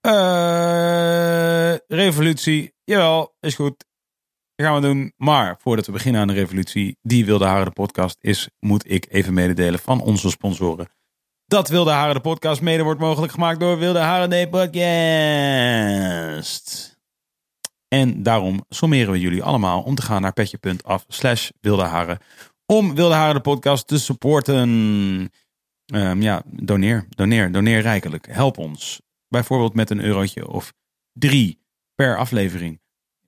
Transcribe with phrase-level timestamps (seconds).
[0.00, 2.74] Eh, revolutie.
[2.84, 3.84] Jawel, is goed.
[4.54, 5.12] Dat gaan we doen.
[5.16, 9.06] Maar voordat we beginnen aan de revolutie, die Wilde Haren de podcast is, moet ik
[9.10, 10.88] even mededelen van onze sponsoren.
[11.46, 14.88] Dat Wilde Haren de podcast mede wordt mogelijk gemaakt door Wilde Haren de podcast.
[17.88, 22.18] En daarom sommeren we jullie allemaal om te gaan naar petje.af slash Wilde Haren.
[22.66, 25.30] Om Wilde Haren de podcast te supporten.
[25.86, 28.26] Ehm, ja, doneer, doneer, doneer rijkelijk.
[28.30, 29.00] Help ons.
[29.30, 30.72] Bijvoorbeeld met een eurotje of
[31.12, 31.60] drie
[31.94, 32.80] per aflevering.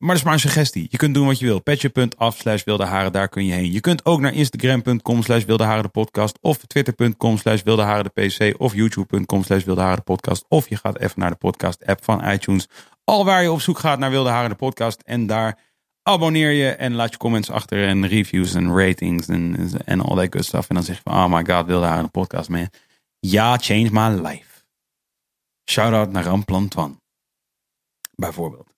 [0.03, 0.87] Maar dat is maar een suggestie.
[0.91, 1.61] Je kunt doen wat je wil.
[1.61, 3.73] Petje.af slash wilde haren, daar kun je heen.
[3.73, 6.39] Je kunt ook naar instagram.com slash wilde haren de podcast.
[6.41, 8.61] Of twitter.com slash wilde haren de pc.
[8.61, 10.45] Of youtube.com slash wilde haren de podcast.
[10.49, 12.69] Of je gaat even naar de podcast app van iTunes.
[13.05, 15.01] Al waar je op zoek gaat naar wilde haren de podcast.
[15.05, 15.59] En daar
[16.03, 17.87] abonneer je en laat je comments achter.
[17.87, 20.69] En reviews en ratings en, all that good stuff.
[20.69, 22.69] En dan zeg je van, oh my god, wilde haren de podcast man.
[23.19, 24.52] Ja, change my life.
[25.71, 27.01] Shout-out naar Ramplan Twan.
[28.15, 28.71] Bijvoorbeeld.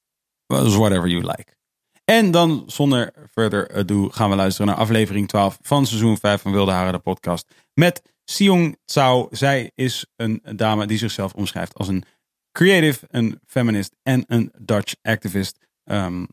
[0.46, 1.56] Whatever you like.
[2.04, 6.52] En dan zonder verder ado gaan we luisteren naar aflevering 12 van seizoen 5 van
[6.52, 7.54] Wilde Haren de podcast.
[7.74, 9.28] Met Sion Tsao.
[9.30, 12.04] Zij is een dame die zichzelf omschrijft als een
[12.52, 15.58] creative, een feminist en een Dutch activist.
[15.84, 16.26] Um,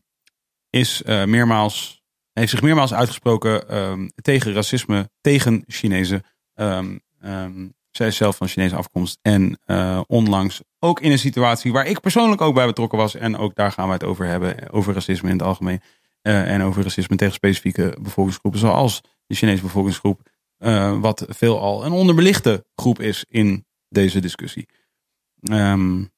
[0.70, 6.22] is uh, meermaals, heeft zich meermaals uitgesproken um, tegen racisme, tegen Chinezen.
[6.54, 7.00] Um,
[7.92, 9.18] zij is zelf van Chinese afkomst.
[9.22, 13.14] En uh, onlangs ook in een situatie waar ik persoonlijk ook bij betrokken was.
[13.14, 14.70] En ook daar gaan we het over hebben.
[14.70, 15.80] Over racisme in het algemeen.
[16.22, 18.60] Uh, en over racisme tegen specifieke bevolkingsgroepen.
[18.60, 20.30] Zoals de Chinese bevolkingsgroep.
[20.58, 24.68] Uh, wat veelal een onderbelichte groep is in deze discussie.
[25.42, 26.12] Um,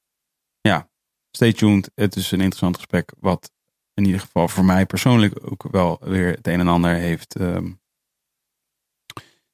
[0.61, 0.89] ja,
[1.31, 1.91] stay tuned.
[1.95, 3.13] Het is een interessant gesprek.
[3.19, 3.51] Wat
[3.93, 7.81] in ieder geval voor mij persoonlijk ook wel weer het een en ander heeft um,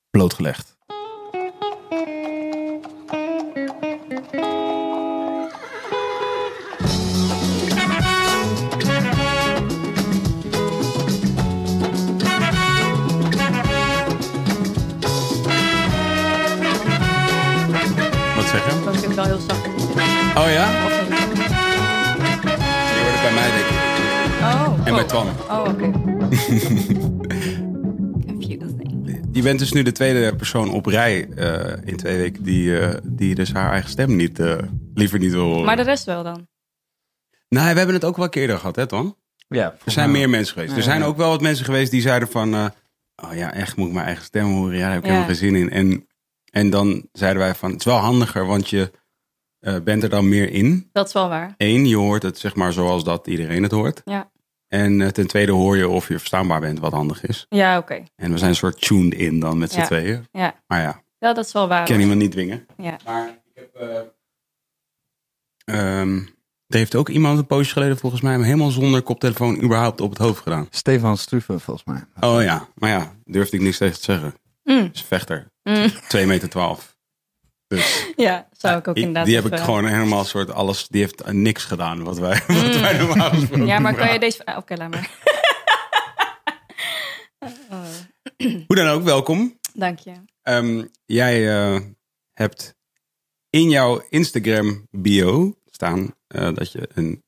[0.09, 0.77] blootgelegd.
[25.09, 25.25] Oh.
[25.49, 25.91] Oh, oké.
[28.27, 29.29] Confusing.
[29.31, 32.93] Je bent dus nu de tweede persoon op rij uh, in twee weken die, uh,
[33.03, 34.57] die dus haar eigen stem niet, uh,
[34.93, 35.65] liever niet wil horen.
[35.65, 36.47] Maar de rest wel dan?
[37.49, 39.15] Nou, we hebben het ook wel eerder gehad, hè Twan?
[39.47, 39.75] Ja.
[39.85, 40.75] Er zijn meer mensen geweest.
[40.75, 42.55] Er zijn ook wel wat mensen geweest die zeiden van...
[42.55, 44.77] oh ja, echt moet ik mijn eigen stem horen?
[44.77, 45.11] Ja, daar heb ik Ja.
[45.11, 45.69] helemaal geen zin in.
[45.69, 46.07] En,
[46.51, 48.91] en dan zeiden wij van, het is wel handiger, want je
[49.61, 50.89] uh, bent er dan meer in.
[50.91, 51.53] Dat is wel waar.
[51.57, 54.01] Eén, je hoort het zeg maar zoals dat iedereen het hoort.
[54.05, 54.31] Ja.
[54.73, 57.45] En uh, ten tweede hoor je of je verstaanbaar bent, wat handig is.
[57.49, 58.03] Ja, oké.
[58.15, 59.85] En we zijn een soort tuned in dan met z'n Ja.
[59.85, 60.27] tweeën.
[60.31, 60.55] Ja.
[60.67, 61.81] Maar ja, ja, dat is wel waar.
[61.81, 62.65] ik kan iemand niet dwingen.
[62.77, 62.97] Ja.
[63.05, 63.81] Maar ik heb...
[65.65, 66.17] Uh, um,
[66.67, 68.35] er heeft ook iemand een poosje geleden volgens mij...
[68.43, 70.67] helemaal zonder koptelefoon überhaupt op het hoofd gedaan.
[70.69, 72.05] Stefan Struve, volgens mij.
[72.31, 74.33] Oh ja, maar ja, durfde ik niks tegen te zeggen.
[74.63, 74.89] Mm.
[74.93, 75.51] is een vechter.
[75.63, 75.87] Mm.
[76.07, 76.90] 2 meter 12.
[77.71, 80.87] Dus Ja, zou ik ook die, inderdaad die heb ik gewoon helemaal soort alles...
[80.87, 82.55] Die heeft uh, niks gedaan wat wij, Mm.
[82.71, 84.45] wat wij normaal gesproken Ja, maar kan je deze...
[84.45, 85.09] ah, Oké, laat maar.
[87.69, 87.83] Oh,
[88.67, 89.59] Hoe dan ook, welkom.
[89.73, 90.11] dank je.
[90.43, 91.39] Um, jij
[91.73, 91.79] uh,
[92.33, 92.75] hebt
[93.49, 97.23] in jouw Instagram bio staan uh, dat je een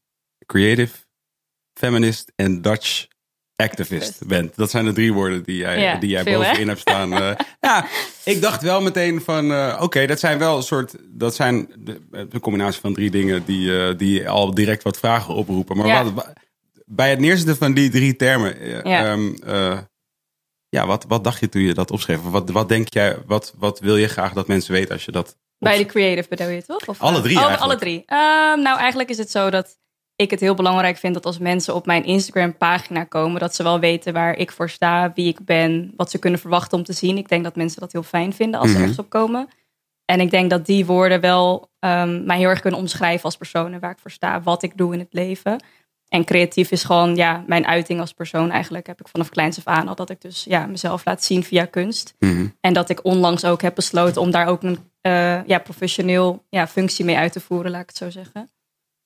[0.45, 0.97] creative,
[1.79, 3.05] feminist en Dutch
[3.55, 4.55] activist bent.
[4.55, 6.47] Dat zijn de drie woorden die jij, Ja, die jij veel, hè?
[6.47, 7.11] bovenin hebt staan.
[7.13, 7.85] Uh, ja,
[8.23, 12.27] ik dacht wel meteen van, uh, oké, dat zijn wel een soort, dat zijn de,
[12.29, 15.77] de combinatie van drie dingen die, uh, die al direct wat vragen oproepen.
[15.77, 16.11] Maar Ja.
[16.11, 16.33] wat,
[16.85, 19.11] bij het neerzetten van die drie termen, Ja.
[19.11, 19.77] um, uh,
[20.69, 22.21] ja, wat, wat dacht je toen je dat opschreef?
[22.21, 25.37] Wat, wat denk jij, wat, wat wil je graag dat mensen weten als je dat
[25.59, 26.87] Bij de creative bedoel je toch?
[26.87, 28.03] Of, Alle eh, drie Oh, alle drie.
[28.05, 29.77] Ehm, nou, eigenlijk is het zo dat
[30.15, 33.63] ik het heel belangrijk vind dat als mensen op mijn Instagram pagina komen, dat ze
[33.63, 36.93] wel weten waar ik voor sta, wie ik ben, wat ze kunnen verwachten om te
[36.93, 37.17] zien.
[37.17, 38.75] Ik denk dat mensen dat heel fijn vinden als Mhm.
[38.77, 39.47] ze ergens op komen.
[40.05, 43.73] En ik denk dat die woorden wel ehm, mij heel erg kunnen omschrijven als persoon
[43.73, 45.63] en waar ik voor sta, wat ik doe in het leven.
[46.07, 48.87] En creatief is gewoon ja, mijn uiting als persoon eigenlijk.
[48.87, 51.65] Heb ik vanaf kleins af aan al dat ik dus ja, mezelf laat zien via
[51.65, 52.15] kunst.
[52.19, 52.47] Mhm.
[52.61, 56.67] En dat ik onlangs ook heb besloten om daar ook een eh, ja, professioneel ja,
[56.67, 58.49] functie mee uit te voeren, laat ik het zo zeggen.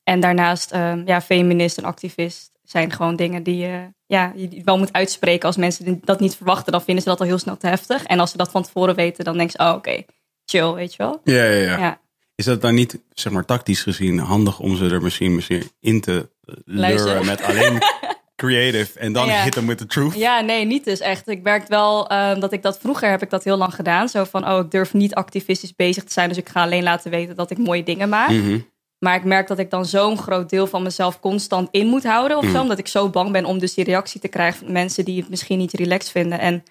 [0.08, 4.78] En daarnaast, ehm, ja, feminist en activist zijn gewoon dingen die je, ja, je wel
[4.78, 5.48] moet uitspreken.
[5.48, 8.04] Als mensen dat niet verwachten, dan vinden ze dat al heel snel te heftig.
[8.04, 10.04] En als ze dat van tevoren weten, dan denken ze, oh oké,
[10.46, 11.22] chill, weet je wel.
[11.24, 11.78] Ja, ja, ja.
[11.80, 12.00] Ja.
[12.36, 16.02] Is dat dan niet, zeg maar, tactisch gezien handig om ze er misschien, misschien in
[16.02, 16.30] te
[16.66, 17.12] Luisteren.
[17.14, 17.78] luren met alleen
[18.36, 19.44] creative en dan Ja.
[19.44, 20.16] hit them with the truth?
[20.16, 21.28] Ja, nee, niet dus echt.
[21.28, 24.10] Ik merk wel ehm, dat ik dat vroeger heb ik dat heel lang gedaan.
[24.10, 27.12] Zo van, oh, ik durf niet activistisch bezig te zijn, dus ik ga alleen laten
[27.12, 28.30] weten dat ik mooie dingen maak.
[28.30, 28.60] Mhm.
[29.00, 32.38] Maar ik merk dat ik dan zo'n groot deel van mezelf constant in moet houden
[32.38, 32.62] of zo.
[32.62, 35.30] Omdat ik zo bang ben om dus die reactie te krijgen van mensen die het
[35.30, 36.40] misschien niet relaxed vinden.
[36.40, 36.64] En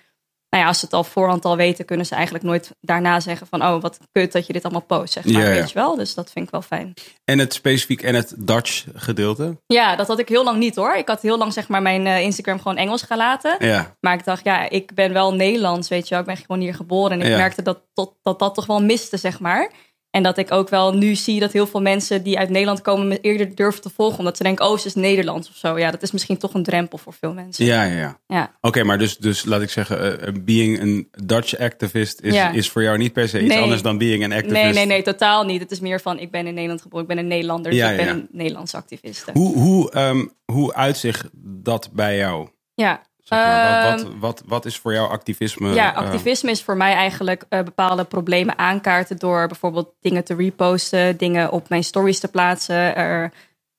[0.50, 3.46] nou ja, als ze het al voorhand al weten, kunnen ze eigenlijk nooit daarna zeggen
[3.46, 3.62] van...
[3.62, 5.55] oh, wat kut dat je dit allemaal post, zeg maar, Ja, ja.
[5.55, 5.96] weet je wel.
[5.96, 6.94] Dus dat vind ik wel fijn.
[7.25, 9.56] En het specifiek en het Dutch gedeelte?
[9.67, 10.94] Ja, dat had ik heel lang niet hoor.
[10.94, 13.56] Ik had heel lang zeg maar mijn eh, Instagram gewoon Engels gelaten.
[13.58, 13.96] Ja.
[14.00, 16.20] Maar ik dacht, ja, ik ben wel Nederlands, weet je wel.
[16.20, 17.20] Ik ben gewoon hier geboren.
[17.20, 19.70] En ik merkte dat, tot, dat dat toch wel miste, zeg maar.
[20.17, 23.09] En dat ik ook wel nu zie dat heel veel mensen die uit Nederland komen...
[23.09, 24.19] me eerder durven te volgen.
[24.19, 25.79] Omdat ze denken, oh, ze is Nederlands of zo.
[25.79, 27.65] Ja, dat is misschien toch een drempel voor veel mensen.
[27.65, 28.19] Ja, ja, ja.
[28.27, 28.53] Ja.
[28.61, 32.51] Oké, maar dus, dus laat ik zeggen, eh, being een Dutch activist is, Ja.
[32.51, 33.63] is voor jou niet per se iets Nee.
[33.63, 34.63] anders dan being an activist.
[34.63, 35.61] Nee, nee, nee, totaal niet.
[35.61, 37.03] Het is meer van, ik ben in Nederland geboren.
[37.03, 39.31] Ik ben een Nederlander, dus Ja, ik ben een Nederlandse activiste.
[39.33, 42.49] Hoe, hoe, ehm, hoe uitzicht dat bij jou?
[42.75, 45.75] Ja, Zeg maar, wat, Ehm, wat, wat, wat is voor jou activisme?
[45.75, 50.34] Ja, eh, activisme is voor mij eigenlijk eh, bepaalde problemen aankaarten door bijvoorbeeld dingen te
[50.34, 53.32] reposten, dingen op mijn stories te plaatsen, er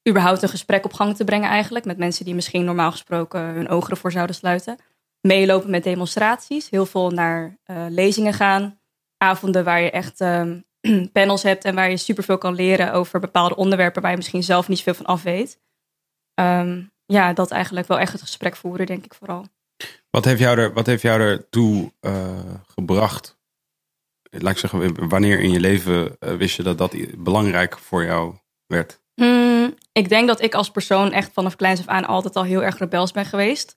[0.09, 3.69] überhaupt een gesprek op gang te brengen eigenlijk met mensen die misschien normaal gesproken hun
[3.69, 4.77] ogen ervoor zouden sluiten.
[5.21, 8.79] Meelopen met demonstraties, heel veel naar eh, lezingen gaan,
[9.17, 10.59] avonden waar je echt ehm,
[11.11, 14.67] panels hebt en waar je superveel kan leren over bepaalde onderwerpen waar je misschien zelf
[14.67, 15.59] niet zoveel van af weet.
[16.33, 19.45] Ehm, ja, dat eigenlijk wel echt het gesprek voeren, denk ik vooral.
[20.09, 23.37] Wat heeft jou, er, wat heeft jou ertoe eh gebracht?
[24.29, 28.35] Laat ik zeggen, wanneer in je leven eh, wist je dat dat belangrijk voor jou
[28.65, 28.99] werd?
[29.13, 32.63] Hmm, ik denk dat ik als persoon echt vanaf kleins af aan altijd al heel
[32.63, 33.75] erg rebels ben geweest.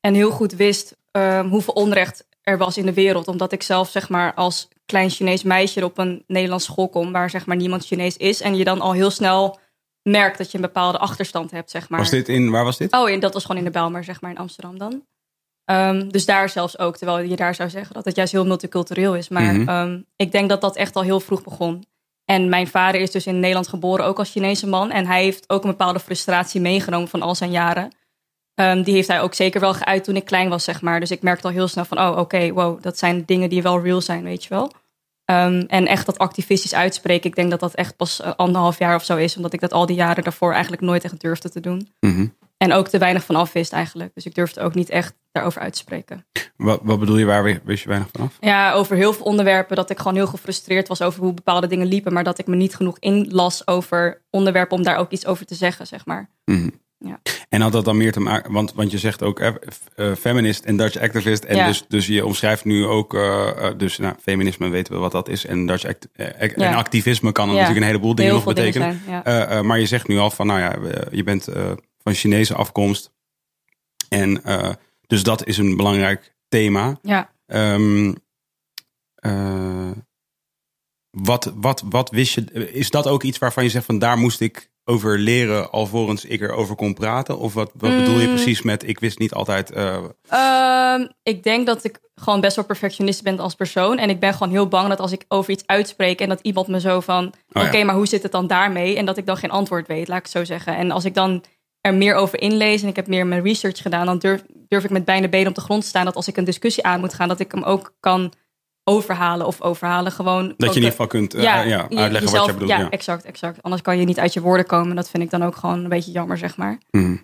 [0.00, 3.28] En heel goed wist ehm, hoeveel onrecht er was in de wereld.
[3.28, 7.12] Omdat ik zelf zeg maar als klein Chinees meisje op een Nederlandse school kom...
[7.12, 8.40] waar zeg maar niemand Chinees is.
[8.40, 9.58] En je dan al heel snel
[10.08, 11.98] merkt dat je een bepaalde achterstand hebt, zeg maar.
[12.00, 12.92] Was dit in, waar was dit?
[12.92, 15.02] Oh, en dat was gewoon in de Bijlmer, zeg maar, in Amsterdam dan.
[15.64, 19.14] Ehm, dus daar zelfs ook, terwijl je daar zou zeggen dat het juist heel multicultureel
[19.16, 19.28] is.
[19.28, 19.68] Maar Mhm.
[19.68, 21.84] ehm, ik denk dat dat echt al heel vroeg begon.
[22.24, 24.90] En mijn vader is dus in Nederland geboren, ook als Chinese man.
[24.90, 27.92] En hij heeft ook een bepaalde frustratie meegenomen van al zijn jaren.
[28.54, 31.00] Ehm, die heeft hij ook zeker wel geuit toen ik klein was, zeg maar.
[31.00, 33.82] Dus ik merkte al heel snel van, oh, oké, wow, dat zijn dingen die wel
[33.82, 34.72] real zijn, weet je wel.
[35.26, 38.94] Ehm, en echt dat activistisch uitspreken, ik denk dat dat echt pas eh, anderhalf jaar
[38.94, 39.36] of zo is.
[39.36, 41.88] Omdat ik dat al die jaren daarvoor eigenlijk nooit echt durfde te doen.
[42.00, 42.26] Mhm.
[42.56, 44.14] En ook te weinig van af wist eigenlijk.
[44.14, 46.26] Dus ik durfde ook niet echt daarover uit te spreken.
[46.56, 48.36] Wat, wat bedoel je, waar wi- wist je weinig vanaf?
[48.40, 51.86] Ja, over heel veel onderwerpen dat ik gewoon heel gefrustreerd was over hoe bepaalde dingen
[51.86, 52.12] liepen.
[52.12, 55.54] Maar dat ik me niet genoeg inlas over onderwerpen om daar ook iets over te
[55.54, 56.30] zeggen, zeg maar.
[56.44, 56.68] Mhm.
[57.06, 57.20] Ja.
[57.48, 59.54] En had dat dan meer te maken, want, want je zegt ook eh,
[59.96, 61.44] eh, feminist en Dutch activist.
[61.44, 61.66] En Ja.
[61.66, 65.46] dus, dus je omschrijft nu ook, eh, dus nou, feminisme weten we wat dat is.
[65.46, 66.68] En Dutch act, ac- Ja.
[66.68, 69.00] en activisme kan natuurlijk een heleboel dingen nog dingen betekenen.
[69.24, 69.66] zijn.
[69.66, 70.76] Maar je zegt nu al van, nou ja,
[71.10, 71.48] je bent
[72.02, 73.12] van Chinese afkomst.
[74.08, 74.42] En
[75.06, 76.98] dus dat is een belangrijk thema.
[77.02, 77.34] ja.
[77.46, 78.12] Ehm,
[79.14, 79.90] eh,
[81.10, 82.70] wat, wat, wat wist je?
[82.72, 86.40] Is dat ook iets waarvan je zegt van daar moest ik over leren alvorens ik
[86.40, 87.38] erover kon praten?
[87.38, 88.34] Of wat, wat bedoel je Mm.
[88.34, 89.70] precies met ik wist niet altijd.
[89.70, 93.98] eh, Ehm, ik denk dat ik gewoon best wel perfectionist ben als persoon.
[93.98, 96.68] En ik ben gewoon heel bang dat als ik over iets uitspreek en dat iemand
[96.68, 97.66] me zo van: Oh ja.
[97.68, 98.96] Oké, maar hoe zit het dan daarmee?
[98.96, 100.76] En dat ik dan geen antwoord weet, laat ik het zo zeggen.
[100.76, 101.44] En als ik dan
[101.80, 104.90] er meer over inlees en ik heb meer mijn research gedaan, dan durf, durf ik
[104.90, 106.04] met beide benen op de grond te staan.
[106.04, 108.32] Dat als ik een discussie aan moet gaan, dat ik hem ook kan
[108.88, 110.12] overhalen of overhalen.
[110.12, 112.70] Gewoon dat je in ieder de- geval kunt eh, ja, uitleggen wat jezelf- je bedoelt.
[112.70, 112.90] Ja, Ja.
[112.90, 113.62] exact, exact.
[113.62, 114.96] Anders kan je niet uit je woorden komen.
[114.96, 116.78] Dat vind ik dan ook gewoon een beetje jammer, zeg maar.
[116.90, 117.16] Mhm.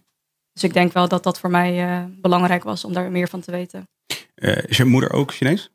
[0.53, 3.41] Dus ik denk wel dat dat voor mij eh, belangrijk was om daar meer van
[3.41, 3.89] te weten.
[4.35, 5.71] Eh, is je moeder ook Chinees?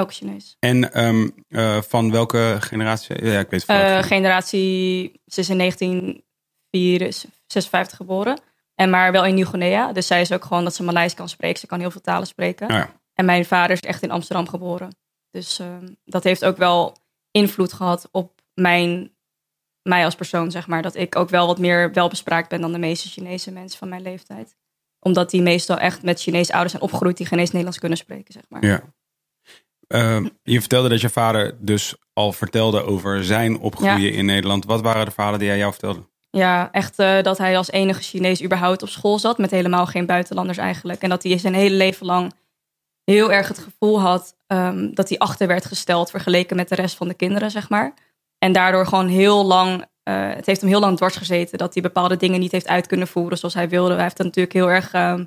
[0.00, 0.56] Ook Chinees.
[0.58, 3.24] En ehm, eh, van welke generatie?
[3.24, 8.40] Ja, ik weet het Eh, generatie, ze is in 1956 geboren.
[8.74, 9.92] En maar wel in Nieuw-Guinea.
[9.92, 11.60] Dus zij is ook gewoon dat ze Maleis kan spreken.
[11.60, 12.70] Ze kan heel veel talen spreken.
[12.70, 12.90] Oh ja.
[13.14, 14.96] En mijn vader is echt in Amsterdam geboren.
[15.34, 16.96] Dus ehm, dat heeft ook wel
[17.30, 19.10] invloed gehad op mijn,
[19.82, 20.82] mij als persoon, zeg maar.
[20.82, 24.02] Dat ik ook wel wat meer welbespraakt ben dan de meeste Chinese mensen van mijn
[24.02, 24.56] leeftijd.
[25.00, 28.32] Omdat die meestal echt met Chinese ouders zijn opgegroeid die geen eens Nederlands kunnen spreken,
[28.32, 28.64] zeg maar.
[28.64, 28.82] Ja.
[29.86, 34.64] Ehm, je vertelde dat je vader dus al vertelde over zijn opgroeien in Nederland.
[34.64, 36.06] Wat waren de verhalen die hij jou vertelde?
[36.30, 39.38] Ja, echt eh, dat hij als enige Chinees überhaupt op school zat.
[39.38, 41.02] Met helemaal geen buitenlanders eigenlijk.
[41.02, 42.32] En dat hij zijn hele leven lang
[43.04, 46.96] heel erg het gevoel had ehm, dat hij achter werd gesteld vergeleken met de rest
[46.96, 47.94] van de kinderen, zeg maar.
[48.38, 51.82] En daardoor gewoon heel lang, eh, het heeft hem heel lang dwars gezeten dat hij
[51.82, 53.94] bepaalde dingen niet heeft uit kunnen voeren zoals hij wilde.
[53.94, 55.24] Hij heeft natuurlijk heel erg, ehm,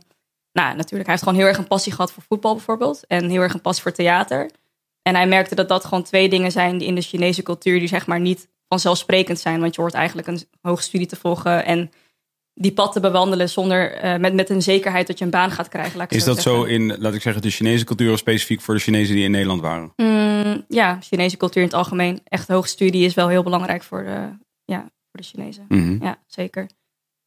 [0.52, 3.04] nou natuurlijk, hij heeft gewoon heel erg een passie gehad voor voetbal bijvoorbeeld.
[3.08, 4.52] En heel erg een passie voor theater.
[5.02, 7.88] En hij merkte dat dat gewoon twee dingen zijn die in de Chinese cultuur die
[7.88, 9.60] zeg maar niet vanzelfsprekend zijn.
[9.60, 11.92] Want je hoort eigenlijk een hoogstudie te volgen en
[12.60, 15.68] die pad te bewandelen zonder eh, met, met een zekerheid dat je een baan gaat
[15.68, 15.98] krijgen.
[15.98, 18.62] Laat ik Is zo dat zo in, laat ik zeggen, de Chinese cultuur of specifiek
[18.62, 19.94] voor de Chinezen die in Nederland waren?
[19.96, 22.22] Mm, ja, Chinese cultuur in het algemeen.
[22.24, 24.30] Echt hoogstudie is wel heel belangrijk voor de,
[24.66, 25.66] ja, voor de Chinezen.
[25.68, 26.04] Mhm.
[26.04, 26.68] Ja, zeker.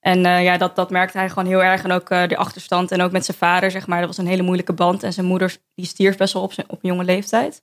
[0.01, 1.83] En eh, ja, dat, dat merkte hij gewoon heel erg.
[1.85, 2.91] En ook eh, de achterstand.
[2.91, 3.99] En ook met zijn vader, zeg maar.
[3.99, 5.03] Dat was een hele moeilijke band.
[5.03, 7.63] En zijn moeder, die stierf best wel op, zijn, op jonge leeftijd.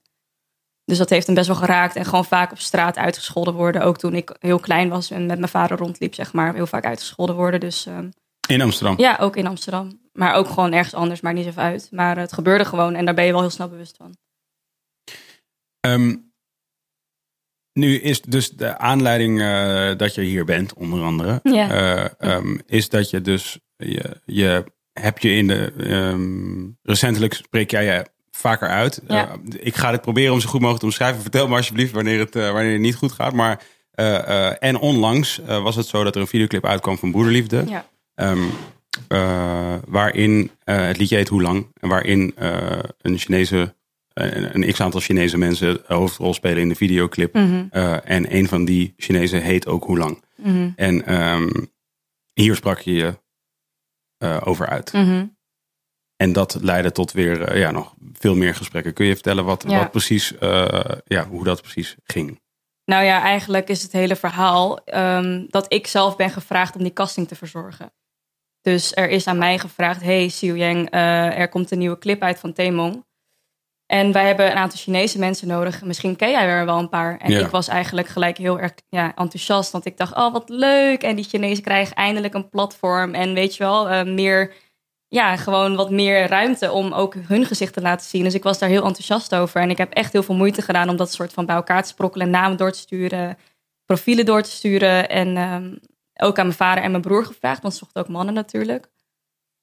[0.88, 1.96] Dus dat heeft hem best wel geraakt.
[1.96, 3.82] En gewoon vaak op straat uitgescholden worden.
[3.82, 6.54] Ook toen ik heel klein was en met mijn vader rondliep, zeg maar.
[6.54, 7.60] Heel vaak uitgescholden worden.
[7.60, 8.08] Dus ehm,
[8.48, 8.98] In Amsterdam.
[8.98, 10.00] ja, ook in Amsterdam.
[10.12, 11.88] Maar ook gewoon ergens anders, maakt niet zoveel uit.
[11.90, 12.94] Maar het gebeurde gewoon.
[12.94, 14.16] En daar ben je wel heel snel bewust van.
[15.80, 16.16] Ehm,
[17.72, 21.70] nu is dus de aanleiding eh, dat je hier bent, onder andere, Ja.
[21.70, 28.06] eh, ehm, is dat je dus, je, je heb je in de, recentelijk spreek jij
[28.38, 29.02] vaker uit.
[29.08, 29.28] Ja.
[29.28, 31.22] Eh, ik ga dit proberen om zo goed mogelijk te omschrijven.
[31.22, 33.32] Vertel me alsjeblieft wanneer het, eh, wanneer het niet goed gaat.
[33.32, 37.64] Maar, eh, en onlangs was het zo dat er een videoclip uitkwam van Broederliefde.
[37.68, 37.86] Ja.
[38.14, 38.42] Ehm,
[39.08, 41.66] eh, waarin het liedje heet Hoe Lang.
[41.80, 42.34] En waarin
[43.02, 43.74] een Chinese,
[44.14, 47.34] een, x-aantal Chinese mensen de hoofdrol spelen in de videoclip.
[47.34, 47.66] Mhm.
[48.04, 50.24] En een van die Chinezen heet ook Hoe Lang.
[50.36, 50.70] Mhm.
[50.76, 51.48] En ehm,
[52.32, 53.18] hier sprak je je
[54.44, 54.92] over uit.
[54.92, 55.24] Mhm.
[56.22, 58.92] En dat leidde tot weer eh, ja, nog veel meer gesprekken.
[58.92, 59.78] Kun je vertellen wat, Ja.
[59.78, 62.40] wat precies, eh, ja, hoe dat precies ging?
[62.84, 66.92] Nou ja, eigenlijk is het hele verhaal ehm, dat ik zelf ben gevraagd om die
[66.92, 67.92] casting te verzorgen.
[68.60, 72.22] Dus er is aan mij gevraagd: Hey Xiu Yang, eh, er komt een nieuwe clip
[72.22, 73.06] uit van Temong.
[73.86, 75.82] En wij hebben een aantal Chinese mensen nodig.
[75.82, 77.16] Misschien ken jij er wel een paar.
[77.18, 77.40] En Ja.
[77.40, 79.72] ik was eigenlijk gelijk heel erg ja, enthousiast.
[79.72, 81.02] Want ik dacht, oh wat leuk.
[81.02, 83.14] En die Chinezen krijgen eindelijk een platform.
[83.14, 84.54] En weet je wel, meer,
[85.08, 88.24] ja, gewoon wat meer ruimte om ook hun gezicht te laten zien.
[88.24, 89.60] Dus ik was daar heel enthousiast over.
[89.60, 91.88] En ik heb echt heel veel moeite gedaan om dat soort van bij elkaar te
[91.88, 92.30] sprokkelen.
[92.30, 93.38] Namen door te sturen,
[93.84, 95.08] profielen door te sturen.
[95.08, 95.74] En ehm,
[96.26, 97.62] ook aan mijn vader en mijn broer gevraagd.
[97.62, 98.88] Want ze zochten ook mannen natuurlijk.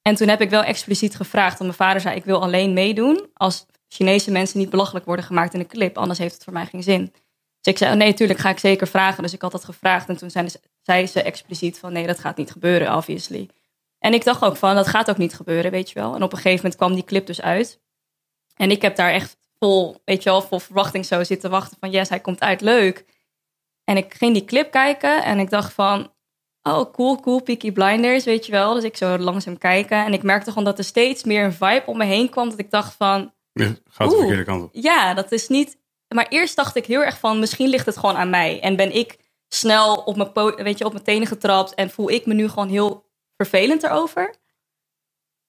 [0.02, 1.58] En toen heb ik wel expliciet gevraagd.
[1.58, 5.52] Want mijn vader zei, ik wil alleen meedoen als Chinese mensen niet belachelijk worden gemaakt
[5.54, 5.98] in de clip.
[5.98, 7.12] Anders heeft het voor mij geen zin.
[7.60, 9.22] Dus ik zei, oh nee, tuurlijk ga ik zeker vragen.
[9.22, 10.08] Dus ik had dat gevraagd.
[10.08, 13.48] En toen zei ze, zei ze expliciet van, nee, dat gaat niet gebeuren, obviously.
[13.98, 16.14] En ik dacht ook van, dat gaat ook niet gebeuren, weet je wel.
[16.14, 17.80] En op een gegeven moment kwam die clip dus uit.
[18.54, 21.90] En ik heb daar echt vol, weet je wel, vol verwachting zo zitten wachten van,
[21.90, 23.04] yes, hij komt uit, leuk.
[23.84, 26.12] En ik ging die clip kijken en ik dacht van,
[26.62, 28.74] oh cool, cool, Peaky Blinders, weet je wel.
[28.74, 30.04] Dus ik zo langzaam kijken.
[30.04, 32.50] En ik merkte gewoon dat er steeds meer een vibe om me heen kwam.
[32.50, 34.70] Dat ik dacht van, Ja, Gaat de verkeerde kant op.
[34.72, 35.78] ja, dat is niet.
[36.14, 38.60] Maar eerst dacht ik heel erg van, misschien ligt het gewoon aan mij.
[38.60, 42.26] En ben ik snel op mijn, weet je, op mijn tenen getrapt en voel ik
[42.26, 43.05] me nu gewoon heel
[43.36, 44.34] vervelend erover.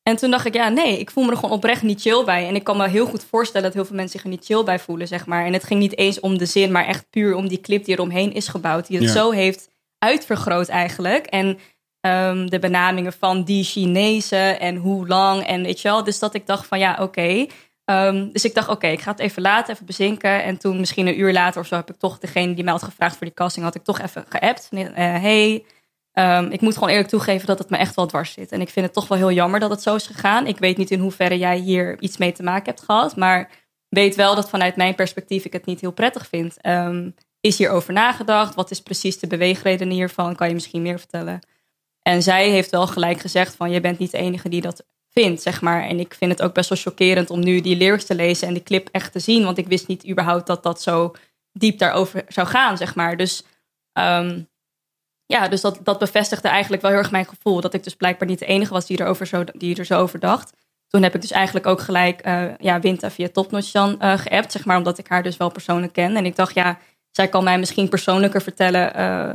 [0.03, 2.47] En toen dacht ik, ja, nee, ik voel me er gewoon oprecht niet chill bij.
[2.47, 4.63] En ik kan me heel goed voorstellen dat heel veel mensen zich er niet chill
[4.63, 5.45] bij voelen, zeg maar.
[5.45, 7.93] En het ging niet eens om de zin, maar echt puur om die clip die
[7.93, 8.87] eromheen is gebouwd.
[8.87, 9.13] Die het Ja.
[9.13, 11.25] zo heeft uitvergroot eigenlijk.
[11.25, 11.59] En
[12.01, 16.03] ehm, de benamingen van die Chinezen en hoe lang en weet je wel.
[16.03, 17.45] Dus dat ik dacht van, ja, oké.
[17.85, 20.43] Ehm, dus ik dacht, oké, ik ga het even laten, even bezinken.
[20.43, 22.83] En toen misschien een uur later of zo heb ik toch degene die mij had
[22.83, 24.67] gevraagd voor die casting, had ik toch even geappt.
[24.71, 25.65] Uh, hey,
[26.17, 28.51] ehm, ik moet gewoon eerlijk toegeven dat het me echt wel dwars zit.
[28.51, 30.47] En ik vind het toch wel heel jammer dat het zo is gegaan.
[30.47, 33.49] Ik weet niet in hoeverre jij hier iets mee te maken hebt gehad, maar
[33.89, 36.61] weet wel dat vanuit mijn perspectief ik het niet heel prettig vind.
[36.61, 37.09] Ehm,
[37.39, 38.55] is hierover nagedacht?
[38.55, 40.35] Wat is precies de beweegreden hiervan?
[40.35, 41.39] Kan je misschien meer vertellen?
[42.01, 45.41] En zij heeft wel gelijk gezegd van je bent niet de enige die dat vindt,
[45.41, 45.83] zeg maar.
[45.83, 48.53] En ik vind het ook best wel chockerend om nu die lyrics te lezen en
[48.53, 49.43] die clip echt te zien.
[49.43, 51.15] Want ik wist niet überhaupt dat dat zo
[51.51, 53.17] diep daarover zou gaan, zeg maar.
[53.17, 53.43] Dus
[53.93, 54.41] ehm,
[55.27, 57.61] ja, dus dat, dat bevestigde eigenlijk wel heel erg mijn gevoel.
[57.61, 60.19] Dat ik dus blijkbaar niet de enige was die, erover zo, die er zo over
[60.19, 60.53] dacht.
[60.87, 64.51] Toen heb ik dus eigenlijk ook gelijk eh, ja, Winta via Topnotch dan eh, geappt,
[64.51, 64.77] zeg maar.
[64.77, 66.15] Omdat ik haar dus wel persoonlijk ken.
[66.15, 66.79] En ik dacht, ja,
[67.11, 69.31] zij kan mij misschien persoonlijker vertellen eh,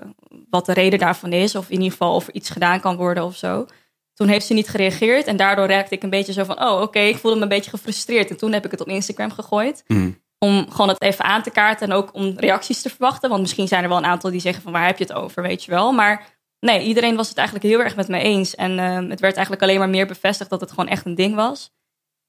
[0.50, 1.54] wat de reden daarvan is.
[1.54, 3.66] Of in ieder geval of er iets gedaan kan worden of zo.
[4.14, 5.26] Toen heeft ze niet gereageerd.
[5.26, 6.62] En daardoor raakte ik een beetje zo van...
[6.62, 8.30] oh, oké, ik voelde me een beetje gefrustreerd.
[8.30, 9.84] En toen heb ik het op Instagram gegooid.
[9.87, 10.20] Mm.
[10.42, 11.90] Om gewoon het even aan te kaarten.
[11.90, 13.28] En ook om reacties te verwachten.
[13.28, 14.72] Want misschien zijn er wel een aantal die zeggen van...
[14.72, 15.92] waar heb je het over, weet je wel.
[15.92, 16.26] Maar
[16.61, 18.54] nee, iedereen was het eigenlijk heel erg met me eens.
[18.54, 20.50] En ehm, het werd eigenlijk alleen maar meer bevestigd...
[20.50, 21.70] dat het gewoon echt een ding was.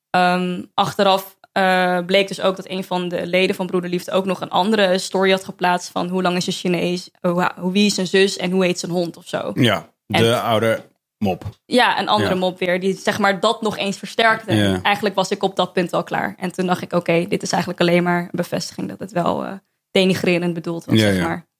[0.09, 4.11] Ehm, achteraf eh, bleek dus ook dat een van de leden van Broederliefde...
[4.11, 5.91] ook nog een andere story had geplaatst...
[5.91, 8.37] van hoe lang is een Chinees, hoe, hoe wie is zijn zus...
[8.37, 9.51] en hoe heet zijn hond of zo.
[9.53, 10.91] Ja, de En- oude
[11.23, 11.49] mop.
[11.65, 12.39] Ja, een andere Ja.
[12.39, 12.79] mop weer.
[12.79, 14.53] Die zeg maar dat nog eens versterkte.
[14.55, 14.81] Ja.
[14.81, 16.35] Eigenlijk was ik op dat punt al klaar.
[16.37, 19.45] En toen dacht ik, oké, dit is eigenlijk alleen maar een bevestiging dat het wel
[19.45, 19.53] eh,
[19.91, 21.27] denigrerend bedoeld was, Ja, zeg ja.
[21.27, 21.51] maar.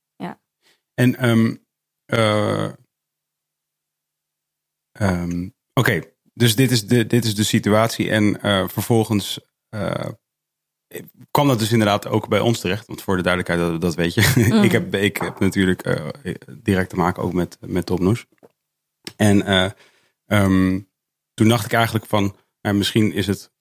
[0.93, 1.55] En ehm,
[2.05, 2.70] eh,
[4.91, 6.01] ehm, oké,
[6.34, 8.10] dus dit is, de, dit is de situatie.
[8.10, 9.39] En eh, vervolgens
[11.32, 12.88] kwam dat dus inderdaad ook bij ons terecht.
[12.88, 14.22] Want voor de duidelijkheid, dat, dat weet je.
[14.63, 16.00] Ik, heb, ik heb natuurlijk
[16.63, 18.25] direct te maken ook met, met Topnoes.
[19.15, 19.69] En eh,
[20.27, 20.79] ehm,
[21.33, 23.51] toen dacht ik eigenlijk van, misschien is het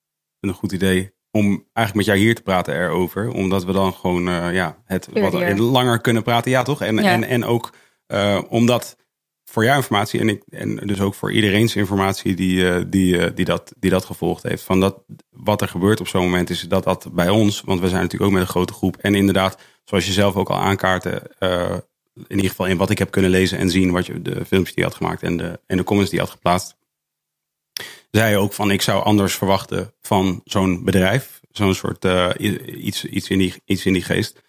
[0.40, 3.30] een goed idee om eigenlijk met jou hier te praten erover.
[3.30, 6.50] Omdat we dan gewoon eh, ja, het wat langer kunnen praten.
[6.50, 6.82] Ja, toch?
[6.82, 7.02] En, Ja.
[7.02, 7.72] en, en ook
[8.06, 8.96] eh, omdat
[9.44, 13.72] voor jouw informatie en, ik, en dus ook voor iedereen's informatie die, die, die, dat,
[13.78, 14.62] die dat gevolgd heeft.
[14.62, 17.88] Van dat, wat er gebeurt op zo'n moment is dat dat bij ons, want we
[17.88, 18.96] zijn natuurlijk ook met een grote groep.
[18.96, 21.30] En inderdaad, zoals je zelf ook al aankaartte,
[22.14, 24.74] in ieder geval in wat ik heb kunnen lezen en zien, wat je, de filmpjes
[24.74, 26.76] die had gemaakt en de, en de comments die had geplaatst.
[28.10, 31.40] Zei je ook van ik zou anders verwachten van zo'n bedrijf.
[31.50, 32.30] Zo'n soort eh,
[32.66, 34.42] iets, iets, in die, iets in die geest.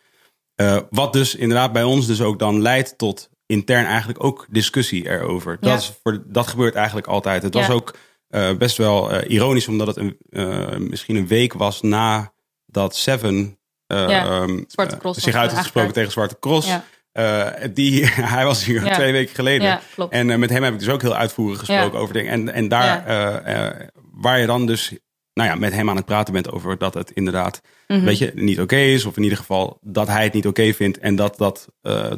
[0.55, 5.09] Eh, wat dus inderdaad bij ons dus ook dan leidt tot intern eigenlijk ook discussie
[5.09, 5.57] erover.
[5.61, 5.69] Ja.
[5.69, 7.43] Dat, is voor, dat gebeurt eigenlijk altijd.
[7.43, 12.33] Het was ook eh, best wel ironisch, omdat het een, misschien een week was na
[12.65, 13.57] dat Seven
[13.93, 16.67] eh, Ja, ehm, eh, zich uit heeft gesproken tegen Zwarte Cross.
[17.13, 18.05] Eh, die,
[18.35, 18.93] hij was hier Ja.
[18.93, 19.67] twee weken geleden.
[19.67, 19.81] ja.
[20.09, 21.97] En eh, met hem heb ik dus ook heel uitvoerig gesproken Ja.
[21.99, 22.31] over dingen.
[22.31, 24.93] En, en daar, eh, waar je dan dus
[25.33, 28.03] nou ja, met hem aan het praten bent over dat het inderdaad Mhm.
[28.03, 29.05] weet je, niet oké is.
[29.05, 30.97] Of in ieder geval dat hij het niet oké vindt.
[30.99, 31.67] En dat dat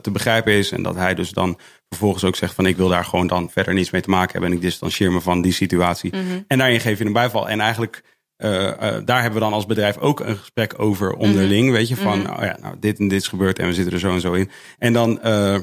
[0.01, 0.71] te begrijpen is.
[0.71, 1.59] En dat hij dus dan
[1.89, 4.49] vervolgens ook zegt van ik wil daar gewoon dan verder niets mee te maken hebben.
[4.49, 6.15] En ik distancieer me van die situatie.
[6.15, 6.23] Mhm.
[6.47, 7.49] En daarin geef je een bijval.
[7.49, 8.03] En eigenlijk,
[8.37, 11.71] eh, eh, daar hebben we dan als bedrijf ook een gesprek over onderling.
[11.71, 12.31] Weet je, van Mhm.
[12.31, 14.33] oh ja, nou, dit en dit is gebeurd en we zitten er zo en zo
[14.33, 14.49] in.
[14.77, 15.57] En dan eh,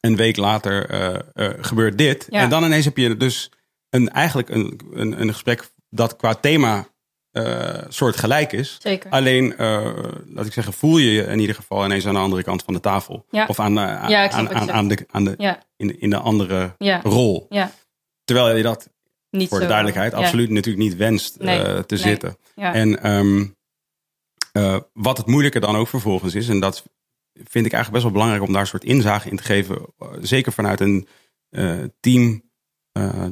[0.00, 0.88] een week later
[1.60, 2.26] gebeurt dit.
[2.30, 2.40] Ja.
[2.40, 3.50] En dan ineens heb je dus
[3.90, 6.88] een, eigenlijk een, een, een gesprek dat qua thema
[7.88, 8.78] soort gelijk is.
[8.82, 9.10] Zeker.
[9.10, 9.54] Alleen,
[10.26, 12.74] laat ik zeggen, voel je je in ieder geval ineens aan de andere kant van
[12.74, 13.26] de tafel.
[13.30, 13.46] Ja.
[13.46, 17.46] Of aan, aan, de, aan de, in, in de andere ja, rol.
[17.48, 17.70] ja.
[18.24, 18.88] Terwijl je dat
[19.30, 20.18] Niet voor zo, de duidelijkheid ja.
[20.18, 22.02] absoluut natuurlijk niet wenst Nee, eh, te nee.
[22.02, 22.36] zitten.
[22.54, 22.74] Ja.
[22.74, 23.46] En ehm,
[24.52, 26.84] eh, wat het moeilijke dan ook vervolgens is, en dat
[27.32, 30.08] vind ik eigenlijk best wel belangrijk om daar een soort inzage in te geven, eh,
[30.20, 31.08] zeker vanuit een
[32.00, 32.48] team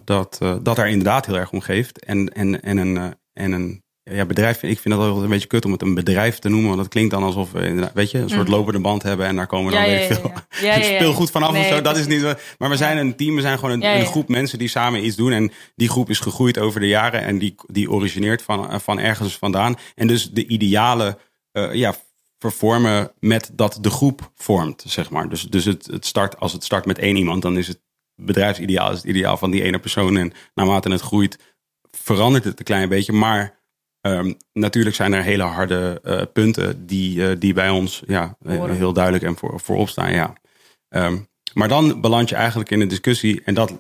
[0.05, 2.05] dat, dat daar inderdaad heel erg om geeft.
[2.05, 5.65] En, en, en een, en een ja, bedrijf, ik vind dat altijd een beetje kut
[5.65, 8.29] om het een bedrijf te noemen, want dat klinkt dan alsof we weet je, een
[8.29, 10.83] soort lopende band hebben en daar komen dan Ja, weet ja, veel ja.
[10.97, 11.81] Speelgoed vanaf Nee, of zo.
[11.81, 12.23] Dat is niet.
[12.23, 15.17] wat- Maar we zijn een team, we zijn gewoon een, groep mensen die samen iets
[15.17, 15.33] doen.
[15.33, 19.37] En die groep is gegroeid over de jaren en die, die origineert van, van ergens
[19.39, 19.77] vandaan.
[19.95, 21.19] En dus de idealen
[21.53, 21.95] eh, ja,
[22.39, 25.29] vervormen met dat de groep vormt, zeg maar.
[25.29, 27.81] Dus, dus het, het start, als het start met één iemand, dan is het
[28.15, 30.17] bedrijfsideaal is het ideaal van die ene persoon.
[30.17, 31.39] En naarmate het groeit,
[31.91, 33.13] verandert het een klein beetje.
[33.13, 33.58] Maar
[34.13, 38.57] ehm, natuurlijk zijn er hele harde eh, punten die, eh, die bij ons ja, eh,
[38.57, 38.77] Horen.
[38.77, 40.13] heel duidelijk en voor, voorop staan.
[40.13, 40.33] Ja.
[40.89, 41.17] Ehm,
[41.55, 43.43] maar dan beland je eigenlijk in een discussie.
[43.45, 43.77] En dat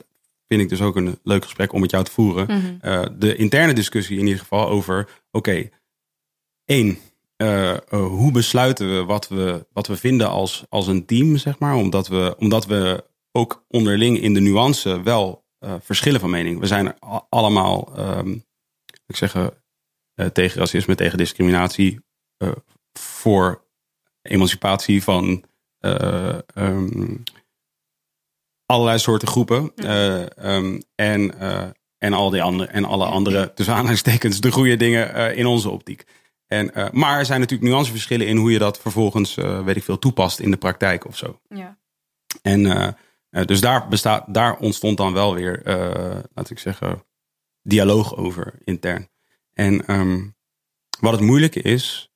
[0.46, 2.46] vind ik dus ook een leuk gesprek om met jou te voeren.
[2.46, 3.18] Mhm.
[3.18, 5.68] De interne discussie in ieder geval over, oké,
[6.64, 6.98] één,
[7.88, 11.74] hoe besluiten we wat we, wat we vinden als, als een team, zeg maar.
[11.74, 15.44] Omdat we, omdat we ook onderling in de nuance wel
[15.80, 16.60] verschillen van mening.
[16.60, 16.94] We zijn
[17.28, 18.30] allemaal, ehm,
[19.06, 19.34] ik zeg,
[20.32, 22.00] tegen racisme, tegen discriminatie,
[22.36, 22.52] eh,
[22.92, 23.66] voor
[24.22, 25.44] emancipatie van
[25.78, 27.16] eh, ehm,
[28.66, 29.72] allerlei soorten groepen.
[29.74, 34.76] Eh, ehm, en, eh, en, al die andere, en alle andere, tussen aanhalingstekens, de goede
[34.76, 36.04] dingen eh, in onze optiek.
[36.46, 39.84] En, eh, maar er zijn natuurlijk nuanceverschillen in hoe je dat vervolgens, eh, weet ik
[39.84, 41.40] veel, toepast in de praktijk of zo.
[41.48, 41.78] Ja.
[42.42, 42.88] En eh,
[43.30, 47.04] eh, dus daar, bestaat, daar ontstond dan wel weer, eh, laat ik zeggen,
[47.62, 49.08] dialoog over intern.
[49.58, 50.26] En ehm,
[51.00, 52.10] wat het moeilijke is,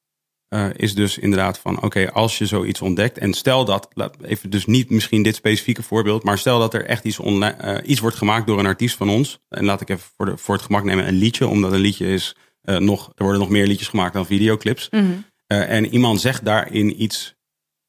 [0.49, 3.89] eh, is dus inderdaad van, oké, als je zoiets ontdekt en stel dat,
[4.23, 7.89] even dus niet misschien dit specifieke voorbeeld, maar stel dat er echt iets, online, eh,
[7.91, 9.39] iets wordt gemaakt door een artiest van ons.
[9.49, 12.07] En laat ik even voor, de, voor het gemak nemen een liedje, omdat een liedje
[12.07, 14.89] is eh, nog, er worden nog meer liedjes gemaakt dan videoclips.
[14.91, 15.13] Mhm.
[15.47, 17.35] En iemand zegt daarin iets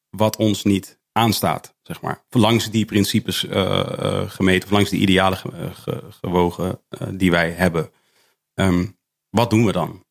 [0.09, 2.25] wat ons niet aanstaat, zeg maar.
[2.29, 3.45] Langs die principes
[4.27, 7.91] gemeten, of langs die idealen ge- ge- gewogen die wij hebben.
[8.53, 8.85] Ehm,
[9.35, 10.05] wat doen we dan?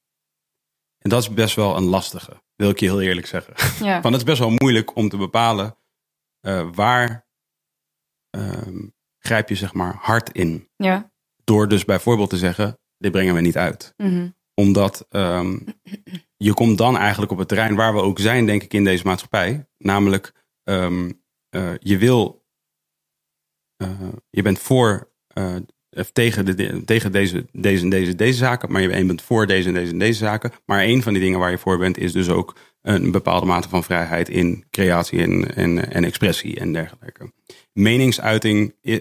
[0.98, 3.54] En dat is best wel een lastige, wil ik je heel eerlijk zeggen.
[3.86, 4.00] Ja.
[4.02, 5.76] Want het is best wel moeilijk om te bepalen
[6.40, 7.26] eh, waar
[8.30, 10.68] ehm, grijp je zeg maar hard in.
[10.76, 11.12] Ja.
[11.44, 14.30] Door dus bijvoorbeeld te zeggen, dit brengen we niet uit Mhm.
[14.54, 15.58] omdat ehm,
[16.36, 19.06] je komt dan eigenlijk op het terrein waar we ook zijn, denk ik, in deze
[19.06, 19.68] maatschappij.
[19.78, 21.10] Namelijk, ehm,
[21.48, 22.44] eh, je wil,
[23.76, 25.10] eh, je bent voor
[25.92, 29.68] eh, tegen, de, tegen deze, deze en deze, deze zaken, maar je bent voor deze
[29.68, 30.52] en deze en deze zaken.
[30.64, 33.68] Maar een van die dingen waar je voor bent, is dus ook een bepaalde mate
[33.68, 37.32] van vrijheid in creatie en, en, en expressie en dergelijke.
[37.72, 38.98] Meningsuiting eh,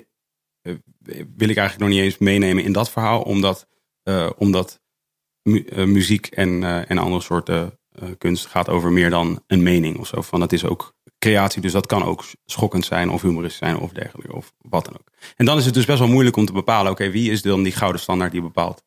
[1.35, 3.67] wil ik eigenlijk nog niet eens meenemen in dat verhaal, omdat,
[4.03, 4.81] uh, omdat
[5.43, 7.79] mu muziek en, en andere soorten
[8.17, 10.21] kunst gaat over meer dan een mening of zo.
[10.21, 11.61] Van het is ook creatie.
[11.61, 15.11] Dus dat kan ook schokkend zijn of humoristisch zijn of dergelijke of wat dan ook.
[15.35, 17.63] En dan is het dus best wel moeilijk om te bepalen, oké, wie is dan
[17.63, 18.83] die gouden standaard die bepaalt?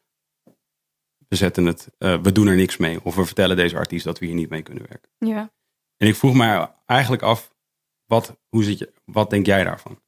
[1.29, 3.05] We zetten het, uh, we doen er niks mee.
[3.05, 5.11] Of we vertellen deze artiest dat we hier niet mee kunnen werken.
[5.19, 5.53] Ja.
[5.97, 7.55] En ik vroeg mij eigenlijk af,
[8.05, 10.03] wat, hoe zit je, wat denk jij daarvan?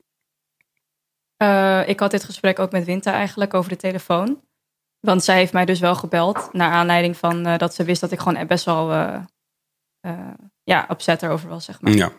[1.43, 4.41] Uh, ik had dit gesprek ook met Winter eigenlijk over de telefoon.
[5.01, 6.53] Want zij heeft mij dus wel gebeld.
[6.53, 8.91] Naar aanleiding van uh, dat ze wist dat ik gewoon best wel
[10.67, 11.93] ja, upset erover was, zeg maar.
[11.93, 12.13] Ja.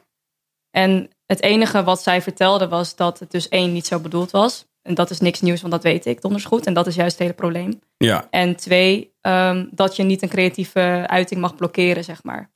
[0.72, 4.66] En het enige wat zij vertelde was dat het dus één niet zo bedoeld was.
[4.82, 6.66] En dat is niks nieuws, want dat weet ik donders goed.
[6.66, 7.82] En dat is juist het hele probleem.
[7.98, 8.28] Ja.
[8.30, 12.52] En twee, um, dat je niet een creatieve uiting mag blokkeren, zeg maar.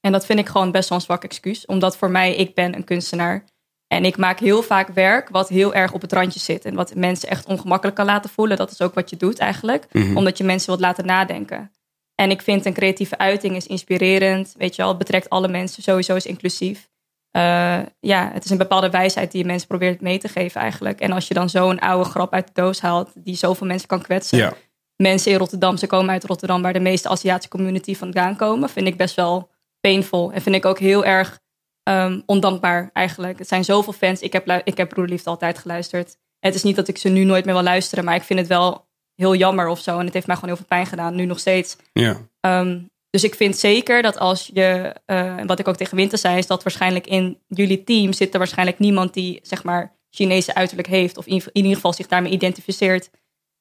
[0.00, 1.66] En dat vind ik gewoon best wel een zwak excuus.
[1.66, 3.44] Omdat voor mij, ik ben een kunstenaar.
[3.86, 6.64] En ik maak heel vaak werk wat heel erg op het randje zit.
[6.64, 8.56] En wat mensen echt ongemakkelijk kan laten voelen.
[8.56, 9.86] Dat is ook wat je doet eigenlijk.
[9.92, 10.16] Mm -hmm.
[10.16, 11.70] Omdat je mensen wilt laten nadenken.
[12.14, 14.54] En ik vind een creatieve uiting is inspirerend.
[14.56, 15.82] Weet je wel, het betrekt alle mensen.
[15.82, 16.88] Sowieso is inclusief.
[17.36, 21.00] Uh, ja, het is een bepaalde wijsheid die je mensen probeert mee te geven eigenlijk.
[21.00, 24.02] En als je dan zo'n oude grap uit de doos haalt die zoveel mensen kan
[24.02, 24.38] kwetsen.
[24.38, 24.52] Ja.
[24.96, 28.68] Mensen in Rotterdam, ze komen uit Rotterdam waar de meeste Aziatische community vandaan komen.
[28.68, 29.50] Vind ik best wel
[29.80, 30.32] painful.
[30.32, 31.40] En vind ik ook heel erg
[31.82, 33.38] um, ondankbaar eigenlijk.
[33.38, 34.20] Het zijn zoveel fans.
[34.20, 36.16] Ik heb, ik heb Broederliefde altijd geluisterd.
[36.38, 38.04] Het is niet dat ik ze nu nooit meer wil luisteren.
[38.04, 39.98] Maar ik vind het wel heel jammer of zo.
[39.98, 41.14] En het heeft mij gewoon heel veel pijn gedaan.
[41.14, 41.76] Nu nog steeds.
[41.92, 42.16] Ja.
[42.40, 46.38] Um, dus ik vind zeker dat als je, uh, wat ik ook tegen Winter zei,
[46.38, 50.88] is dat waarschijnlijk in jullie team zit er waarschijnlijk niemand die zeg maar Chinese uiterlijk
[50.88, 53.10] heeft, of in, in ieder geval zich daarmee identificeert.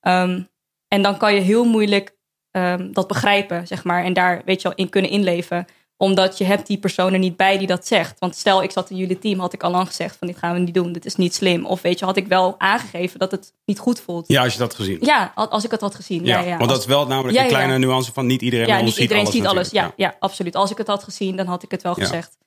[0.08, 0.48] Um,
[0.88, 2.16] en dan kan je heel moeilijk
[2.52, 5.66] um, dat begrijpen, zeg maar, en daar weet je wel in kunnen inleven
[6.04, 8.20] omdat je hebt die persoon er niet bij die dat zegt.
[8.20, 10.54] Want stel, ik zat in jullie team, had ik al lang gezegd van dit gaan
[10.54, 11.66] we niet doen, dit is niet slim.
[11.66, 14.28] Of weet je, had ik wel aangegeven dat het niet goed voelt.
[14.28, 14.98] Ja, als je dat had gezien.
[15.02, 16.26] Ja, als ik het had gezien.
[16.26, 16.58] Ja, ja, ja.
[16.58, 19.24] want dat is wel namelijk een kleine nuance van niet iedereen ja, niet ziet iedereen
[19.24, 19.36] alles.
[19.36, 19.72] ziet alles.
[19.72, 19.94] natuurlijk.
[19.98, 20.16] Ja, ja.
[20.20, 20.56] absoluut.
[20.56, 22.38] Als ik het had gezien, dan had ik het wel gezegd.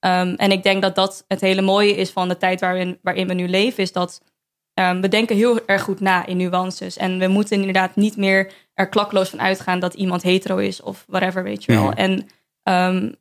[0.00, 3.26] Um, en ik denk dat dat het hele mooie is van de tijd waarin, waarin
[3.26, 4.22] we nu leven, is dat
[4.74, 6.96] um, we denken heel erg goed na in nuances.
[6.96, 11.04] En we moeten inderdaad niet meer er klakloos van uitgaan dat iemand hetero is of
[11.06, 11.84] whatever, weet je wel.
[11.84, 11.96] Mhm.
[11.96, 12.28] En
[12.68, 13.14] um,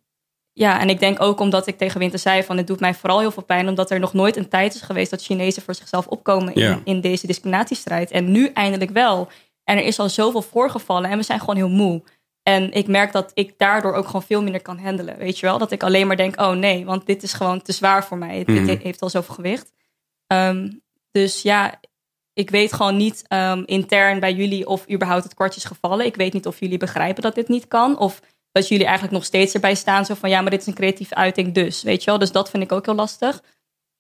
[0.54, 3.20] ja, en ik denk ook omdat ik tegen Winter zei van het doet mij vooral
[3.20, 6.08] heel veel pijn, omdat er nog nooit een tijd is geweest dat Chinezen voor zichzelf
[6.08, 8.12] opkomen in, in deze discriminatiestrijd.
[8.12, 9.28] En nu eindelijk wel.
[9.64, 12.04] En er is al zoveel voorgevallen en we zijn gewoon heel moe.
[12.44, 15.18] En ik merk dat ik daardoor ook gewoon veel minder kan handelen.
[15.18, 15.58] Weet je wel?
[15.58, 18.44] Dat ik alleen maar denk, oh nee, want dit is gewoon te zwaar voor mij.
[18.46, 18.66] Mhm.
[18.66, 19.74] Dit heeft al zoveel gewicht.
[20.28, 20.72] Ehm,
[21.12, 21.80] dus ja,
[22.34, 26.06] ik weet gewoon niet ehm, intern bij jullie of überhaupt het kwartje is gevallen.
[26.06, 27.98] Ik weet niet of jullie begrijpen dat dit niet kan.
[27.98, 28.22] Of
[28.56, 30.06] dat jullie eigenlijk nog steeds erbij staan.
[30.06, 31.84] Zo van ja, maar dit is een creatieve uiting dus.
[31.84, 32.20] Weet je wel?
[32.20, 33.42] Dus dat vind ik ook heel lastig.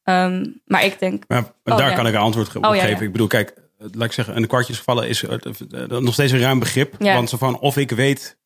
[0.03, 1.95] Ehm, maar ik denk, Maar Oh, daar ja.
[1.95, 2.97] kan ik een antwoord ge- op Oh, ja, geven.
[2.97, 3.05] ja.
[3.05, 5.33] Ik bedoel, kijk, laat ik zeggen, een kwartjesgevallen is eh,
[5.71, 6.95] eh, nog steeds een ruim begrip.
[6.99, 8.37] Want zo van, of ik weet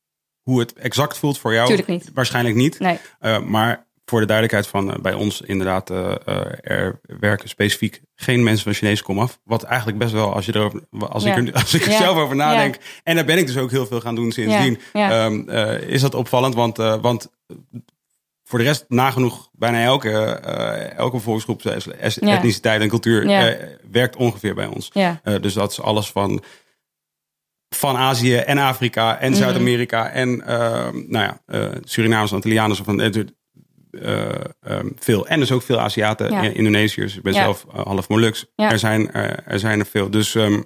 [0.42, 1.68] hoe het exact voelt voor jou.
[1.68, 2.10] Tuurlijk niet.
[2.14, 2.80] Waarschijnlijk niet.
[2.80, 3.00] nee.
[3.22, 8.02] Uh, maar voor de duidelijkheid van eh, bij ons inderdaad, eh, eh, er werken specifiek
[8.16, 9.40] geen mensen van Chinese komaf.
[9.44, 11.36] Wat eigenlijk best wel, als, je erover, als Ja.
[11.36, 11.98] ik er, als ik er Ja.
[11.98, 12.78] zelf over nadenk.
[13.04, 14.80] En daar ben ik dus ook heel veel gaan doen sindsdien.
[14.94, 17.30] Ehm, eh, is dat opvallend, want, want
[18.44, 20.10] voor de rest nagenoeg bijna elke,
[20.98, 21.20] elke
[22.20, 22.36] Ja.
[22.36, 23.26] etniciteit en cultuur
[23.92, 24.90] werkt ongeveer bij ons.
[24.94, 25.22] Ja.
[25.42, 26.44] Dus dat is alles van,
[27.76, 29.40] van Azië en Afrika en Mhm.
[29.40, 33.02] Zuid-Amerika en ehm, nou ja, eh, Surinamers, Antillianers van
[33.92, 35.28] eh, eh, ehm, veel.
[35.28, 36.44] En dus ook veel Aziaten, Ja.
[36.44, 37.16] eh, Indonesiërs.
[37.16, 38.46] Ik ben zelf eh, half Molux.
[38.56, 40.10] Er, zijn, er zijn er veel.
[40.10, 40.62] Dus, ehm,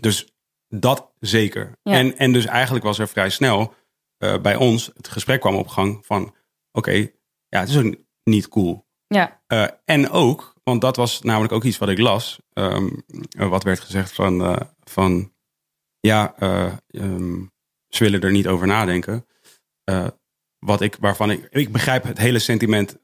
[0.00, 0.28] dus
[0.68, 1.78] dat zeker.
[1.82, 3.74] En, en dus eigenlijk was er vrij snel
[4.42, 6.34] bij ons het gesprek kwam op gang van
[6.72, 7.10] oké,
[7.48, 7.94] ja, het is ook
[8.24, 8.86] niet cool.
[9.06, 9.42] Ja.
[9.84, 12.88] En ook, want dat was namelijk ook iets wat ik las, ehm,
[13.38, 15.32] eh, wat werd gezegd van, van
[16.00, 16.34] ja,
[17.88, 19.26] ze willen er niet over nadenken.
[20.64, 22.96] Wat ik, waarvan ik, ik begrijp het hele sentiment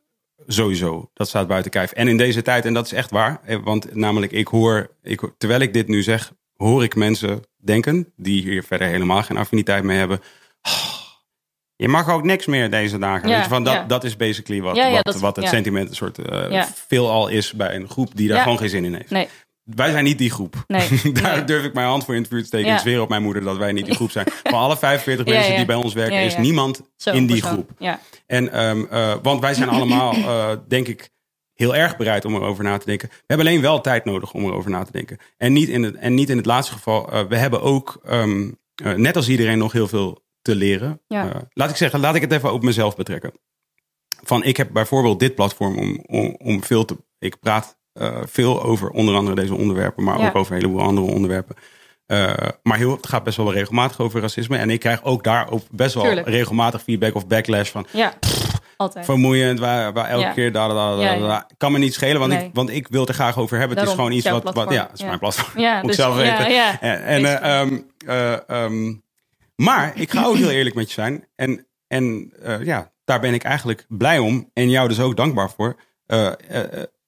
[0.46, 1.10] sowieso.
[1.14, 1.92] Dat staat buiten kijf.
[1.92, 5.20] En in deze tijd, en dat is echt waar, eh, want namelijk ik hoor, ik,
[5.38, 9.84] terwijl ik dit nu zeg, hoor ik mensen denken, die hier verder helemaal geen affiniteit
[9.84, 10.20] mee hebben.
[10.62, 10.72] "Oh,
[11.76, 13.28] je mag ook niks meer deze dagen.
[13.28, 13.84] Ja, Weet je, van dat, ja.
[13.84, 16.50] dat is basically wat, Ja, wat, dat- wat het sentiment een soort eh,
[16.86, 19.10] veelal is bij een groep die daar gewoon geen zin in heeft.
[19.10, 19.28] Nee.
[19.74, 20.64] Wij zijn niet die groep.
[20.66, 20.88] Nee.
[21.12, 21.44] Daar Nee.
[21.44, 22.68] durf ik mijn hand voor in het vuur te steken.
[22.70, 22.78] Ja.
[22.78, 24.26] Zweer op mijn moeder dat wij niet die groep zijn.
[24.42, 25.56] Van alle 45 Ja, mensen ja.
[25.56, 27.52] die bij ons werken, is niemand Zo, in die persoon.
[27.52, 27.70] groep.
[27.78, 28.00] Ja.
[28.26, 31.10] En, ehm, eh, want wij zijn allemaal, eh, denk ik,
[31.54, 33.08] heel erg bereid om erover na te denken.
[33.08, 35.18] We hebben alleen wel tijd nodig om erover na te denken.
[35.36, 37.12] En niet in het, en niet in het laatste geval.
[37.12, 41.00] eh, we hebben ook, ehm, eh, net als iedereen, nog heel veel te leren.
[41.52, 43.32] Laat ik zeggen, laat ik het even op mezelf betrekken.
[44.22, 46.96] Van, ik heb bijvoorbeeld dit platform om, om, om veel te...
[47.18, 50.28] Ik praat eh, veel over onder andere deze onderwerpen, maar Ja.
[50.28, 51.56] ook over een heleboel andere onderwerpen.
[52.06, 54.56] Eh, maar heel, het gaat best wel regelmatig over racisme.
[54.56, 56.26] En ik krijg ook daarop best wel Tuurlijk.
[56.28, 58.12] regelmatig feedback of backlash van Ja,
[58.76, 59.04] altijd.
[59.04, 60.32] vermoeiend, waar, waar elke Ja.
[60.32, 62.44] keer da, da, Ja, kan me niet schelen, want, Nee.
[62.44, 63.76] ik, want ik wil het er graag over hebben.
[63.76, 65.60] Daarom, het is gewoon iets wat, wat ja, het is mijn platform.
[65.62, 66.46] Ja, Moet ik dus- zelf weten.
[66.80, 68.94] En, en, eh, ehm, eh, ehm,
[69.56, 71.26] maar ik ga ook heel eerlijk met je zijn.
[71.36, 74.50] En, en ja, daar ben ik eigenlijk blij om.
[74.52, 75.76] En jou dus ook dankbaar voor.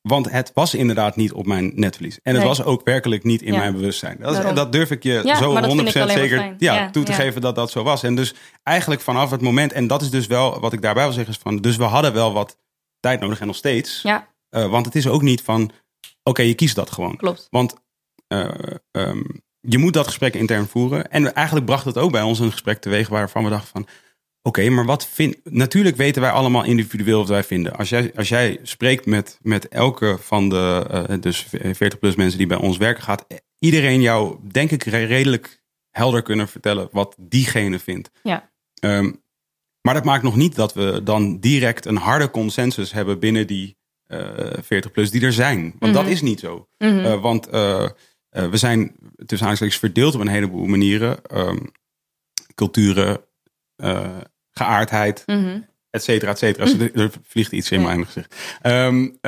[0.03, 2.15] Want het was inderdaad niet op mijn netvlies.
[2.23, 2.47] En het Nee.
[2.49, 3.59] was ook werkelijk niet in Ja.
[3.59, 4.17] mijn bewustzijn.
[4.21, 6.43] Dat, is- dat durf ik je Ja, zo maar dat vind 100% ik alleen maar
[6.49, 8.03] zeker ja, Ja, toe te geven dat dat zo was.
[8.03, 11.13] En dus eigenlijk vanaf het moment, en dat is dus wel wat ik daarbij wil
[11.13, 12.59] zeggen, is van, dus we hadden wel wat
[13.01, 14.03] tijd nodig en nog steeds.
[14.03, 15.71] Ja, Eh, want het is ook niet van,
[16.23, 17.17] oké, je kiest dat gewoon.
[17.17, 17.47] klopt.
[17.51, 17.75] Want
[18.29, 18.49] eh,
[18.91, 19.23] ehm,
[19.61, 21.11] je moet dat gesprek intern voeren.
[21.11, 23.87] En eigenlijk bracht het ook bij ons een gesprek teweeg waarvan we dachten van...
[24.43, 25.37] Oké, maar wat vind...
[25.45, 27.77] Natuurlijk weten wij allemaal individueel wat wij vinden.
[27.77, 32.47] Als jij, als jij spreekt met, met elke van de eh, dus 40-plus mensen die
[32.47, 33.03] bij ons werken...
[33.03, 33.27] gaat
[33.59, 36.89] iedereen jou, denk ik, re- redelijk helder kunnen vertellen...
[36.93, 38.11] wat diegene vindt.
[38.23, 38.51] Ja.
[38.81, 39.13] Ehm,
[39.81, 43.77] maar dat maakt nog niet dat we dan direct een harde consensus hebben binnen die
[44.07, 45.75] eh 40-plus die er zijn.
[45.79, 46.13] Want dat Mhm.
[46.13, 46.69] is niet zo.
[46.79, 46.99] Mhm.
[46.99, 47.89] Uh, want uh,
[48.31, 48.95] uh, we zijn
[49.27, 51.19] tussen aanstekens verdeeld op een heleboel manieren.
[51.39, 51.71] Um,
[52.55, 53.21] culturen,
[53.83, 54.07] uh,
[54.51, 55.59] geaardheid, Mhm.
[55.91, 56.65] et cetera, et cetera.
[56.65, 57.87] Dus er, vliegt iets in Ja.
[57.87, 58.35] mijn gezicht.
[58.63, 59.19] Um,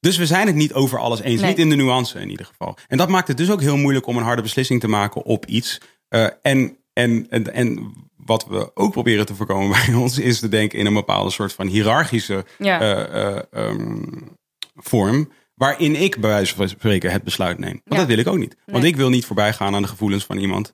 [0.00, 1.40] dus we zijn het niet over alles eens.
[1.40, 1.48] Nee.
[1.50, 2.76] Niet in de nuance in ieder geval.
[2.88, 5.46] En dat maakt het dus ook heel moeilijk om een harde beslissing te maken op
[5.46, 5.80] iets.
[6.08, 10.78] En, en, en, en wat we ook proberen te voorkomen bij ons is te denken
[10.78, 12.80] in een bepaalde soort van hiërarchische Ja.
[13.14, 14.10] uh, um,
[14.74, 15.32] vorm.
[15.54, 17.70] Waarin ik bij wijze van spreken het besluit neem.
[17.72, 17.96] Want Ja.
[17.96, 18.56] dat wil ik ook niet.
[18.66, 18.90] Want Nee.
[18.90, 20.72] ik wil niet voorbij gaan aan de gevoelens van iemand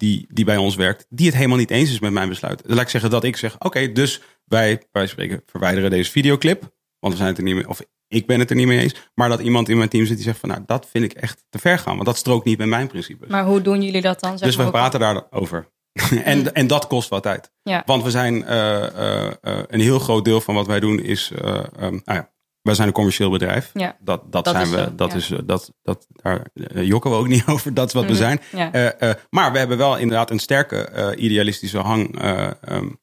[0.00, 1.06] die, die bij ons werkt.
[1.08, 2.62] Die het helemaal niet eens is met mijn besluit.
[2.62, 3.56] Dus laat ik zeggen dat ik zeg.
[3.58, 6.60] Oké, dus wij van spreken verwijderen deze videoclip.
[6.98, 7.68] Want we zijn het er niet mee.
[7.68, 8.94] Of ik ben het er niet mee eens.
[9.14, 11.44] Maar dat iemand in mijn team zit die zegt van nou dat vind ik echt
[11.48, 11.94] te ver gaan.
[11.94, 13.28] Want dat strookt niet met mijn principes.
[13.28, 14.38] Maar hoe doen jullie dat dan?
[14.38, 14.70] Zeg Dus we ook?
[14.70, 15.68] praten daarover.
[16.24, 17.52] en, en dat kost wat tijd.
[17.62, 17.82] Ja.
[17.86, 21.30] Want we zijn uh, uh, uh, een heel groot deel van wat wij doen is.
[21.30, 22.30] Um, nou ja,
[22.62, 23.70] wij zijn een commercieel bedrijf.
[23.74, 23.96] Ja.
[24.00, 24.76] Dat, dat, Dat zijn is we.
[24.78, 25.16] zo, dat ja.
[25.16, 27.74] is, dat, dat, daar uh, jokken we ook niet over.
[27.74, 28.12] Dat is wat Mhm.
[28.12, 28.40] we zijn.
[28.52, 29.00] Ja.
[29.02, 32.22] Uh, maar we hebben wel inderdaad een sterke uh, idealistische hang.
[32.68, 33.00] Um,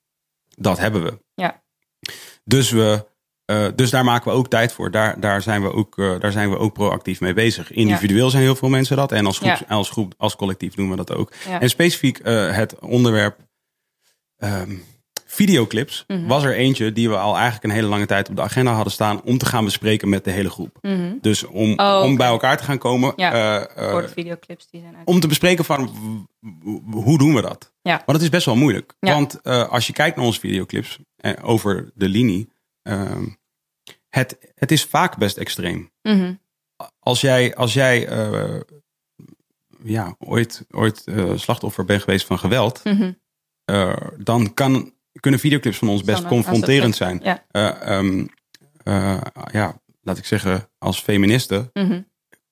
[0.47, 1.19] dat hebben we.
[1.33, 1.63] Ja.
[2.43, 3.05] Dus, we,
[3.75, 4.91] dus daar maken we ook tijd voor.
[4.91, 7.71] Daar, daar, zijn, we ook, daar zijn we ook proactief mee bezig.
[7.71, 9.11] Individueel zijn heel veel mensen dat.
[9.11, 11.31] En als groep, als, groep als collectief doen we dat ook.
[11.47, 11.61] Ja.
[11.61, 13.37] En specifiek het onderwerp
[14.37, 14.83] um,
[15.29, 16.27] videoclips Mhm.
[16.27, 18.93] was er eentje die we al eigenlijk een hele lange tijd op de agenda hadden
[18.93, 20.77] staan om te gaan bespreken met de hele groep.
[20.81, 21.13] Mhm.
[21.21, 23.13] Dus om, Oh, om bij elkaar te gaan komen.
[23.15, 25.07] Ja, uh, Voor de videoclips die zijn uit.
[25.07, 25.89] om te bespreken van
[26.91, 27.73] hoe doen we dat?
[27.81, 27.95] Ja.
[28.05, 28.93] Want het is best wel moeilijk.
[28.99, 29.13] Ja.
[29.13, 32.49] Want uh, als je kijkt naar onze videoclips eh, over de linie,
[32.83, 33.11] uh,
[34.09, 35.91] het, het is vaak best extreem.
[36.01, 36.33] Mhm.
[36.99, 38.09] Als jij, als jij
[39.83, 41.03] ja, ooit, ooit
[41.35, 47.19] slachtoffer bent geweest van geweld, uh, dan kan, kunnen videoclips van ons best confronterend zijn.
[47.23, 47.43] Ja.
[47.51, 48.29] Uh, um,
[48.83, 52.01] uh, ja, laat ik zeggen, als feministe Mhm.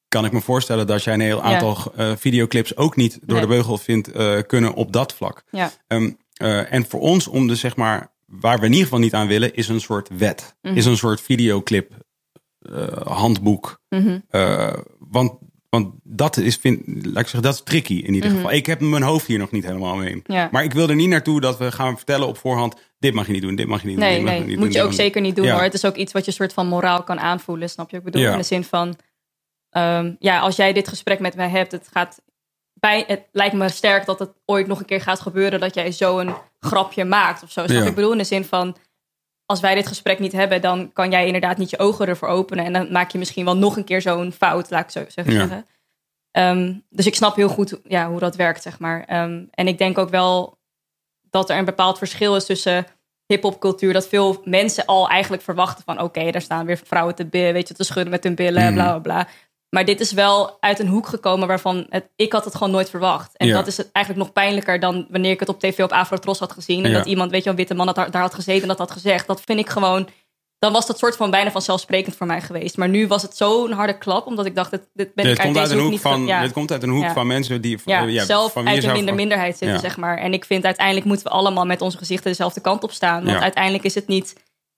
[0.08, 3.41] kan ik me voorstellen dat jij een heel aantal uh, videoclips ook niet door Nee.
[3.41, 4.12] de beugel vindt
[4.47, 5.43] kunnen op dat vlak.
[5.51, 5.71] Ja.
[5.88, 9.13] Um, uh, en voor ons om de zeg maar, waar we in ieder geval niet
[9.13, 10.56] aan willen, is een soort wet.
[10.62, 10.75] Mhm.
[10.75, 11.93] Is een soort videoclip
[13.04, 13.82] handboek.
[13.89, 14.19] Mhm.
[14.32, 15.34] Uh, want,
[15.82, 18.40] want dat is, vind, laat ik zeggen, dat is tricky in ieder Mhm.
[18.40, 18.54] geval.
[18.56, 20.22] Ik heb mijn hoofd hier nog niet helemaal mee.
[20.26, 20.50] Ja.
[20.52, 23.32] Maar ik wil er niet naartoe dat we gaan vertellen op voorhand, dit mag je
[23.34, 24.06] niet doen, dit mag je niet doen.
[24.06, 25.54] Nee, nee, moet doen, je ook zeker niet doen Ja.
[25.54, 25.64] hoor.
[25.64, 27.98] Het is ook iets wat je soort van moraal kan aanvoelen, snap je?
[27.98, 28.32] Ik bedoel, Ja.
[28.32, 28.96] in de zin van,
[29.70, 32.22] ehm, ja, als jij dit gesprek met mij hebt, het gaat
[32.74, 35.92] bij, het lijkt me sterk dat het ooit nog een keer gaat gebeuren dat jij
[35.92, 37.68] zo een grapje maakt of zo.
[37.68, 37.88] Snap.
[37.88, 38.76] Ik bedoel, in de zin van,
[39.45, 42.65] als wij dit gesprek niet hebben, dan kan jij inderdaad niet je ogen ervoor openen
[42.65, 45.34] en dan maak je misschien wel nog een keer zo'n fout, laat ik zo zeggen.
[45.49, 45.63] Ja.
[46.31, 49.03] Ehm, dus ik snap heel goed ja, hoe dat werkt, zeg maar.
[49.03, 50.58] Ehm, en ik denk ook wel
[51.29, 52.86] dat er een bepaald verschil is tussen
[53.25, 53.93] hip-hopcultuur.
[53.93, 57.73] Dat veel mensen al eigenlijk verwachten van: oké, daar staan weer vrouwen te, weet je,
[57.73, 58.73] te schudden met hun billen, Mhm.
[58.73, 59.27] bla bla bla.
[59.76, 62.90] Maar dit is wel uit een hoek gekomen waarvan het, ik had het gewoon nooit
[62.90, 63.38] verwacht.
[63.38, 63.54] En Ja.
[63.54, 66.84] dat is eigenlijk nog pijnlijker dan wanneer ik het op tv op Afrotros had gezien.
[66.84, 66.98] En Ja.
[66.98, 68.92] dat iemand, weet je, een witte man dat daar, daar had gezeten en dat had
[68.92, 69.28] gezegd.
[69.28, 70.08] Dat vind ik gewoon.
[70.60, 72.78] Dan was dat soort van bijna vanzelfsprekend voor mij geweest.
[72.78, 75.40] Maar nu was het zo'n harde klap, omdat ik dacht, dit, dit ben dit ik
[75.40, 76.42] uit komt uit een hoek niet van, ja.
[76.42, 79.16] dit komt uit een hoek van mensen die Ja, zelf van uit een minder ver-
[79.16, 80.18] minderheid zitten, zeg maar.
[80.18, 83.26] En ik vind uiteindelijk moeten we allemaal met onze gezichten dezelfde kant op staan.
[83.26, 84.36] Want uiteindelijk is het niet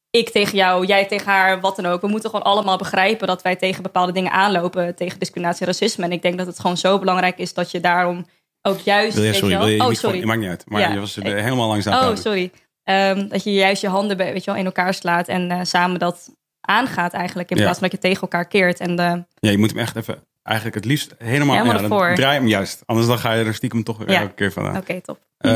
[0.09, 2.01] ik tegen jou, jij tegen haar, wat dan ook.
[2.01, 4.95] We moeten gewoon allemaal begrijpen dat wij tegen bepaalde dingen aanlopen.
[4.95, 6.03] Tegen discriminatie en racisme.
[6.05, 8.25] En ik denk dat het gewoon zo belangrijk is dat je daarom
[8.61, 9.15] ook juist...
[9.15, 10.23] Wil je, sorry, je wel- wil je, oh, sorry.
[10.23, 10.63] Maakt niet uit.
[10.67, 10.91] Maar Ja.
[10.91, 12.51] je was er helemaal langzaam Oh, sorry.
[12.83, 15.99] Ehm, dat je juist je handen weet je wel, in elkaar slaat en eh, samen
[15.99, 16.29] dat
[16.61, 17.49] aangaat eigenlijk.
[17.49, 17.63] In Ja.
[17.63, 18.79] plaats van dat je tegen elkaar keert.
[18.79, 22.15] En de, Ja, je moet hem echt even, eigenlijk het liefst helemaal, Helemaal ja, dan
[22.15, 22.81] draai hem juist.
[22.85, 24.21] Anders dan ga je er stiekem toch weer Ja.
[24.21, 24.77] elke keer vandaan.
[24.77, 25.19] Oké, top.
[25.37, 25.51] Eh,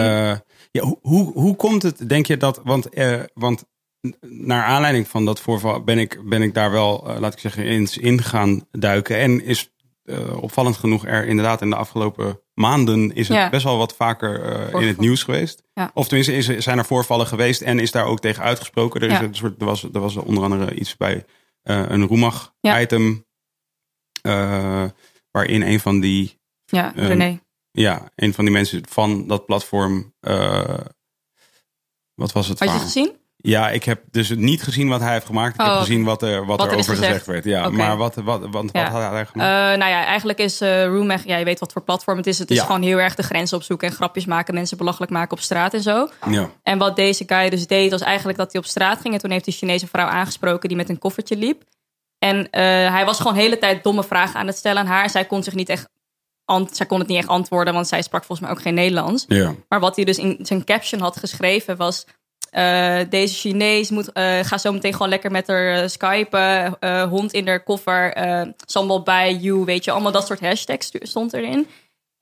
[0.72, 3.64] ja, hoe, hoe, hoe komt het, denk je dat, want, eh, want
[4.30, 7.64] naar aanleiding van dat voorval ben ik, ben ik daar wel, eh, laat ik zeggen,
[7.64, 9.18] eens in gaan duiken.
[9.18, 9.72] En is
[10.04, 13.50] eh, opvallend genoeg er inderdaad in de afgelopen maanden is het Ja.
[13.50, 15.64] best wel wat vaker eh, in het nieuws geweest.
[15.74, 15.92] Ja.
[15.94, 19.02] Of tenminste is, zijn er voorvallen geweest en is daar ook tegen uitgesproken.
[19.02, 19.24] Er, is Ja.
[19.24, 21.26] een soort, er, was, er was onder andere iets bij
[21.64, 22.82] een Roemag Ja.
[22.82, 23.26] item.
[24.22, 24.86] eh,
[25.32, 27.40] waarin een van die Ja, Ehm, René.
[27.72, 30.14] ja, een van die mensen van dat platform.
[32.14, 32.60] wat was het?
[32.60, 33.20] Had je het gezien?
[33.44, 35.54] Ja, ik heb dus niet gezien wat hij heeft gemaakt.
[35.54, 35.86] Ik Oh, heb oké.
[35.86, 37.08] gezien wat er, wat Wat er er over gezegd.
[37.12, 37.26] gezegd.
[37.26, 37.44] werd.
[37.44, 38.90] Ja, maar wat, wat, wat, wat Ja.
[38.90, 39.78] had hij Eh, gemaakt?
[39.78, 42.40] nou ja, eigenlijk is eh Roomeg, ja, je weet wat voor platform het is.
[42.40, 42.66] Het is Ja.
[42.66, 45.82] gewoon heel erg de grens opzoeken en grapjes maken, mensen belachelijk maken op straat en
[45.82, 46.08] zo.
[46.30, 46.50] ja.
[46.64, 49.14] En wat deze guy dus deed, was eigenlijk dat hij op straat ging.
[49.14, 51.64] En toen heeft die Chinese vrouw aangesproken die met een koffertje liep.
[52.20, 55.10] En eh, hij was gewoon de hele tijd domme vragen aan het stellen aan haar.
[55.10, 55.90] Zij kon zich niet echt,
[56.72, 59.26] zij kon het niet echt antwoorden, want zij sprak volgens mij ook geen Nederlands.
[59.28, 59.54] ja.
[59.70, 62.06] Maar wat hij dus in zijn caption had geschreven was...
[62.52, 66.78] eh, deze Chinees moet, eh ga zo meteen gewoon lekker met haar eh, skypen.
[67.10, 68.14] hond in haar koffer.
[68.66, 69.92] sambal bij you, weet je.
[69.92, 71.68] Allemaal dat soort hashtags stond erin.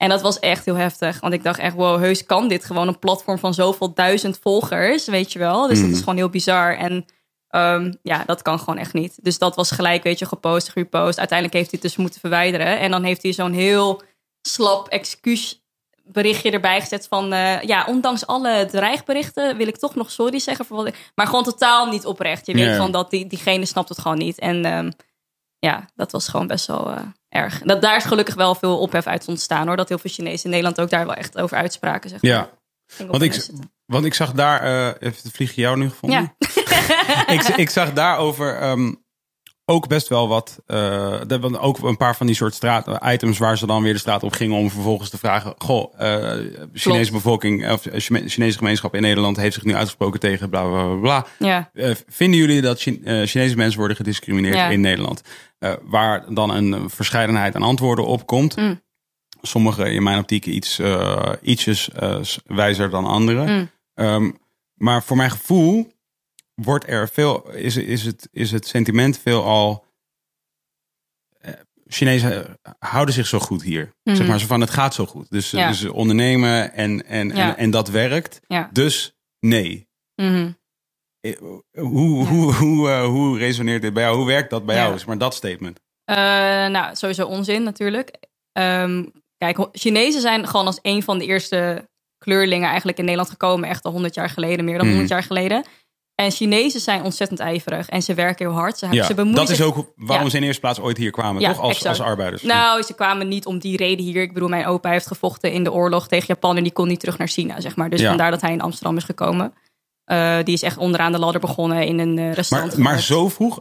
[0.02, 1.20] En dat was echt heel heftig.
[1.20, 5.06] Want ik dacht echt, wow, heus kan dit gewoon een platform van zoveel duizend volgers,
[5.06, 5.68] weet je wel.
[5.68, 6.78] Dus dat is gewoon heel bizar.
[6.78, 7.06] En
[7.48, 9.24] ehm, ja, dat kan gewoon echt niet.
[9.24, 11.18] Dus dat was gelijk, weet je, gepost, gepost.
[11.18, 12.80] Uiteindelijk heeft hij het dus moeten verwijderen.
[12.80, 14.02] En dan heeft hij zo'n heel
[14.42, 15.64] slap excuus
[16.12, 17.34] berichtje erbij gezet van...
[17.34, 20.66] eh, ja, ondanks alle dreigberichten wil ik toch nog sorry zeggen.
[20.66, 22.46] Voor wat ik, maar gewoon totaal niet oprecht.
[22.46, 24.40] Je weet gewoon dat die, diegene snapt het gewoon niet.
[24.40, 24.92] En ehm,
[25.60, 27.62] ja, dat was gewoon best wel eh, erg.
[27.62, 29.78] Dat, daar is gelukkig wel veel ophef uit ontstaan hoor.
[29.78, 32.10] Dat heel veel Chinezen in Nederland ook daar wel echt over uitspraken.
[32.10, 32.32] Zeg maar.
[32.32, 32.50] ja.
[32.92, 33.48] Ging Want ik,
[33.86, 36.36] want ik zag daar, eh heeft het vliegje jou nu gevonden?
[36.38, 37.34] Ja.
[37.34, 38.94] ik, ik zag daarover ehm,
[39.70, 40.60] ook best wel wat.
[40.66, 43.94] eh, de- want ook een paar van die soort straat, items waar ze dan weer
[43.94, 48.30] de straat op gingen om vervolgens te vragen: Goh, eh Chinese bevolking of eh, Chine-
[48.30, 50.96] Chinese gemeenschap in Nederland heeft zich nu uitgesproken tegen bla bla bla.
[50.96, 51.26] bla.
[51.48, 54.70] Ja, Eh, vinden jullie dat Chi- eh, Chinese mensen worden gediscrimineerd Ja.
[54.70, 55.22] in Nederland?
[55.60, 58.56] Eh, waar dan een verscheidenheid aan antwoorden op komt.
[58.56, 58.82] Mm.
[59.42, 63.48] Sommige in mijn optiek iets eh, ietsjes eh, wijzer dan andere.
[63.48, 63.70] Mm.
[63.94, 64.32] Ehm,
[64.76, 65.92] maar voor mijn gevoel
[66.62, 69.86] wordt er veel, is, is, het, is het sentiment veel al.
[71.40, 71.54] eh,
[71.88, 73.94] Chinezen houden zich zo goed hier.
[74.04, 74.16] Mhm.
[74.16, 75.30] Zeg maar zo van het gaat zo goed.
[75.30, 75.68] Dus, Ja.
[75.68, 77.50] dus ondernemen en, en, Ja.
[77.50, 78.40] en, en dat werkt.
[78.48, 78.70] ja.
[78.74, 79.88] Dus nee.
[80.16, 80.52] Mhm.
[81.20, 81.38] Eh,
[81.72, 84.18] Hoe, hoe, hoe, eh, hoe resoneert dit bij jou?
[84.18, 84.94] Hoe werkt dat bij jou?
[84.96, 85.80] Is maar dat statement.
[86.72, 88.12] Nou, sowieso onzin natuurlijk.
[88.52, 89.06] Ehm,
[89.38, 93.70] kijk, Chinezen zijn gewoon als een van de eerste kleurlingen eigenlijk in Nederland gekomen.
[93.70, 94.90] Echt al 100 jaar geleden, meer dan Mhm.
[94.96, 95.66] 100 jaar geleden.
[96.20, 98.78] En Chinezen zijn ontzettend ijverig en ze werken heel hard.
[98.78, 100.32] Ze, Ja, ze bemoeien dat is ook waarom Ja.
[100.32, 101.62] ze in eerste plaats ooit hier kwamen, Ja, toch?
[101.62, 102.42] Als, als arbeiders.
[102.44, 104.22] Nou, ze kwamen niet om die reden hier.
[104.22, 107.00] Ik bedoel, mijn opa heeft gevochten in de oorlog tegen Japan en die kon niet
[107.00, 107.90] terug naar China, zeg maar.
[107.90, 109.54] Dus vandaar dat hij in Amsterdam is gekomen.
[110.06, 112.78] Eh, die is echt onderaan de ladder begonnen in een eh, restaurant.
[112.78, 113.60] maar, maar zo vroeg?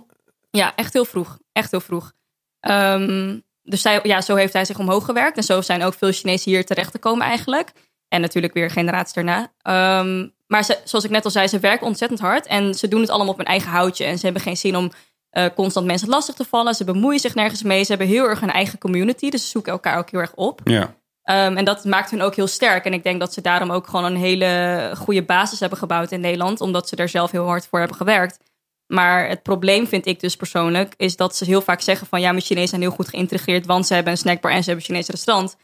[0.51, 1.39] Ja, echt heel vroeg.
[1.53, 2.13] Echt heel vroeg.
[2.61, 5.37] Ehm, dus zij, ja, zo heeft hij zich omhoog gewerkt.
[5.37, 7.73] En zo zijn ook veel Chinezen hier terecht te komen eigenlijk.
[8.09, 9.53] En natuurlijk weer generaties daarna.
[9.63, 12.47] Ehm, maar ze, zoals ik net al zei, ze werken ontzettend hard.
[12.47, 14.05] En ze doen het allemaal op hun eigen houtje.
[14.05, 14.91] En ze hebben geen zin om
[15.31, 16.75] eh, constant mensen lastig te vallen.
[16.75, 17.83] Ze bemoeien zich nergens mee.
[17.85, 19.31] Ze hebben heel erg een eigen community.
[19.31, 20.61] Dus ze zoeken elkaar ook heel erg op.
[20.65, 20.95] Ja.
[21.23, 22.85] Ehm, en dat maakt hun ook heel sterk.
[22.85, 26.21] En ik denk dat ze daarom ook gewoon een hele goede basis hebben gebouwd in
[26.21, 26.61] Nederland.
[26.61, 28.39] Omdat ze er zelf heel hard voor hebben gewerkt.
[28.87, 30.95] Maar het probleem vind ik dus persoonlijk...
[30.97, 32.21] is dat ze heel vaak zeggen van...
[32.21, 33.67] ja, mijn Chinezen zijn heel goed geïntegreerd...
[33.67, 35.57] want ze hebben een snackbar en ze hebben een Chinese restaurant.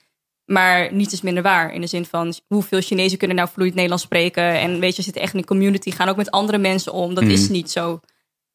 [0.45, 1.73] Maar niets is minder waar.
[1.73, 4.43] In de zin van hoeveel Chinezen kunnen nou vloeiend Nederlands spreken.
[4.45, 5.91] En weet je, zitten echt in een community.
[5.91, 7.15] Gaan ook met andere mensen om.
[7.15, 7.33] Dat Mhm.
[7.33, 8.01] is niet zo.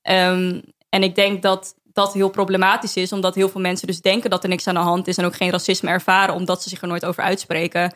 [0.02, 3.12] Ehm, en ik denk dat dat heel problematisch is.
[3.12, 5.18] Omdat heel veel mensen dus denken dat er niks aan de hand is.
[5.18, 6.36] En ook geen racisme ervaren.
[6.36, 7.94] Omdat ze zich er nooit over uitspreken.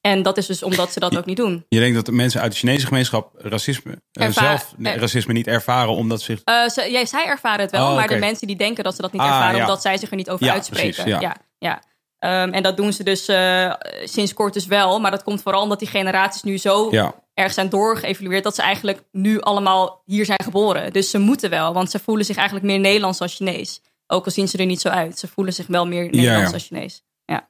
[0.00, 1.64] En dat is dus omdat ze dat ook niet doen.
[1.68, 5.32] Je denkt dat de mensen uit de Chinese gemeenschap racisme eh, Erva- zelf er- racisme
[5.32, 6.40] niet ervaren omdat zich.
[6.44, 9.02] Eh, ze, ja, zij ervaren het wel, Oh, maar de mensen die denken dat ze
[9.02, 9.60] dat niet Ah, ervaren, ja.
[9.62, 10.90] omdat zij zich er niet over Ja, uitspreken.
[10.94, 11.20] precies, ja.
[11.20, 11.36] ja.
[11.58, 11.82] ja.
[12.24, 13.72] Ehm, en dat doen ze dus eh,
[14.04, 17.14] sinds kort dus wel, maar dat komt vooral omdat die generaties nu zo Ja.
[17.34, 20.92] erg zijn doorgeëvalueerd dat ze eigenlijk nu allemaal hier zijn geboren.
[20.92, 23.80] Dus ze moeten wel, want ze voelen zich eigenlijk meer Nederlands dan Chinees.
[24.06, 25.18] Ook al zien ze er niet zo uit.
[25.18, 26.50] Ze voelen zich wel meer Nederlands ja.
[26.50, 27.04] dan Chinees.
[27.24, 27.48] Ja.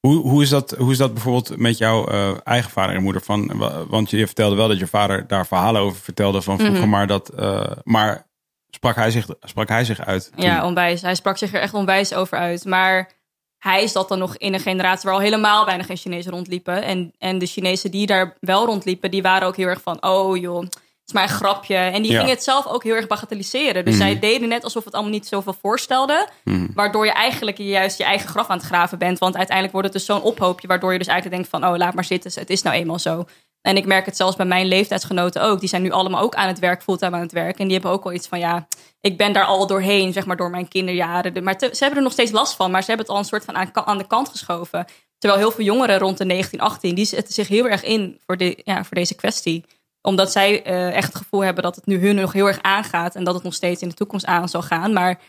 [0.00, 3.22] Hoe, hoe, is dat, hoe is dat bijvoorbeeld met jouw uh, eigen vader en moeder?
[3.22, 6.82] Van, want je vertelde wel dat je vader daar verhalen over vertelde van vroeger, mm
[6.82, 6.90] -hmm.
[6.90, 8.26] maar, dat, uh, maar
[8.70, 10.30] sprak, hij zich, sprak hij zich uit?
[10.34, 10.44] Toen?
[10.44, 11.02] Ja, onwijs.
[11.02, 12.64] Hij sprak zich er echt onwijs over uit.
[12.64, 13.22] Maar
[13.64, 16.82] hij zat dan nog in een generatie waar al helemaal bijna geen Chinezen rondliepen.
[16.82, 20.36] En, en de Chinezen die daar wel rondliepen, die waren ook heel erg van, oh
[20.36, 20.72] joh, het
[21.06, 21.74] is maar een grapje.
[21.76, 23.84] En die gingen het zelf ook heel erg bagatelliseren.
[23.84, 24.02] Dus Mhm.
[24.02, 26.28] zij deden net alsof het allemaal niet zoveel voorstelde.
[26.74, 29.18] Waardoor je eigenlijk juist je eigen graf aan het graven bent.
[29.18, 31.94] Want uiteindelijk wordt het dus zo'n ophoopje, waardoor je dus eigenlijk denkt van, oh laat
[31.94, 33.24] maar zitten, het is nou eenmaal zo.
[33.66, 35.60] En ik merk het zelfs bij mijn leeftijdsgenoten ook.
[35.60, 37.58] Die zijn nu allemaal ook aan het werk, fulltime aan het werk.
[37.58, 38.68] En die hebben ook wel iets van, ja,
[39.00, 41.44] ik ben daar al doorheen, zeg maar, door mijn kinderjaren.
[41.44, 43.44] Maar ze hebben er nog steeds last van, maar ze hebben het al een soort
[43.44, 44.84] van aan, aan de kant geschoven.
[45.18, 48.36] Terwijl heel veel jongeren rond de 19, 18, die zetten zich heel erg in voor,
[48.36, 49.64] de, ja, voor deze kwestie.
[50.00, 53.14] Omdat zij eh, echt het gevoel hebben dat het nu hun nog heel erg aangaat.
[53.14, 54.92] En dat het nog steeds in de toekomst aan zal gaan.
[54.92, 55.20] Maar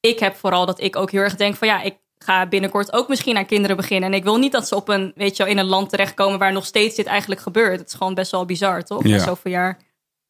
[0.00, 3.08] ik heb vooral dat ik ook heel erg denk van, ja, ik ga binnenkort ook
[3.08, 4.08] misschien aan kinderen beginnen.
[4.10, 6.38] En ik wil niet dat ze op een, weet je wel, in een land terechtkomen
[6.38, 7.78] waar nog steeds dit eigenlijk gebeurt.
[7.80, 9.02] Het is gewoon best wel bizar, toch?
[9.02, 9.16] Ja.
[9.16, 9.78] Na zoveel jaar.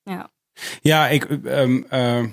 [0.03, 0.31] Ja.
[0.81, 2.25] Ja, ik, ehm, eh,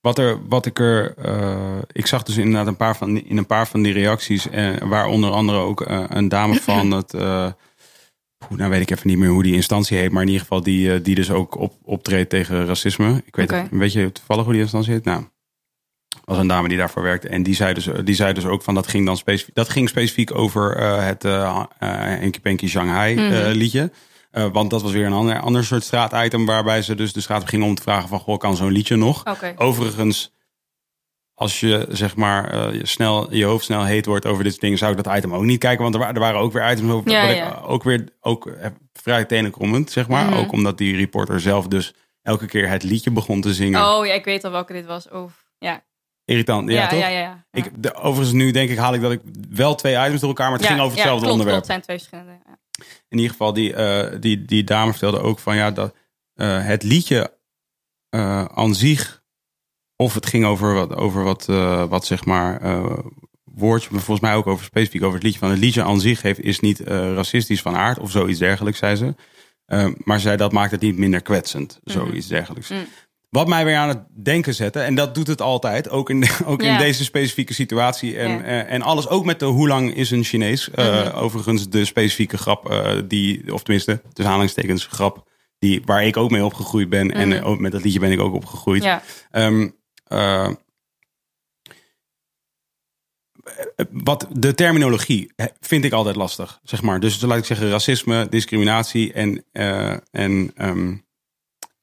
[0.00, 1.14] wat, er, wat ik er.
[1.16, 4.48] eh, ik zag dus inderdaad een paar van, in een paar van die reacties.
[4.50, 7.12] eh, waar onder andere ook eh, een dame van het.
[7.12, 10.10] nou weet ik even niet meer hoe die instantie heet.
[10.12, 13.22] Maar in ieder geval die, die dus ook op, optreedt tegen racisme.
[13.26, 13.60] Ik weet Oké.
[13.60, 15.04] het, weet je toevallig hoe die instantie heet?
[15.04, 15.24] Nou.
[16.24, 17.28] Was een dame die daarvoor werkte.
[17.28, 19.54] En die zei dus, die zei dus ook van dat ging dan specifiek.
[19.54, 21.88] Dat ging specifiek over eh, het eh eh,
[22.18, 23.50] Henky Panky Shanghai eh, Mhm.
[23.50, 23.90] liedje.
[24.30, 27.42] Eh, want dat was weer een ander, ander soort straatitem waarbij ze dus de straat
[27.42, 29.22] op gingen om te vragen van goh, kan zo'n liedje nog?
[29.56, 30.32] Overigens,
[31.34, 34.62] als je zeg maar eh, je snel, je hoofd snel heet wordt over dit soort
[34.64, 35.82] dingen, zou ik dat item ook niet kijken.
[35.82, 37.10] Want er, er waren ook weer items over.
[37.10, 37.54] Ja, wat ik, ja.
[37.54, 40.24] eh, ook weer ook eh, vrij tenenkrommend, zeg maar.
[40.24, 40.34] Mhm.
[40.34, 43.82] Ook omdat die reporter zelf dus elke keer het liedje begon te zingen.
[43.88, 45.08] Oh ja, ik weet al welke dit was.
[45.08, 45.82] Oh, ja.
[46.26, 46.98] Irritant, ja, Ja, toch?
[46.98, 47.46] ja.
[47.52, 49.20] Ik, de, overigens, nu denk ik, haal ik dat ik
[49.50, 51.64] wel twee items door elkaar, maar het ging over hetzelfde klopt, onderwerp.
[51.64, 52.44] Klopt, het zijn twee verschillende.
[52.46, 52.58] Ja.
[53.08, 55.94] In ieder geval, die, eh, die, die dame vertelde ook van ja, dat
[56.34, 57.32] eh, het liedje
[58.08, 59.22] eh, aan zich,
[59.96, 61.46] of het ging over wat, over wat,
[61.88, 62.60] wat zeg maar,
[63.44, 66.22] woordje, maar volgens mij ook over specifiek over het liedje van het liedje aan zich
[66.22, 69.14] heeft, is niet racistisch van aard of zoiets dergelijks, zei ze.
[70.04, 72.68] Maar zei dat maakt het niet minder kwetsend, zoiets dergelijks.
[72.68, 72.86] Mm.
[73.28, 76.62] Wat mij weer aan het denken zette, en dat doet het altijd, ook in, ook
[76.62, 76.78] in Ja.
[76.78, 78.16] deze specifieke situatie.
[78.18, 78.42] En, Ja.
[78.42, 80.70] eh, en alles, ook met de hoe lang is een Chinees.
[80.70, 81.16] Eh, Mhm.
[81.16, 86.30] Overigens, de specifieke grap, eh, die, of tenminste, tussen aanhalingstekens, grap, die, waar ik ook
[86.30, 87.10] mee opgegroeid ben.
[87.12, 87.44] En Mhm.
[87.44, 88.82] ook met dat liedje ben ik ook opgegroeid.
[88.82, 89.02] Ja.
[89.30, 89.68] Ehm,
[90.04, 90.48] eh,
[93.90, 97.00] wat de terminologie vind ik altijd lastig, zeg maar.
[97.00, 99.44] Dus laat ik zeggen racisme, discriminatie en,
[100.10, 100.94] en, ehm,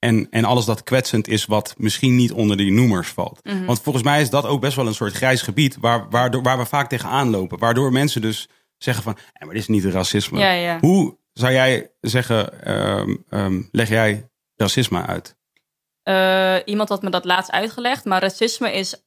[0.04, 3.40] en, en alles dat kwetsend is wat misschien niet onder die noemers valt.
[3.44, 3.66] Mhm.
[3.66, 6.58] Want volgens mij is dat ook best wel een soort grijs gebied waar, waardoor, waar
[6.58, 7.60] we vaak tegenaan lopen.
[7.60, 10.40] Waardoor mensen dus zeggen van, "Eh, maar dit is niet racisme.
[10.40, 10.80] Ja, ja.
[10.80, 15.36] Hoe zou jij zeggen, ehm, ehm, leg jij racisme uit?
[16.04, 18.06] Eh, iemand had me dat laatst uitgelegd.
[18.06, 19.04] Maar racisme is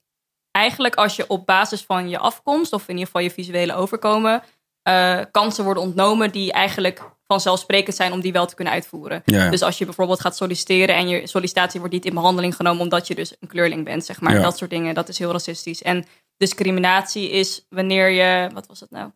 [0.50, 4.42] eigenlijk als je op basis van je afkomst, of in ieder geval je visuele overkomen,
[4.82, 9.22] eh, kansen worden ontnomen die eigenlijk vanzelfsprekend zijn om die wel te kunnen uitvoeren.
[9.24, 9.50] Ja.
[9.50, 13.06] Dus als je bijvoorbeeld gaat solliciteren en je sollicitatie wordt niet in behandeling genomen omdat
[13.06, 14.34] je dus een kleurling bent, zeg maar.
[14.34, 14.42] Ja.
[14.42, 15.82] Dat soort dingen, dat is heel racistisch.
[15.82, 16.04] En
[16.36, 19.10] discriminatie is wanneer je, wat was het nou?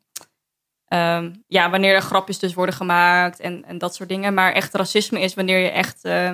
[0.86, 4.34] Ehm, ja, wanneer er grapjes dus worden gemaakt en, en dat soort dingen.
[4.34, 6.32] Maar echt racisme is wanneer je echt eh,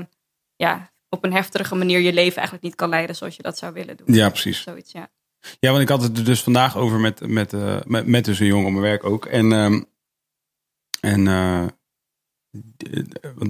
[0.57, 3.73] ja, op een heftige manier je leven eigenlijk niet kan leiden zoals je dat zou
[3.73, 4.15] willen doen.
[4.15, 4.63] Ja, precies.
[4.63, 5.09] Zoiets, ja.
[5.61, 8.39] Ja, want ik had het er dus vandaag over met, met, eh, met, met dus
[8.39, 9.27] een jongen op mijn werk ook.
[9.27, 9.83] En, ehm,
[11.07, 11.65] en eh,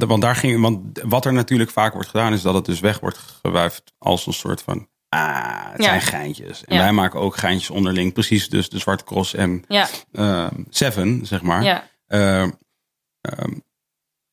[0.06, 3.00] want, daar ging, want wat er natuurlijk vaak wordt gedaan, is dat het dus weg
[3.00, 4.88] wordt gewuifd als een soort van.
[5.08, 5.84] Ah, het Ja.
[5.88, 6.64] zijn geintjes.
[6.64, 6.82] En Ja.
[6.82, 8.12] wij maken ook geintjes onderling.
[8.12, 11.90] Precies, dus de Zwarte Cross en Ja, eh, Seven, zeg maar.
[12.06, 12.50] Ehm,
[13.20, 13.52] ehm,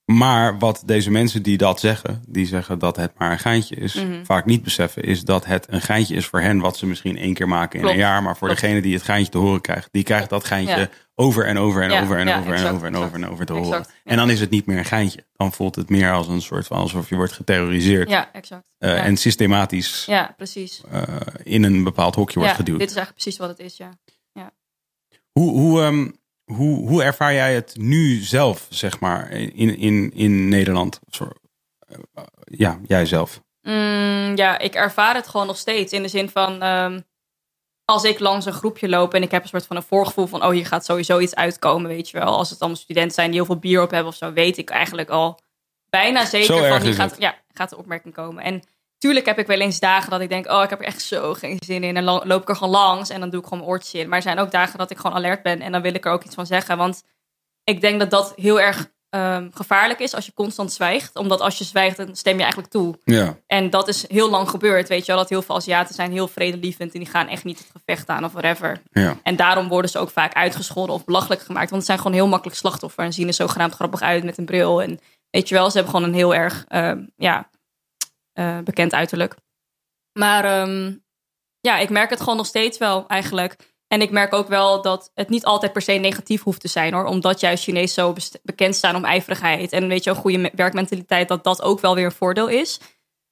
[0.06, 3.94] maar wat deze mensen die dat zeggen, die zeggen dat het maar een geintje is,
[3.94, 4.24] Mhm.
[4.26, 7.34] vaak niet beseffen, is dat het een geintje is voor hen, wat ze misschien één
[7.34, 7.94] keer maken in Klopt.
[7.96, 8.24] een jaar.
[8.24, 8.62] Maar voor Klopt.
[8.62, 10.90] degene die het geintje te horen krijgt, die krijgt dat geintje.
[11.16, 13.46] Over en over en Ja, over en ja, over en over en over en over
[13.46, 13.86] te Exact, horen.
[14.04, 14.12] ja.
[14.12, 15.26] En dan is het niet meer een geintje.
[15.36, 18.76] Dan voelt het meer als een soort van alsof je wordt geterroriseerd ja, exact.
[18.78, 20.82] eh, en systematisch ja, precies.
[20.92, 21.04] eh,
[21.44, 22.80] in een bepaald hokje wordt geduwd.
[22.80, 23.92] dit is eigenlijk precies wat het is, ja.
[25.32, 26.10] Hoe, hoe, ehm,
[26.44, 31.00] hoe, hoe ervaar jij het nu zelf, zeg maar, in, in, in Nederland?
[31.10, 31.34] Sorry.
[31.88, 33.42] Eh, ja, jij zelf.
[33.62, 35.94] Mm, ja, ik ervaar het gewoon nog steeds.
[35.94, 37.00] In de zin van, ehm,
[37.86, 40.44] als ik langs een groepje loop en ik heb een soort van een voorgevoel van,
[40.44, 42.38] oh, hier gaat sowieso iets uitkomen, weet je wel.
[42.38, 44.70] Als het allemaal studenten zijn die heel veel bier op hebben of zo, weet ik
[44.70, 45.40] eigenlijk al
[45.90, 48.44] bijna zeker van, hier gaat, ja, gaat de opmerking komen.
[48.44, 48.64] En
[48.98, 51.34] tuurlijk heb ik wel eens dagen dat ik denk, oh, ik heb er echt zo
[51.34, 51.98] geen zin in.
[51.98, 54.08] En dan loop ik er gewoon langs en dan doe ik gewoon mijn oortjes in.
[54.08, 56.12] Maar er zijn ook dagen dat ik gewoon alert ben en dan wil ik er
[56.12, 56.78] ook iets van zeggen.
[56.78, 57.04] Want
[57.64, 61.16] ik denk dat dat heel erg ehm, gevaarlijk is als je constant zwijgt.
[61.16, 62.96] Omdat als je zwijgt, dan stem je eigenlijk toe.
[63.04, 63.38] Ja.
[63.48, 65.22] En dat is heel lang gebeurd, weet je wel.
[65.22, 68.24] Dat heel veel Aziaten zijn heel vredelievend en die gaan echt niet het gevecht aan
[68.24, 68.82] of whatever.
[68.92, 69.18] Ja.
[69.24, 71.70] En daarom worden ze ook vaak uitgescholden of belachelijk gemaakt.
[71.70, 74.46] Want het zijn gewoon heel makkelijk slachtoffer en zien er zogenaamd grappig uit met een
[74.46, 74.82] bril.
[74.82, 75.00] En
[75.30, 77.50] weet je wel, ze hebben gewoon een heel erg ehm, ja,
[78.34, 79.36] eh, bekend uiterlijk.
[80.14, 80.94] Maar ehm,
[81.60, 83.73] ja, ik merk het gewoon nog steeds wel eigenlijk.
[83.94, 86.94] En ik merk ook wel dat het niet altijd per se negatief hoeft te zijn
[86.94, 87.06] hoor.
[87.06, 88.14] Omdat juist Chinees zo
[88.44, 89.72] bekend staan om ijverigheid.
[89.72, 92.80] En weet je, een goede me- werkmentaliteit, dat dat ook wel weer een voordeel is.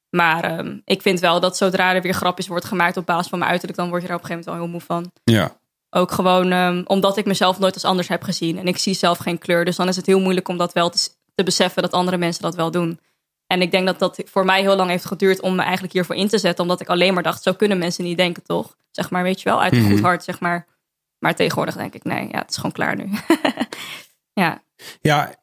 [0.09, 3.39] Maar ehm, ik vind wel dat zodra er weer grapjes wordt gemaakt op basis van
[3.39, 5.33] mijn uiterlijk, dan word je er op een gegeven moment wel heel moe van.
[5.35, 5.59] Ja.
[5.89, 8.57] Ook gewoon ehm, omdat ik mezelf nooit als anders heb gezien.
[8.57, 9.65] En ik zie zelf geen kleur.
[9.65, 10.89] Dus dan is het heel moeilijk om dat wel
[11.35, 12.99] te beseffen dat andere mensen dat wel doen.
[13.51, 16.15] En ik denk dat dat voor mij heel lang heeft geduurd om me eigenlijk hiervoor
[16.15, 16.63] in te zetten.
[16.63, 18.75] Omdat ik alleen maar dacht, zo kunnen mensen niet denken, toch?
[18.91, 19.91] Zeg maar, weet je wel, uit een Mhm.
[19.91, 20.67] goed hart, zeg maar.
[21.19, 23.09] Maar tegenwoordig denk ik, nee, ja, het is gewoon klaar nu.
[24.41, 24.63] ja,
[25.01, 25.35] Ja,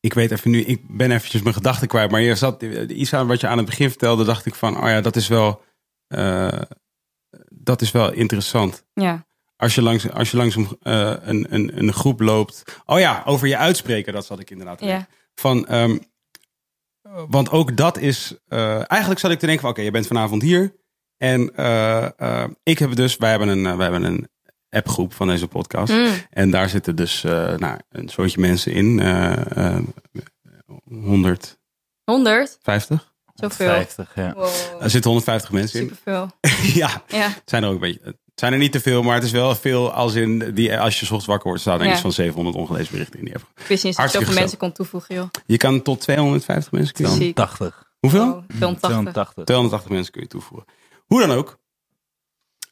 [0.00, 2.10] ik weet even nu, ik ben eventjes mijn gedachten kwijt.
[2.10, 4.88] Maar je zat, iets aan wat je aan het begin vertelde, dacht ik van, oh
[4.88, 5.62] ja, dat is wel,
[6.06, 6.60] eh,
[7.48, 8.84] dat is wel interessant.
[8.94, 9.26] ja,
[9.56, 12.62] Als je langs, als je langs een, eh, een, een, een groep loopt.
[12.84, 14.80] Oh ja, over je uitspreken, dat zat ik inderdaad.
[14.80, 15.06] ja.
[15.34, 15.98] Van, ehm,
[17.28, 18.36] want ook dat is.
[18.48, 20.74] eh, eigenlijk zat ik te denken: van oké, je bent vanavond hier.
[21.16, 24.28] En eh, eh, ik heb dus, wij hebben een, wij hebben een
[24.70, 25.92] appgroep van deze podcast.
[25.92, 28.98] Mm, En daar zitten dus uh, nou, een soortje mensen in.
[28.98, 29.78] Uh, uh,
[30.84, 31.56] 150?
[32.04, 32.48] 100?
[33.34, 33.66] Zoveel.
[33.66, 34.32] 50, ja.
[34.34, 34.48] Wow.
[34.80, 35.88] Er zitten 150 mensen in.
[35.88, 36.30] Superveel.
[36.82, 38.18] ja, ja, zijn er ook een beetje.
[38.36, 40.94] Het zijn er niet te veel, maar het is wel veel als in die als
[40.94, 41.92] je 's ochtends wakker wordt, staan er Ja.
[41.92, 43.44] iets van 700 ongelezen berichten in die app.
[43.56, 45.28] ik wist niet dat je zoveel mensen kon toevoegen, joh.
[45.46, 47.34] Je kan tot 250 mensen kun je dan- Ziek.
[47.36, 47.92] 80.
[47.98, 48.24] Hoeveel?
[48.26, 48.78] Wow, 280.
[48.88, 49.44] 280.
[49.44, 50.66] 280 mensen kun je toevoegen.
[51.06, 51.58] Hoe dan ook.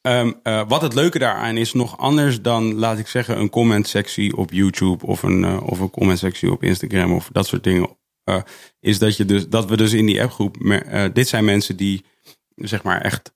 [0.03, 4.37] Ehm, eh, wat het leuke daaraan is, nog anders dan, laat ik zeggen, een comment-sectie
[4.37, 7.97] op YouTube of een, eh, of een comment-sectie op Instagram of dat soort dingen.
[8.25, 8.43] eh,
[8.81, 12.05] is dat, je dus, dat we dus in die appgroep, eh, dit zijn mensen die
[12.55, 13.34] zeg maar echt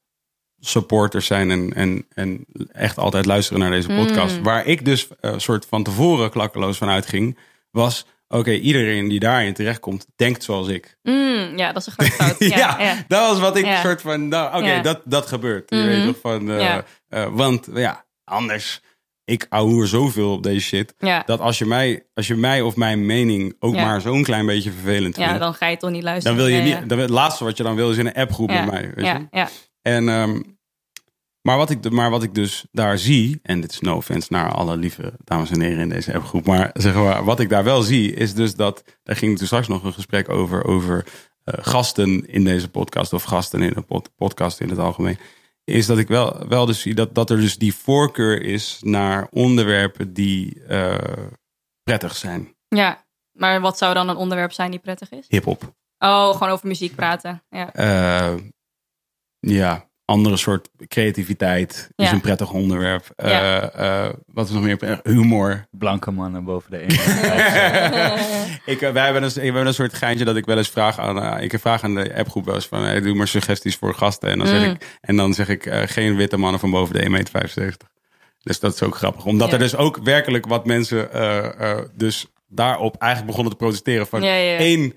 [0.61, 4.37] supporters zijn en, en, en echt altijd luisteren naar deze podcast.
[4.37, 4.43] Mm.
[4.43, 7.39] Waar ik dus een soort van tevoren klakkeloos van uitging,
[7.71, 10.97] was oké, iedereen die daarin terechtkomt, denkt zoals ik.
[11.03, 12.37] Mm, ja, dat is een grote fout.
[12.55, 13.05] Ja, Ja, ja.
[13.09, 13.81] dat was wat ik Ja.
[13.81, 14.83] soort van, nou, oké, Ja.
[14.83, 15.71] dat, dat gebeurt.
[15.71, 15.87] Je Mhm.
[15.87, 16.85] weet toch van, eh, Ja.
[17.09, 18.81] eh, want ja, anders,
[19.25, 21.23] ik ouwehoer zoveel op deze shit, Ja.
[21.27, 23.85] dat als je mij, als je mij of mijn mening ook Ja.
[23.85, 26.37] maar zo'n klein beetje vervelend ja, vindt, dan ga je toch niet dan luisteren.
[26.37, 26.81] wil je Ja, niet, ja.
[26.81, 28.61] dan, het laatste wat je dan wil is in een appgroep Ja.
[28.65, 29.13] met mij, weet je?
[29.13, 29.49] Ja, ja.
[29.83, 30.41] En, ehm,
[31.43, 34.53] maar, wat ik, maar wat ik dus daar zie, en dit is no offense naar
[34.53, 37.83] alle lieve dames en heren in deze appgroep, maar zeg maar, wat ik daar wel
[37.83, 41.07] zie, is dus dat, daar ging toen straks nog een gesprek over, over
[41.45, 45.19] eh, gasten in deze podcast, of gasten in pod- podcast in het algemeen,
[45.65, 49.27] is dat ik wel, wel dus zie dat, dat er dus die voorkeur is naar
[49.31, 51.27] onderwerpen die eh,
[51.83, 52.57] prettig zijn.
[52.69, 55.25] Ja, maar wat zou dan een onderwerp zijn die prettig is?
[55.29, 55.77] Hip-hop.
[55.99, 57.43] Oh, gewoon over muziek praten.
[57.49, 58.35] Ja, Eh,
[59.41, 63.11] ja, andere soort creativiteit is een prettig onderwerp.
[63.17, 65.01] Eh, eh, wat is nog meer?
[65.03, 65.67] Humor.
[65.71, 66.89] Blanke mannen boven de 1.
[68.75, 70.99] ik, eh, wij hebben een, we hebben een soort geintje dat ik wel eens vraag
[70.99, 73.95] aan, eh, ik vraag aan de appgroep wel eens van, hey, doe maar suggesties voor
[73.95, 74.31] gasten.
[74.31, 74.71] En dan zeg Mm.
[74.71, 77.11] ik, en dan zeg ik eh, geen witte mannen van boven de 1,75
[77.63, 77.89] meter.
[78.43, 79.25] Dus dat is ook grappig.
[79.25, 79.53] Omdat Ja.
[79.53, 84.07] er dus ook werkelijk wat mensen eh, eh, dus daarop eigenlijk begonnen te protesteren.
[84.07, 84.59] Van Ja, ja, ja.
[84.59, 84.93] één,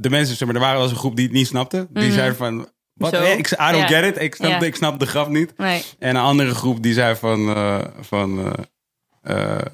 [0.00, 1.86] de mensen, zeg maar, er waren wel eens een groep die het niet snapte.
[1.90, 2.12] Die Mhm.
[2.14, 2.68] zeiden van,
[2.98, 3.22] wat, Zo?
[3.22, 4.00] ik, I don't Ja.
[4.00, 4.22] get it.
[4.22, 4.60] Ik snap, Ja.
[4.66, 5.58] ik snap de grap niet.
[5.58, 5.84] nee.
[5.98, 8.54] En een andere groep die zei van, eh, van
[9.22, 9.66] eh, eh,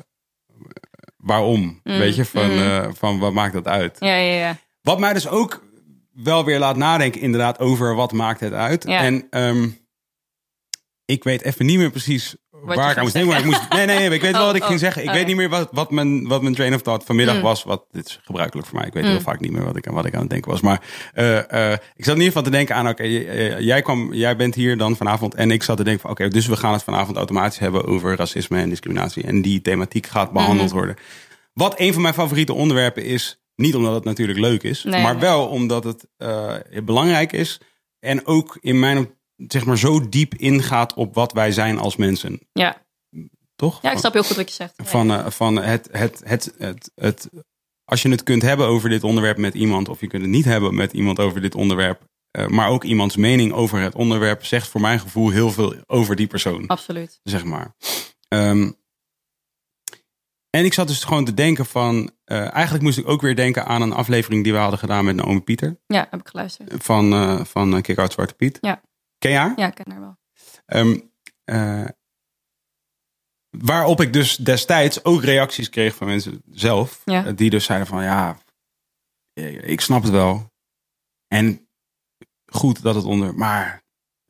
[1.17, 1.61] waarom?
[1.85, 2.95] Mm, Weet je, van, mm.
[2.97, 3.97] van wat maakt dat uit?
[4.01, 4.57] Ja, ja, ja.
[4.83, 5.65] Wat mij dus ook
[6.13, 8.85] wel weer laat nadenken inderdaad over wat maakt het uit.
[8.85, 9.01] Ja.
[9.01, 9.69] En ehm,
[11.05, 13.31] ik weet even niet meer precies waar ik moest denken.
[13.31, 15.03] Maar ik moest, nee, nee, nee, ik weet wel Oh, wat ik oh, ging zeggen.
[15.03, 15.29] Ik oh, weet ja.
[15.29, 17.43] niet meer wat, wat, mijn, wat mijn train of thought vanmiddag Mm.
[17.43, 17.65] was.
[17.65, 18.87] Wat, dit is gebruikelijk voor mij.
[18.87, 19.11] Ik weet Mm.
[19.11, 20.61] heel vaak niet meer wat ik, aan- wat ik aan het denken was.
[20.61, 20.81] Maar
[21.13, 22.89] eh, eh, ik zat in ieder geval te denken aan...
[22.89, 25.35] Oké, eh, jij, kwam, jij bent hier dan vanavond.
[25.35, 26.11] En ik zat te denken van...
[26.11, 29.23] Oké, dus we gaan het vanavond automatisch hebben over racisme en discriminatie.
[29.25, 30.77] En die thematiek gaat behandeld Mhm.
[30.77, 30.97] worden.
[31.53, 33.39] Wat een van mijn favoriete onderwerpen is...
[33.57, 35.21] Niet omdat het natuurlijk leuk is, Nee, maar nee.
[35.21, 36.07] wel omdat het
[36.85, 37.61] belangrijk is.
[38.01, 41.97] En ook in mijn, op- zeg maar, zo diep ingaat op wat wij zijn als
[41.97, 42.41] mensen.
[42.53, 42.83] Ja.
[43.57, 43.83] Toch?
[43.83, 44.75] ja, ik snap heel goed wat je zegt.
[44.77, 44.85] Ja.
[44.85, 47.29] Van, eh, van het, het, het, het, het,
[47.85, 50.45] als je het kunt hebben over dit onderwerp met iemand, of je kunt het niet
[50.45, 54.69] hebben met iemand over dit onderwerp, eh, maar ook iemands mening over het onderwerp, zegt
[54.69, 57.21] voor mijn gevoel heel veel over die persoon, Absoluut.
[57.23, 57.75] zeg maar.
[58.29, 58.71] Ehm,
[60.51, 62.11] en ik zat dus gewoon te denken van...
[62.25, 65.17] eh, eigenlijk moest ik ook weer denken aan een aflevering die we hadden gedaan met
[65.17, 65.81] Naomi Pieter.
[65.87, 66.85] Ja, heb ik geluisterd.
[66.85, 68.59] Van, eh van eh, Kick Out Zwarte Piet.
[68.61, 68.83] Ja.
[69.25, 69.53] Ken je haar?
[69.57, 70.17] Ja, ik ken haar wel.
[70.67, 70.99] Ehm,
[71.45, 71.89] eh,
[73.51, 77.03] waarop ik dus destijds ook reacties kreeg van mensen zelf.
[77.05, 77.25] Ja.
[77.27, 78.39] eh, Die dus zeiden van ja,
[79.61, 80.53] ik snap het wel.
[81.29, 81.69] En
[82.47, 83.83] goed dat het onder, maar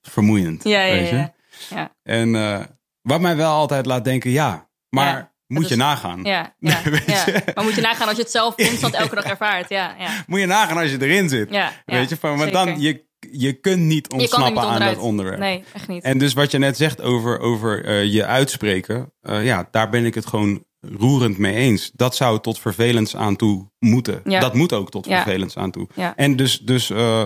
[0.03, 0.65] vermoeiend.
[0.65, 1.15] Ja, ja, weet je?
[1.17, 1.33] ja.
[1.71, 2.65] Ja, En eh,
[3.01, 6.23] wat mij wel altijd laat denken, ja, maar Ja, moet is- je nagaan.
[6.25, 7.43] ja, ja, je?
[7.55, 9.69] Maar moet je nagaan als je het zelf constant elke dag ervaart.
[9.69, 11.51] Ja, ja, Moet je nagaan als je erin zit.
[11.85, 12.53] weet je, van, zeker.
[12.53, 13.05] dan, je,
[13.41, 15.39] je kunt niet ontsnappen niet aan dat onderwerp.
[15.39, 16.03] Nee, echt niet.
[16.03, 20.05] En dus wat je net zegt over, over eh, je uitspreken, eh, ja, daar ben
[20.05, 21.91] ik het gewoon roerend mee eens.
[21.95, 24.21] Dat zou tot vervelends aan toe moeten.
[24.25, 24.41] Ja.
[24.41, 25.23] Dat moet ook tot Ja.
[25.23, 25.89] vervelends aan toe.
[25.95, 26.17] Ja.
[26.17, 27.25] En dus, dus eh,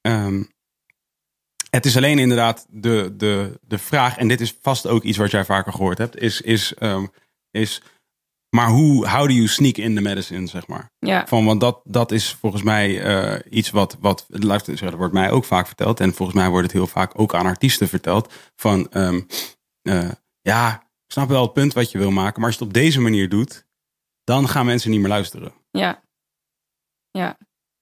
[0.00, 0.42] ehm,
[1.70, 5.30] het is alleen inderdaad de, de, de vraag, en dit is vast ook iets wat
[5.30, 7.06] jij vaker gehoord hebt, is, is, ehm,
[7.50, 7.82] is
[8.54, 10.90] maar hoe how do you sneak in the medicine, zeg maar?
[10.98, 15.30] Ja, Van, want dat, dat is volgens mij eh, iets wat, wat dat wordt mij
[15.30, 16.00] ook vaak verteld.
[16.00, 18.32] En volgens mij wordt het heel vaak ook aan artiesten verteld.
[18.56, 19.20] Van, ehm,
[19.82, 22.40] eh, ja, ik snap wel het punt wat je wil maken.
[22.40, 23.66] Maar als je het op deze manier doet,
[24.24, 25.52] dan gaan mensen niet meer luisteren.
[25.70, 26.02] ja.
[27.10, 27.38] Ja.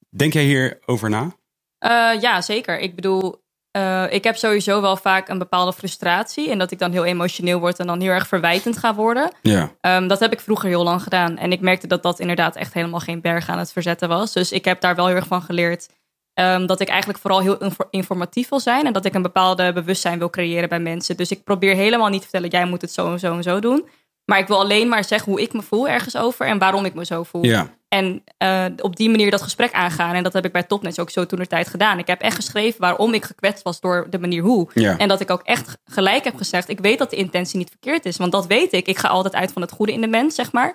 [0.09, 1.37] Denk jij hierover na?
[1.79, 2.79] Eh, ja, zeker.
[2.79, 3.42] Ik bedoel,
[3.73, 6.51] eh, ik heb sowieso wel vaak een bepaalde frustratie.
[6.51, 9.31] En dat ik dan heel emotioneel word en dan heel erg verwijtend ga worden.
[9.43, 9.71] Ja.
[9.81, 11.39] Ehm, dat heb ik vroeger heel lang gedaan.
[11.39, 14.33] En ik merkte dat dat inderdaad echt helemaal geen berg aan het verzetten was.
[14.33, 15.89] Dus ik heb daar wel heel erg van geleerd.
[16.35, 18.87] ehm, dat ik eigenlijk vooral heel info- informatief wil zijn.
[18.87, 21.17] En dat ik een bepaalde bewustzijn wil creëren bij mensen.
[21.17, 23.61] Dus ik probeer helemaal niet te vertellen, jij moet het zo en zo en zo
[23.61, 23.89] doen.
[24.25, 26.47] Maar ik wil alleen maar zeggen hoe ik me voel ergens over.
[26.47, 27.45] En waarom ik me zo voel.
[27.45, 27.71] Ja.
[27.89, 30.15] En eh, op die manier dat gesprek aangaan.
[30.15, 31.99] En dat heb ik bij Topnets ook zo toen de tijd gedaan.
[31.99, 34.71] Ik heb echt geschreven waarom ik gekwetst was door de manier hoe.
[34.75, 34.99] Ja.
[34.99, 36.69] En dat ik ook echt gelijk heb gezegd.
[36.69, 38.17] Ik weet dat de intentie niet verkeerd is.
[38.17, 38.87] Want dat weet ik.
[38.87, 40.75] Ik ga altijd uit van het goede in de mens, zeg maar.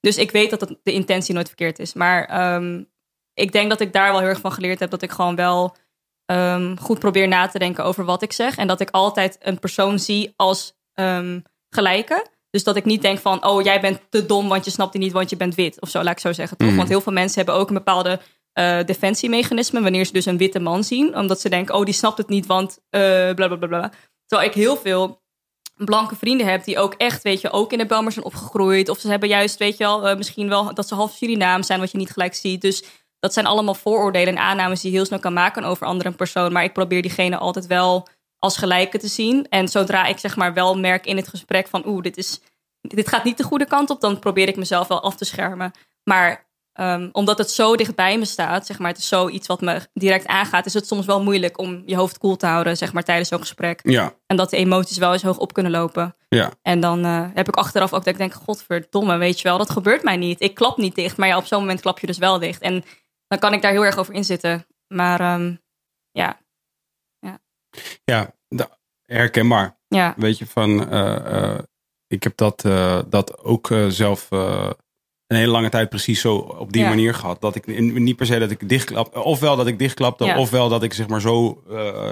[0.00, 1.94] Dus ik weet dat het, de intentie nooit verkeerd is.
[1.94, 2.82] Maar ehm,
[3.34, 4.90] ik denk dat ik daar wel heel erg van geleerd heb.
[4.90, 5.76] Dat ik gewoon wel
[6.26, 8.56] ehm, goed probeer na te denken over wat ik zeg.
[8.56, 12.26] En dat ik altijd een persoon zie als ehm, gelijke.
[12.54, 15.02] Dus dat ik niet denk van, oh, jij bent te dom, want je snapt het
[15.02, 15.80] niet, want je bent wit.
[15.80, 16.56] Of zo, laat ik zo zeggen.
[16.56, 16.68] Toch?
[16.68, 16.76] Mhm.
[16.76, 18.20] Want heel veel mensen hebben ook een bepaalde
[18.52, 21.16] eh defensiemechanisme wanneer ze dus een witte man zien.
[21.16, 23.00] Omdat ze denken, oh, die snapt het niet, want eh
[23.34, 23.92] bla bla bla bla.
[24.26, 25.22] Terwijl ik heel veel
[25.74, 28.88] blanke vrienden heb die ook echt, weet je, ook in de Belmer zijn opgegroeid.
[28.88, 31.80] Of ze hebben juist, weet je wel, eh, misschien wel dat ze half Surinaam zijn,
[31.80, 32.60] wat je niet gelijk ziet.
[32.60, 32.84] Dus
[33.18, 36.10] dat zijn allemaal vooroordelen en aannames die je heel snel kan maken over een andere
[36.10, 36.52] persoon.
[36.52, 38.08] Maar ik probeer diegene altijd wel
[38.44, 39.46] als gelijke te zien.
[39.48, 42.40] En zodra ik zeg maar wel merk in het gesprek van, oeh, dit is,
[42.80, 45.72] dit gaat niet de goede kant op, dan probeer ik mezelf wel af te schermen.
[46.02, 49.80] Maar ehm, omdat het zo dichtbij me staat, zeg maar, het is zoiets wat me
[49.92, 53.02] direct aangaat, is het soms wel moeilijk om je hoofd koel te houden, zeg maar,
[53.02, 53.80] tijdens zo'n gesprek.
[53.82, 54.14] Ja.
[54.26, 56.16] En dat de emoties wel eens hoog op kunnen lopen.
[56.28, 56.50] Ja.
[56.62, 59.70] En dan eh, heb ik achteraf ook dat ik denk, godverdomme, weet je wel, dat
[59.70, 60.40] gebeurt mij niet.
[60.40, 62.62] Ik klap niet dicht, maar ja, op zo'n moment klap je dus wel dicht.
[62.62, 62.84] En
[63.28, 64.66] dan kan ik daar heel erg over inzitten.
[64.88, 65.54] Maar ehm,
[66.10, 66.38] ja,
[68.04, 68.34] Ja.
[69.06, 69.78] Herkenbaar.
[69.88, 71.58] ja, Weet je, van eh, eh,
[72.06, 74.28] ik heb dat, eh, dat ook zelf
[75.26, 76.88] een hele lange tijd precies zo op die Ja.
[76.88, 77.40] manier gehad.
[77.40, 80.38] Dat ik niet per se dat ik dichtklap, ofwel dat ik dichtklapte, Ja.
[80.38, 82.08] ofwel dat ik zeg maar zo, eh,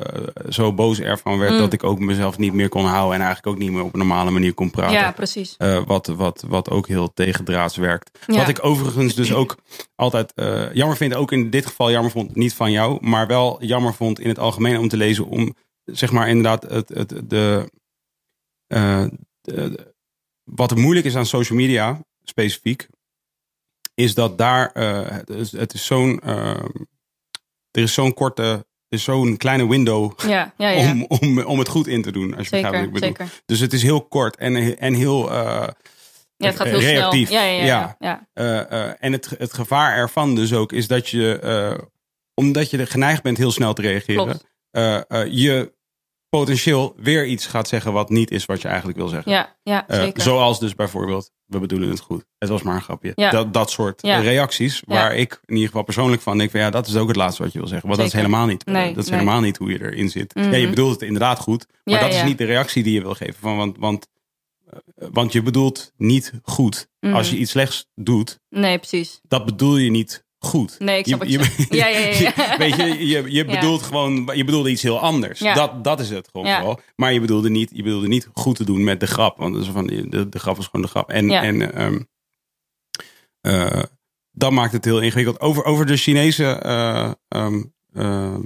[0.49, 1.59] zo boos ervan werd Mm.
[1.59, 3.99] dat ik ook mezelf niet meer kon houden en eigenlijk ook niet meer op een
[3.99, 4.93] normale manier kon praten.
[4.95, 5.55] ja, precies.
[5.59, 8.19] Eh, wat, wat, wat ook heel tegendraads werkt.
[8.27, 8.37] Ja.
[8.37, 9.57] Wat ik overigens dus ook
[9.95, 13.65] altijd eh, jammer vind, ook in dit geval jammer vond, niet van jou, maar wel
[13.65, 15.55] jammer vond in het algemeen om te lezen, om
[15.85, 17.71] zeg maar inderdaad het, het, de-
[20.45, 22.89] wat er moeilijk is aan social media specifiek,
[23.95, 25.07] is dat daar, eh,
[25.57, 26.65] het is, zo'n, eh,
[27.71, 30.91] er is zo'n korte, er is zo'n kleine window Ja, ja, ja.
[30.91, 32.35] om, om, om het goed in te doen.
[32.37, 33.27] Als je begrijpt wat ik zeker, bedoel.
[33.27, 33.43] zeker.
[33.47, 35.75] Dus het is heel kort en, en heel Ja,
[36.37, 37.29] het gaat heel reactief.
[37.29, 37.43] snel.
[37.43, 37.97] Ja, ja, ja.
[37.99, 38.27] Ja.
[38.35, 38.97] ja.
[38.99, 41.81] en het, het gevaar ervan dus ook is dat je,
[42.35, 44.41] omdat je er geneigd bent heel snel te reageren,
[45.31, 45.73] je
[46.39, 49.33] potentieel weer iets gaat zeggen wat niet is wat je eigenlijk wil zeggen.
[49.33, 50.23] Ja, ja, Eh, zeker.
[50.23, 52.25] zoals dus bijvoorbeeld, we bedoelen het goed.
[52.39, 53.13] Het was maar een grapje.
[53.15, 53.31] Ja.
[53.31, 54.19] Dat, dat soort Ja.
[54.21, 54.95] reacties, Ja.
[54.95, 57.43] waar ik in ieder geval persoonlijk van denk van ja, dat is ook het laatste
[57.43, 57.87] wat je wil zeggen.
[57.89, 59.19] Want dat is helemaal niet, Nee, dat is nee.
[59.19, 60.35] helemaal niet hoe je erin zit.
[60.35, 60.51] Mhm.
[60.51, 63.15] Ja, je bedoelt het inderdaad goed, maar dat is niet de reactie die je wil
[63.15, 63.35] geven.
[63.41, 64.07] Van, want, want,
[64.67, 64.79] eh,
[65.13, 66.89] want je bedoelt niet goed.
[67.01, 67.15] Mhm.
[67.15, 69.21] Als je iets slechts doet, Nee, precies.
[69.29, 70.77] dat bedoel je niet goed.
[70.79, 71.75] Nee, ik snap wat je, je zegt.
[71.75, 72.13] Ja, ja, ja, ja.
[72.15, 73.45] je- Weet je, je, je Ja.
[73.45, 75.39] bedoelt gewoon, je bedoelde iets heel anders.
[75.39, 75.55] Ja.
[75.55, 76.57] Dat, dat is het gewoon Ja.
[76.59, 76.81] vooral.
[76.97, 79.37] Maar je bedoelde, niet, je bedoelde niet goed te doen met de grap.
[79.39, 81.11] Want van, de, de grap was gewoon de grap.
[81.11, 82.01] En, en ehm,
[83.41, 83.83] eh,
[84.33, 85.41] dat maakt het heel ingewikkeld.
[85.41, 87.63] Over, over de Chinese, eh, ehm,
[87.95, 88.41] ehm,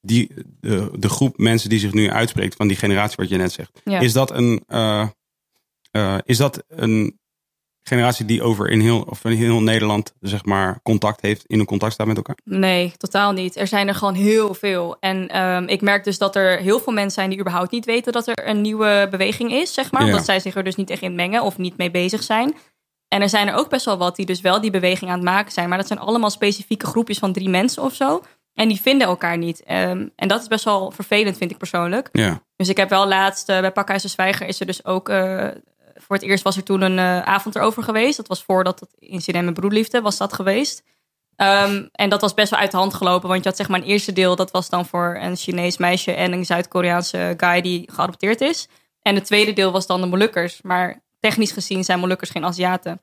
[0.00, 0.30] die,
[0.60, 3.80] de, de groep mensen die zich nu uitspreekt, van die generatie wat je net zegt.
[3.84, 5.08] Is dat een, eh,
[6.24, 7.20] is dat een
[7.82, 11.66] generatie die over in heel, of in heel Nederland zeg maar contact heeft, in een
[11.66, 12.36] contact staat met elkaar?
[12.44, 13.56] Nee, totaal niet.
[13.56, 14.96] Er zijn er gewoon heel veel.
[15.00, 18.12] En ehm, ik merk dus dat er heel veel mensen zijn die überhaupt niet weten
[18.12, 20.02] dat er een nieuwe beweging is, zeg maar.
[20.02, 20.08] Ja.
[20.08, 22.54] Omdat zij zich er dus niet echt in mengen of niet mee bezig zijn.
[23.08, 25.28] En er zijn er ook best wel wat die dus wel die beweging aan het
[25.28, 25.68] maken zijn.
[25.68, 28.22] Maar dat zijn allemaal specifieke groepjes van drie mensen of zo.
[28.54, 29.62] En die vinden elkaar niet.
[29.62, 32.08] Ehm, en dat is best wel vervelend, vind ik persoonlijk.
[32.12, 32.42] Ja.
[32.56, 35.08] Dus ik heb wel laatst eh, bij Pakhuis de Zwijger is er dus ook...
[35.08, 35.48] eh,
[36.02, 38.16] voor het eerst was er toen een eh, avond erover geweest.
[38.16, 40.82] Dat was voordat het incident met broedliefde was dat geweest.
[41.36, 43.28] Ehm, en dat was best wel uit de hand gelopen.
[43.28, 44.36] Want je had zeg maar een eerste deel.
[44.36, 48.68] Dat was dan voor een Chinees meisje en een Zuid-Koreaanse guy die geadopteerd is.
[49.02, 50.62] En het tweede deel was dan de Molukkers.
[50.62, 53.00] Maar technisch gezien zijn Molukkers geen Aziaten.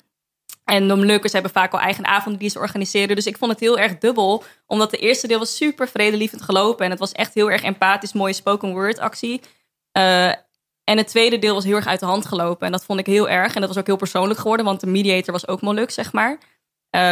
[0.65, 3.15] En de Molukkers hebben vaak al eigen avonden die ze organiseren.
[3.15, 4.43] Dus ik vond het heel erg dubbel.
[4.65, 6.85] Omdat de eerste deel was super vredelievend gelopen.
[6.85, 9.41] En het was echt heel erg empathisch, mooie spoken word actie.
[9.91, 10.31] Eh,
[10.89, 12.65] en het tweede deel was heel erg uit de hand gelopen.
[12.65, 13.53] En dat vond ik heel erg.
[13.53, 14.65] En dat was ook heel persoonlijk geworden.
[14.65, 16.31] Want de mediator was ook Moluk, zeg maar.
[16.31, 16.39] Um,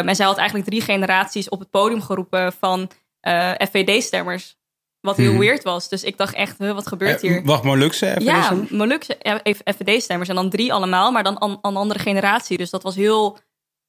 [0.08, 2.90] en zij had eigenlijk drie generaties op het podium geroepen van
[3.28, 4.56] uh, FVD-stemmers.
[5.02, 5.40] Wat heel Mhm.
[5.40, 5.90] weird was.
[5.90, 7.38] Dus ik dacht echt, huh, wat gebeurt hier?
[7.38, 8.24] Eh, Wacht, Molukse even.
[8.24, 8.76] Ja, deze?
[8.76, 10.30] Molukse FVD-stemmers.
[10.30, 12.58] En dan drie allemaal, maar dan aan een andere generatie.
[12.58, 13.38] Dus dat was heel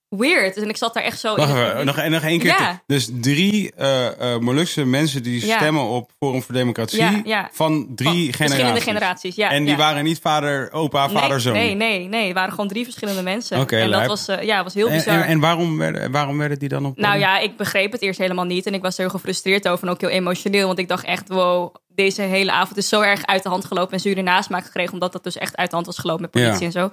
[0.08, 0.56] weird.
[0.56, 1.36] En ik zat daar echt zo...
[1.36, 1.96] Wacht in het publiek.
[1.96, 2.48] nog, nog één keer.
[2.48, 2.82] Ja.
[2.86, 5.56] Dus drie eh eh Molukse mensen die Ja.
[5.56, 8.36] stemmen op Forum voor Democratie Ja, van Van drie generaties.
[8.36, 9.50] Verschillende generaties, ja.
[9.50, 11.52] en die waren niet vader, opa, vader, nee, zoon.
[11.52, 12.24] Nee, nee, nee.
[12.24, 13.56] Het waren gewoon drie verschillende mensen.
[13.56, 14.08] En dat lijp.
[14.08, 15.14] was, eh, ja, was heel bizar.
[15.14, 16.96] en, en waarom, werden, waarom werden die dan op?
[16.96, 18.66] Nou ja, ik begreep het eerst helemaal niet.
[18.66, 20.66] En ik was er heel gefrustreerd over en ook heel emotioneel.
[20.66, 23.92] Want ik dacht echt, wow, deze hele avond is zo erg uit de hand gelopen.
[23.92, 26.66] En zure nasmaak gekregen, omdat dat dus echt uit de hand was gelopen met politie
[26.66, 26.90] en zo.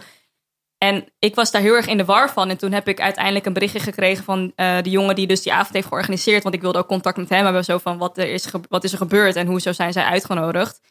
[0.85, 2.49] En ik was daar heel erg in de war van.
[2.49, 5.53] En toen heb ik uiteindelijk een berichtje gekregen van eh de jongen die dus die
[5.53, 6.43] avond heeft georganiseerd.
[6.43, 7.63] Want ik wilde ook contact met hem hebben.
[7.63, 10.81] Zo van, wat, er is, wat is er gebeurd en hoezo zijn zij uitgenodigd?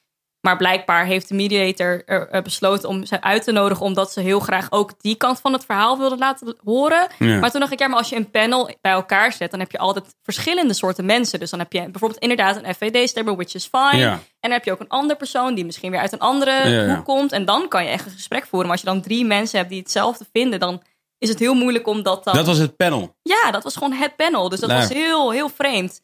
[0.44, 3.84] Maar blijkbaar heeft de mediator er, besloten om ze uit te nodigen...
[3.84, 7.06] omdat ze heel graag ook die kant van het verhaal wilden laten horen.
[7.18, 7.38] Ja.
[7.38, 9.50] Maar toen dacht ik, ja, maar als je een panel bij elkaar zet...
[9.50, 11.38] dan heb je altijd verschillende soorten mensen.
[11.38, 14.02] Dus dan heb je bijvoorbeeld inderdaad een FVD-stemmer, which is fine.
[14.02, 14.12] Ja.
[14.12, 16.94] En dan heb je ook een andere persoon die misschien weer uit een andere Ja,
[16.94, 17.32] hoek komt.
[17.32, 18.68] En dan kan je echt een gesprek voeren.
[18.68, 20.60] Maar als je dan drie mensen hebt die hetzelfde vinden...
[20.60, 20.82] dan
[21.18, 22.34] is het heel moeilijk om dat dan...
[22.34, 23.16] Dat was het panel.
[23.22, 24.48] Ja, dat was gewoon het panel.
[24.48, 24.80] Dus dat Nou.
[24.80, 26.00] was heel, heel vreemd.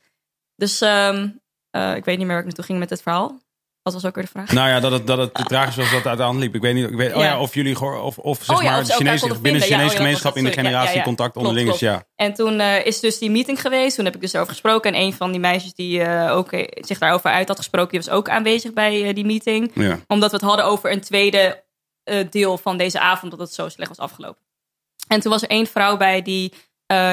[0.56, 1.28] Dus ehm,
[1.70, 3.38] eh, ik weet niet meer waar ik naartoe ging met dit verhaal.
[3.82, 4.52] Wat was ook weer de vraag?
[4.52, 6.54] Nou ja, dat het, dat het te tragisch was dat het uit de hand liep.
[6.54, 7.40] Ik weet niet, ik weet, oh Ja.
[7.40, 9.60] of jullie of, of zeg Oh ja, maar of de Chinese, binnen vinden.
[9.62, 11.78] Chinese oh ja, gemeenschap in de generatie contact onderling is.
[11.78, 12.04] Ja.
[12.14, 13.96] En toen eh, is dus die meeting geweest.
[13.96, 14.94] Toen heb ik dus erover gesproken.
[14.94, 17.90] En een van die meisjes die eh, ook eh, zich daarover uit had gesproken...
[17.90, 19.70] die was ook aanwezig bij die meeting.
[19.74, 19.98] Ja.
[20.06, 21.64] Omdat we het hadden over een tweede
[22.30, 23.30] deel van deze avond...
[23.30, 24.42] dat het zo slecht was afgelopen.
[25.08, 26.52] En toen was er één vrouw bij die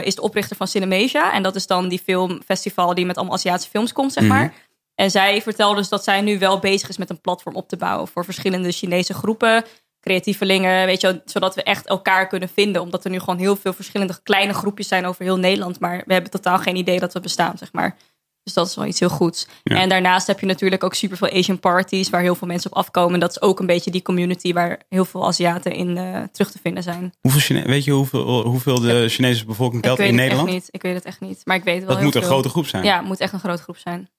[0.01, 1.33] is de oprichter van Cinemesia.
[1.33, 4.33] En dat is dan die filmfestival die met allemaal Aziatische films komt, zeg Mhm.
[4.33, 4.53] maar.
[4.99, 7.77] En zij vertelde dus dat zij nu wel bezig is met een platform op te
[7.77, 8.07] bouwen...
[8.07, 9.65] voor verschillende Chinese groepen,
[9.99, 10.85] creatievelingen...
[10.85, 12.81] Weet je, zodat we echt elkaar kunnen vinden.
[12.81, 15.79] Omdat er nu gewoon heel veel verschillende kleine groepjes zijn over heel Nederland.
[15.79, 17.97] Maar we hebben totaal geen idee dat we bestaan, zeg maar.
[18.43, 19.47] Dus dat is wel iets heel goeds.
[19.63, 19.75] Ja.
[19.81, 22.09] En daarnaast heb je natuurlijk ook superveel Asian parties...
[22.09, 23.19] waar heel veel mensen op afkomen.
[23.19, 24.53] Dat is ook een beetje die community...
[24.53, 27.13] waar heel veel Aziaten in eh, terug te vinden zijn.
[27.21, 30.55] Hoeveel Chine- weet je hoeveel, hoeveel de Chinese bevolking telt ik weet in het Nederland?
[30.55, 30.73] echt niet.
[30.73, 31.41] Ik weet het echt niet.
[31.43, 32.29] Maar ik weet wel Dat heel moet een veel.
[32.31, 32.83] grote groep zijn.
[32.83, 34.09] Ja, het moet echt een grote groep zijn.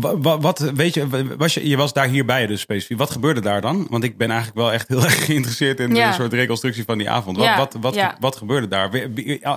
[0.00, 2.98] Wa- wa- Wat, weet je, was je, je was daar hierbij dus specifiek.
[2.98, 3.86] Wat gebeurde daar dan?
[3.90, 6.08] Want ik ben eigenlijk wel echt heel erg geïnteresseerd in Ja.
[6.08, 7.36] een soort reconstructie van die avond.
[7.36, 8.16] Wat, Ja, wat, wat, ja.
[8.20, 8.90] wat gebeurde daar?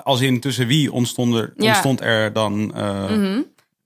[0.03, 2.73] Als in tussen wie ontstond er, ontstond er dan...
[2.75, 3.41] eh, Mhm.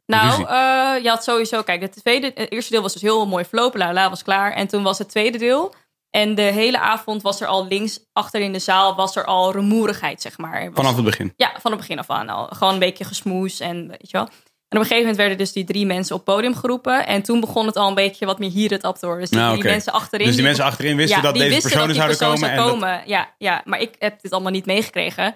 [0.05, 1.61] Nou, eh, je had sowieso...
[1.63, 3.79] Kijk, het, tweede, het eerste deel was dus heel mooi verlopen.
[3.79, 4.51] La la was klaar.
[4.53, 5.73] En toen was het tweede deel.
[6.09, 8.95] En de hele avond was er al links achter in de zaal...
[8.95, 10.63] was er al rumoerigheid, zeg maar.
[10.65, 11.33] Was- Vanaf het begin.
[11.37, 12.47] Ja, van het begin af aan al.
[12.47, 14.27] Gewoon een beetje gesmoes en weet je wel.
[14.75, 17.07] Op een gegeven moment werden dus die drie mensen op podium geroepen.
[17.07, 19.21] En toen begon het al een beetje wat meer hier het op te worden.
[19.21, 19.71] Dus die, Nou, die oké.
[19.71, 20.25] mensen achterin.
[20.25, 22.87] Dus die mensen achterin wisten ja, dat deze wisten personen dat die zouden persoon komen.
[22.87, 23.09] zou dat-.
[23.09, 25.35] Ja, ja, maar ik heb dit allemaal niet meegekregen.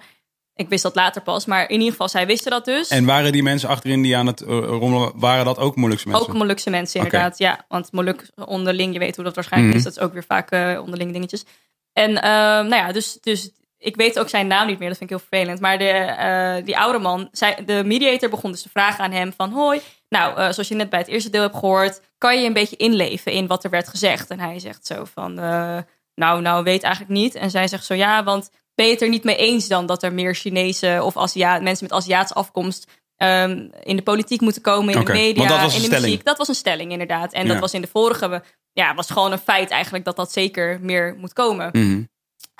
[0.54, 1.46] Ik wist dat later pas.
[1.46, 2.88] Maar in ieder geval, zij wisten dat dus.
[2.88, 6.28] En waren die mensen achterin die aan het eh, rommelen, waren dat ook Molukse mensen?
[6.28, 7.38] Ook Molukse mensen, inderdaad.
[7.38, 9.86] Ja, want Moluk onderling, je weet hoe dat waarschijnlijk Mhm.
[9.86, 9.94] is.
[9.94, 11.44] Dat is ook weer vaak eh, onderling dingetjes.
[11.92, 13.50] En ehm, nou ja, dus, dus
[13.82, 14.88] ik weet ook zijn naam niet meer.
[14.88, 15.60] Dat vind ik heel vervelend.
[15.60, 17.30] Maar de, eh, die oude man,
[17.64, 19.52] de mediator begon dus te vragen aan hem van...
[19.52, 22.00] Hoi, nou, eh, zoals je net bij het eerste deel hebt gehoord...
[22.18, 24.30] kan je een beetje inleven in wat er werd gezegd?
[24.30, 25.38] En hij zegt zo van...
[25.38, 25.78] eh,
[26.14, 27.34] nou, nou, weet eigenlijk niet.
[27.34, 29.86] En zij zegt zo, ja, want ben je het er niet mee eens dan...
[29.86, 32.86] dat er meer Chinese of Azia mensen met Aziatische afkomst...
[33.16, 36.02] ehm, in de politiek moeten komen, in de media, in de stelling.
[36.02, 36.24] muziek.
[36.24, 37.32] Dat was een stelling, inderdaad.
[37.32, 37.52] En Ja.
[37.52, 38.42] dat was in de vorige...
[38.72, 41.68] Ja, was gewoon een feit eigenlijk dat dat zeker meer moet komen.
[41.72, 42.02] Mhm.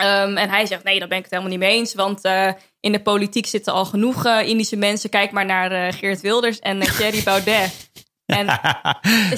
[0.00, 1.94] Ehm, en hij zegt, nee, daar ben ik het helemaal niet mee eens.
[1.94, 5.10] Want eh, in de politiek zitten al genoeg eh, Indische mensen.
[5.10, 7.72] Kijk maar naar eh, Geert Wilders en Thierry Baudet.
[8.26, 8.46] En,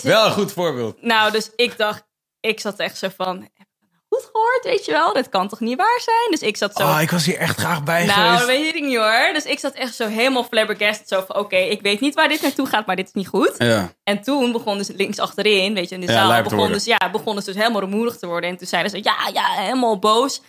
[0.02, 1.02] Wel een goed voorbeeld.
[1.02, 2.04] nou, dus ik dacht,
[2.40, 3.36] ik zat echt zo van...
[3.36, 5.14] Heb ik dat nou goed gehoord, weet je wel?
[5.14, 6.30] Dat kan toch niet waar zijn?
[6.30, 6.82] Dus ik zat zo...
[6.82, 8.60] Oh, ik was hier echt graag bij nou, dat geweest.
[8.60, 9.30] weet ik niet hoor.
[9.32, 11.08] Dus ik zat echt zo helemaal flabbergasted.
[11.08, 13.54] Zo van, oké, ik weet niet waar dit naartoe gaat, maar dit is niet goed.
[13.58, 13.92] Ja.
[14.04, 16.84] En toen begon dus links achterin, weet je, in de Ja, zaal, te begon dus,
[16.84, 18.50] ja, begonnen ze dus helemaal rumoerig te worden.
[18.50, 20.42] En toen zeiden ze, ja, ja, helemaal boos.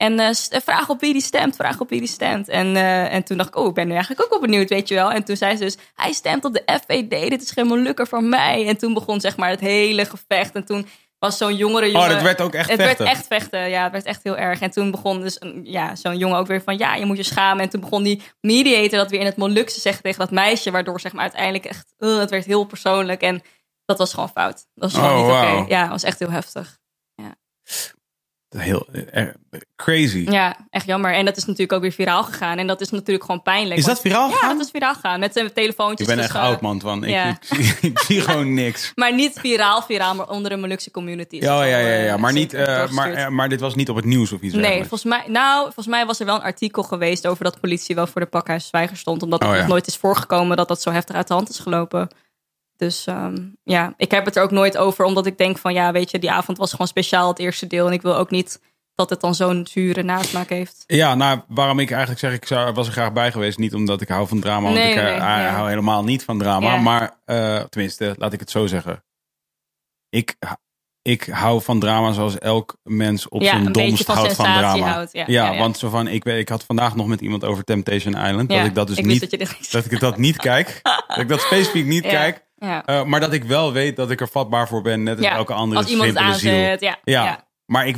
[0.00, 2.48] En eh, st- vraag op wie die stemt, vraag op wie die stemt.
[2.48, 4.88] En, eh, en toen dacht ik, oh, ik ben nu eigenlijk ook wel benieuwd, weet
[4.88, 5.12] je wel.
[5.12, 8.28] En toen zei ze dus, hij stemt op de FVD, dit is geen Molukker van
[8.28, 8.66] mij.
[8.66, 10.54] En toen begon zeg maar het hele gevecht.
[10.54, 10.86] En toen
[11.18, 12.08] was zo'n jongere jongen...
[12.08, 13.04] Oh, dat werd ook echt Het vechten.
[13.04, 14.60] werd echt vechten, ja, het werd echt heel erg.
[14.60, 17.22] En toen begon dus een- ja, zo'n jongen ook weer van, ja, je moet je
[17.22, 17.62] schamen.
[17.62, 21.00] En toen begon die mediator dat weer in het Molukse zeggen tegen dat meisje, waardoor
[21.00, 23.20] zeg maar uiteindelijk echt, uh, het werd heel persoonlijk.
[23.22, 23.42] En
[23.84, 24.54] dat was gewoon fout.
[24.74, 25.32] Dat was gewoon Oh, niet oké.
[25.52, 25.66] wauw.
[25.68, 26.78] Ja, dat was echt heel heftig.
[28.56, 29.26] Heel eh,
[29.76, 30.26] crazy.
[30.30, 31.14] Ja, echt jammer.
[31.14, 32.58] En dat is natuurlijk ook weer viraal gegaan.
[32.58, 33.78] En dat is natuurlijk gewoon pijnlijk.
[33.78, 35.20] Is dat want- viraal Ja, dat is viraal gegaan.
[35.20, 36.08] Met zijn telefoontjes.
[36.08, 36.80] Ik ben echt oud, man.
[36.80, 37.28] Van, ik, Ja.
[37.28, 38.92] ik, zie, ik zie gewoon niks.
[38.94, 41.36] Maar niet viraal, viraal, maar onder de Molukse community.
[41.36, 42.16] Ja, ja, ja, eh, ja.
[42.16, 45.04] Maar, niet, eh, maar, maar dit was niet op het nieuws of iets Nee, volgens
[45.04, 48.20] mij, nou, volgens mij was er wel een artikel geweest over dat politie wel voor
[48.20, 49.22] de pakhuis zwijger stond.
[49.22, 49.66] Omdat het Oh, ja.
[49.66, 52.08] nooit is voorgekomen dat dat zo heftig uit de hand is gelopen.
[52.80, 55.04] Dus ehm, ja, ik heb het er ook nooit over.
[55.04, 57.86] Omdat ik denk van ja, weet je, die avond was gewoon speciaal het eerste deel.
[57.86, 58.60] En ik wil ook niet
[58.94, 60.84] dat het dan zo'n zure nasmaak heeft.
[60.86, 63.58] Ja, nou, waarom ik eigenlijk zeg, ik zou, was er graag bij geweest.
[63.58, 65.48] Niet omdat ik hou van drama, want Nee, ik eh, nee, ja.
[65.48, 66.74] hou helemaal niet van drama.
[66.74, 66.80] Ja.
[66.80, 69.04] Maar eh, tenminste, laat ik het zo zeggen.
[70.08, 70.36] Ik,
[71.02, 74.86] ik hou van drama zoals elk mens op ja, zijn domst van houdt van drama.
[74.92, 75.10] houdt.
[75.26, 78.48] Ja, want zo van, ik, weet- ik had vandaag nog met iemand over Temptation Island.
[78.48, 80.80] Dat ik dat dus ik niet, dat dat ik dat niet kijk.
[81.08, 82.48] dat ik dat specifiek niet kijk.
[82.60, 82.86] Ja.
[82.86, 85.34] Eh, maar dat ik wel weet dat ik er vatbaar voor ben, net als Ja,
[85.34, 86.98] elke andere Als iemand aanzet, ja.
[87.04, 87.48] Ja, ja.
[87.66, 87.96] maar ik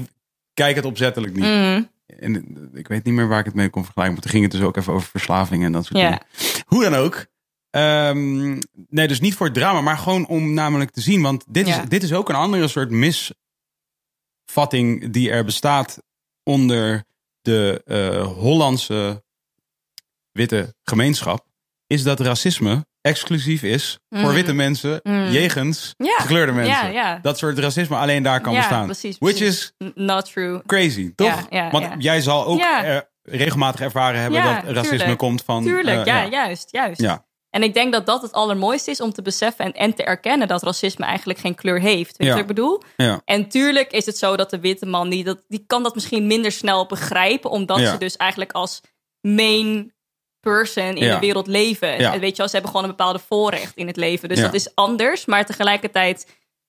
[0.54, 1.44] kijk het opzettelijk niet.
[1.44, 1.82] Mhm.
[2.06, 2.42] En eh,
[2.78, 4.14] ik weet niet meer waar ik het mee kon vergelijken.
[4.14, 6.04] Maar toen ging het dus ook even over verslaving en dat soort Ja.
[6.04, 6.22] dingen.
[6.66, 7.26] Hoe dan ook.
[7.70, 8.50] Ehm,
[8.88, 11.22] nee, dus niet voor het drama, maar gewoon om namelijk te zien.
[11.22, 16.02] Want dit, is, dit is ook een andere soort misvatting die er bestaat
[16.42, 17.04] onder
[17.40, 19.24] de eh, Hollandse
[20.32, 21.46] witte gemeenschap.
[21.86, 24.34] Is dat racisme exclusief is voor Mm.
[24.34, 25.30] witte mensen Mm.
[25.30, 27.18] jegens gekleurde mensen.
[27.22, 28.84] Dat soort racisme alleen daar kan bestaan.
[28.84, 30.62] precies, Which is Not true.
[30.66, 31.46] crazy, toch?
[31.70, 35.18] Want jij zal ook eh, regelmatig ervaren hebben dat racisme tuurlijk.
[35.18, 35.62] komt van...
[35.64, 37.00] Tuurlijk, eh, ja, juist, juist.
[37.00, 37.24] Ja.
[37.50, 40.48] En ik denk dat dat het allermooiste is om te beseffen en, en te erkennen
[40.48, 42.16] dat racisme eigenlijk geen kleur heeft.
[42.16, 42.32] Weet Ja.
[42.32, 42.82] wat ik bedoel?
[42.96, 43.20] Ja.
[43.24, 46.26] En tuurlijk is het zo dat de witte man, die, dat, die kan dat misschien
[46.26, 48.80] minder snel begrijpen, omdat ze dus eigenlijk als
[49.20, 49.92] main
[50.42, 51.14] person in Ja.
[51.14, 51.98] de wereld leven.
[51.98, 52.12] Ja.
[52.12, 54.28] En weet je wel, ze hebben gewoon een bepaalde voorrecht in het leven.
[54.28, 54.44] Dus Ja.
[54.44, 56.26] dat is anders, maar tegelijkertijd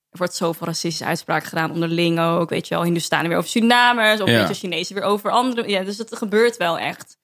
[0.10, 2.50] er wordt zoveel racistische uitspraken gedaan onderling ook.
[2.50, 5.70] Weet je wel, Hindustanen weer over Surinamers, of weet je, Chinezen weer over andere.
[5.70, 7.18] Ja, dus het gebeurt wel echt.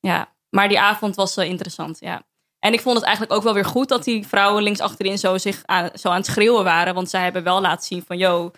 [0.00, 2.22] Ja, maar die avond was uh, interessant, ja.
[2.58, 5.38] En ik vond het eigenlijk ook wel weer goed dat die vrouwen links achterin zo,
[5.38, 6.94] zich aan, zo aan het schreeuwen waren.
[6.94, 8.50] Want zij hebben wel laten zien van, yo,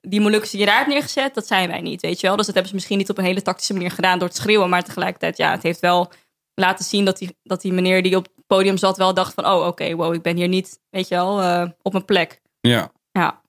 [0.00, 2.36] die Molukkers die je daar hebt neergezet, dat zijn wij niet, weet je wel.
[2.36, 4.68] Dus dat hebben ze misschien niet op een hele tactische manier gedaan door te schreeuwen.
[4.68, 6.12] Maar tegelijkertijd, ja, het heeft wel
[6.56, 9.46] laten zien dat die, dat die meneer die op het podium zat wel dacht van,
[9.46, 12.40] oh, oké, wow, ik ben hier niet, weet je wel, uh, op mijn plek.
[12.60, 12.92] Ja.
[13.12, 13.42] Ja.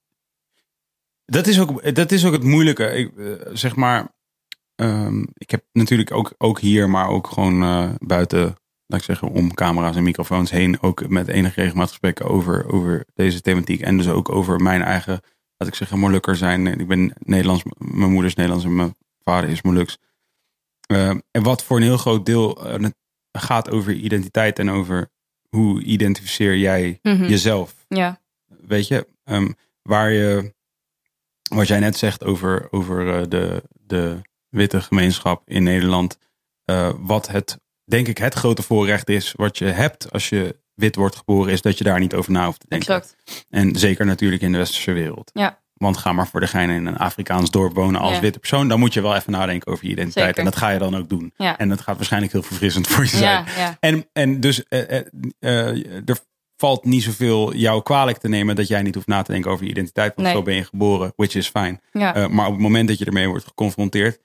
[1.25, 2.85] Dat is ook, dat is ook het moeilijke.
[2.85, 4.15] Ik, uh, zeg maar,
[4.75, 8.43] um, ik heb natuurlijk ook, ook hier, maar ook gewoon uh, buiten,
[8.85, 13.05] laat ik zeggen, om camera's en microfoons heen, ook met enige regelmaat gesprekken over, over
[13.13, 13.81] deze thematiek.
[13.81, 15.21] En dus ook over mijn eigen,
[15.57, 16.67] laat ik zeggen, Molukker zijn.
[16.79, 19.97] Ik ben Nederlands, mijn moeder is Nederlands en mijn vader is Moluks.
[20.87, 22.89] Uh, en wat voor een heel groot deel uh,
[23.31, 25.09] gaat over identiteit en over
[25.49, 27.25] hoe identificeer jij Mhm.
[27.25, 27.85] jezelf.
[27.87, 28.21] Ja.
[28.45, 30.53] Weet je, um, waar je,
[31.49, 36.17] wat jij net zegt over, over uh, de, de witte gemeenschap in Nederland.
[36.65, 40.95] Uh, wat het, denk ik, het grote voorrecht is wat je hebt als je wit
[40.95, 42.95] wordt geboren, is dat je daar niet over na hoeft te denken.
[42.95, 43.45] Exact.
[43.49, 45.31] En zeker natuurlijk in de westerse wereld.
[45.33, 45.61] Ja.
[45.77, 48.19] Want ga maar voor degene in een Afrikaans dorp wonen als Ja.
[48.21, 48.67] witte persoon.
[48.67, 50.25] Dan moet je wel even nadenken over je identiteit.
[50.25, 50.39] Zeker.
[50.39, 51.33] En dat ga je dan ook doen.
[51.37, 51.57] Ja.
[51.57, 53.45] En dat gaat waarschijnlijk heel verfrissend voor je zijn.
[53.57, 53.77] Ja.
[53.79, 55.05] En, en dus eh, eh,
[55.39, 56.17] eh, er
[56.57, 59.63] valt niet zoveel jou kwalijk te nemen dat jij niet hoeft na te denken over
[59.65, 60.15] je identiteit.
[60.15, 60.37] Want Nee.
[60.37, 61.51] zo ben je geboren, which is.
[61.51, 64.19] Eh, maar op het moment dat je ermee wordt geconfronteerd,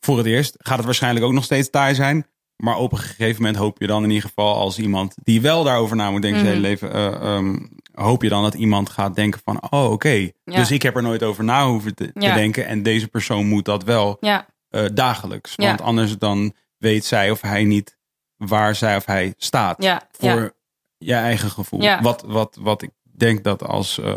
[0.00, 2.26] voor het eerst gaat het waarschijnlijk ook nog steeds taai zijn.
[2.56, 5.64] Maar op een gegeven moment hoop je dan in ieder geval als iemand die wel
[5.64, 6.64] daarover na moet denken zijn Mhm.
[6.64, 7.56] hele leven, eh, ehm,
[8.04, 10.30] hoop je dan dat iemand gaat denken van, oh oké, Ja.
[10.44, 13.84] dus ik heb er nooit over na hoeven te, denken en deze persoon moet dat
[13.84, 14.46] wel ja.
[14.68, 15.54] eh, dagelijks.
[15.54, 17.98] Want anders dan weet zij of hij niet
[18.36, 20.08] waar zij of hij staat Ja.
[20.12, 20.54] voor
[20.98, 22.00] je eigen gevoel.
[22.02, 24.14] Wat, wat, wat ik denk dat als, eh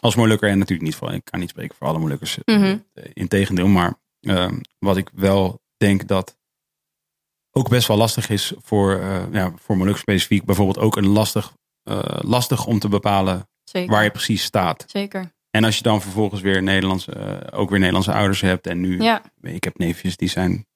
[0.00, 2.78] als Molukker, en natuurlijk niet voor, ik kan niet spreken voor alle Molukkers, eh, Mhm.
[3.12, 3.94] integendeel, maar
[4.78, 6.36] wat ik wel denk dat
[7.50, 11.52] ook best wel lastig is voor, eh ja, voor Molukkers specifiek, bijvoorbeeld ook een lastig,
[12.20, 13.90] lastig om te bepalen Zeker.
[13.90, 14.84] waar je precies staat.
[14.86, 15.32] Zeker.
[15.50, 18.66] En als je dan vervolgens weer Nederlandse, eh, ook weer Nederlandse ouders hebt.
[18.66, 20.66] En nu, Ja, ik heb neefjes die zijn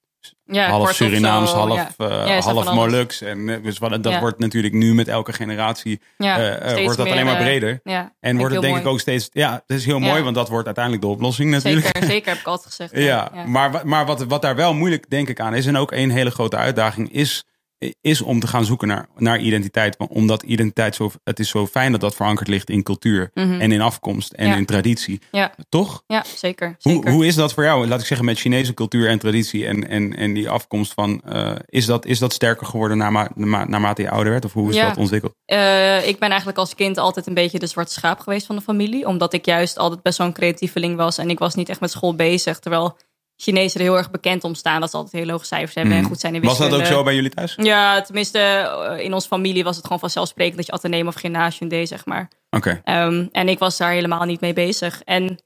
[0.45, 2.09] ja half Surinaams, zo, half, ja.
[2.09, 2.73] eh, Ja, half.
[2.75, 3.21] Molux.
[3.21, 7.07] En eh, dus wat, dat wordt natuurlijk nu met elke generatie eh, eh, wordt dat
[7.07, 7.81] meer, alleen maar eh, breder.
[7.85, 10.49] Ja, En wordt het denk ik ook steeds, ja, dat is heel mooi, want dat
[10.49, 11.85] wordt uiteindelijk de oplossing natuurlijk.
[11.87, 12.97] Zeker, zeker heb ik altijd gezegd.
[13.11, 16.11] Ja, maar, maar wat, wat daar wel moeilijk denk ik aan is, en ook een
[16.11, 17.45] hele grote uitdaging is,
[18.01, 19.97] is om te gaan zoeken naar, naar identiteit.
[20.09, 23.61] Omdat identiteit zo, het is zo fijn dat dat verankerd ligt in cultuur Mhm.
[23.61, 24.57] en in afkomst en Ja.
[24.57, 25.21] in traditie.
[25.31, 25.55] Ja.
[25.69, 26.03] Toch?
[26.07, 26.77] Ja, zeker.
[26.81, 27.11] Hoe, zeker.
[27.13, 27.87] hoe is dat voor jou?
[27.87, 31.53] Laat ik zeggen, met Chinese cultuur en traditie en, en, en die afkomst van, eh,
[31.67, 34.45] is, dat, is dat sterker geworden naarma- naarma- naarmate je ouder werd?
[34.45, 34.89] Of hoe is Ja.
[34.89, 35.33] dat ontwikkeld?
[35.45, 38.63] Eh, ik ben eigenlijk als kind altijd een beetje de zwarte schaap geweest van de
[38.63, 39.07] familie.
[39.07, 41.19] Omdat ik juist altijd best wel een creatieveling was.
[41.19, 42.59] En ik was niet echt met school bezig.
[42.59, 42.97] Terwijl
[43.37, 44.81] Chinezen er heel erg bekend om staan.
[44.81, 46.09] Dat ze altijd heel hoge cijfers hebben en Mhm.
[46.09, 46.77] goed zijn in Was wiskunde.
[46.77, 47.55] dat ook zo bij jullie thuis?
[47.57, 51.69] Ja, tenminste eh, in onze familie was het gewoon vanzelfsprekend dat je ateneem of gymnasium
[51.69, 52.29] deed, zeg maar.
[52.51, 52.81] Oké.
[52.85, 55.03] Ehm, en ik was daar helemaal niet mee bezig.
[55.05, 55.39] En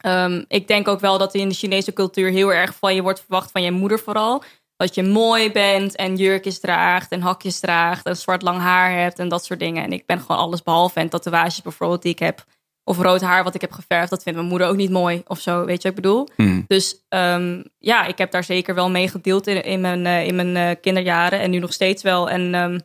[0.00, 3.20] ehm, ik denk ook wel dat in de Chinese cultuur heel erg van je wordt
[3.20, 4.42] verwacht van je moeder vooral.
[4.76, 9.18] Dat je mooi bent en jurkjes draagt en hakjes draagt en zwart lang haar hebt
[9.18, 9.82] en dat soort dingen.
[9.84, 11.00] En ik ben gewoon alles behalve.
[11.00, 12.44] En tatoeages bijvoorbeeld die ik heb.
[12.88, 15.40] Of rood haar wat ik heb geverfd, dat vindt mijn moeder ook niet mooi of
[15.40, 15.64] zo.
[15.64, 16.28] Weet je wat ik bedoel?
[16.36, 16.62] Mhm.
[16.66, 20.34] Dus ehm, ja, ik heb daar zeker wel mee gedeeld in, in mijn, eh, in
[20.34, 21.40] mijn eh, kinderjaren.
[21.40, 22.30] En nu nog steeds wel.
[22.30, 22.78] En ehm,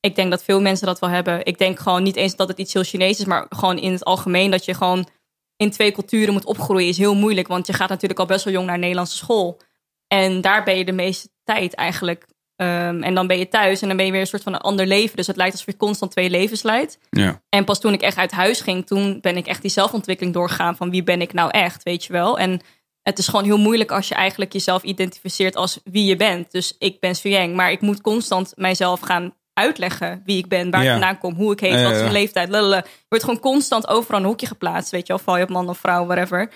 [0.00, 1.44] ik denk dat veel mensen dat wel hebben.
[1.44, 4.04] Ik denk gewoon niet eens dat het iets heel Chinees is, maar gewoon in het
[4.04, 5.08] algemeen dat je gewoon
[5.56, 7.48] in twee culturen moet opgroeien is heel moeilijk.
[7.48, 9.60] Want je gaat natuurlijk al best wel jong naar Nederlandse school.
[10.06, 12.26] En daar ben je de meeste tijd eigenlijk.
[12.64, 14.60] Ehm, en dan ben je thuis en dan ben je weer een soort van een
[14.60, 15.16] ander leven.
[15.16, 16.98] Dus het lijkt alsof je constant twee levens leidt.
[17.10, 17.42] Ja.
[17.48, 20.76] En pas toen ik echt uit huis ging, toen ben ik echt die zelfontwikkeling doorgegaan
[20.76, 22.38] van wie ben ik nou echt, weet je wel.
[22.38, 22.60] En
[23.02, 26.50] het is gewoon heel moeilijk als je eigenlijk jezelf identificeert als wie je bent.
[26.52, 30.82] Dus ik ben Suyang, maar ik moet constant mijzelf gaan uitleggen wie ik ben, waar
[30.82, 30.86] Ja.
[30.86, 32.48] ik vandaan kom, hoe ik heet, Ja, wat is mijn leeftijd.
[32.48, 32.76] lalala.
[32.76, 35.22] Je wordt gewoon constant overal een hoekje geplaatst, weet je wel.
[35.22, 36.50] Val je op man of vrouw, whatever.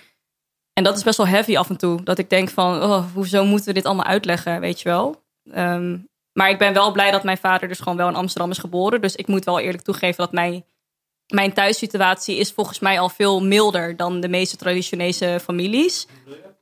[0.72, 2.02] En dat is best wel heavy af en toe.
[2.02, 5.26] Dat ik denk van, oh, hoezo moeten we dit allemaal uitleggen, weet je wel.
[5.53, 5.96] Ehm,
[6.32, 9.01] maar ik ben wel blij dat mijn vader dus gewoon wel in Amsterdam is geboren.
[9.01, 10.64] Dus ik moet wel eerlijk toegeven dat mijn,
[11.26, 16.07] mijn thuissituatie is volgens mij al veel milder dan de meeste traditionele families.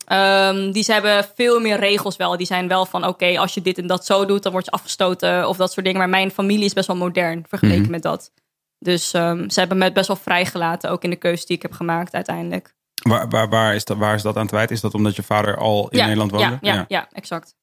[0.07, 2.37] Ehm, die ze hebben veel meer regels wel.
[2.37, 4.71] Die zijn wel van, oké, als je dit en dat zo doet, dan word je
[4.71, 6.01] afgestoten of dat soort dingen.
[6.01, 7.91] Maar mijn familie is best wel modern vergeleken Mhm.
[7.91, 8.33] met dat.
[8.79, 11.73] Dus ehm, ze hebben me best wel vrijgelaten, ook in de keuze die ik heb
[11.73, 12.75] gemaakt uiteindelijk.
[13.03, 14.75] Waar, waar, waar, is dat, waar is dat aan te wijten?
[14.75, 16.59] Is dat omdat je vader al in ja, Nederland woonde?
[16.61, 17.09] Ja, ja, ja.
[17.13, 17.55] exact.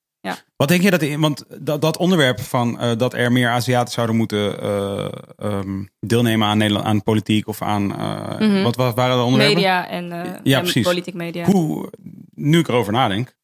[0.56, 4.16] Wat denk je dat, want dat, dat onderwerp van eh, dat er meer Aziaten zouden
[4.16, 5.08] moeten eh,
[5.38, 8.64] ehm, deelnemen aan, Nederland, aan politiek of aan, eh, Mhm.
[8.64, 9.56] wat, wat waren de onderwerpen?
[9.56, 10.08] Media en,
[10.44, 10.84] Ja, en precies.
[10.86, 11.46] politiek media.
[11.46, 11.90] Hoe,
[12.34, 13.36] nu ik erover nadenk,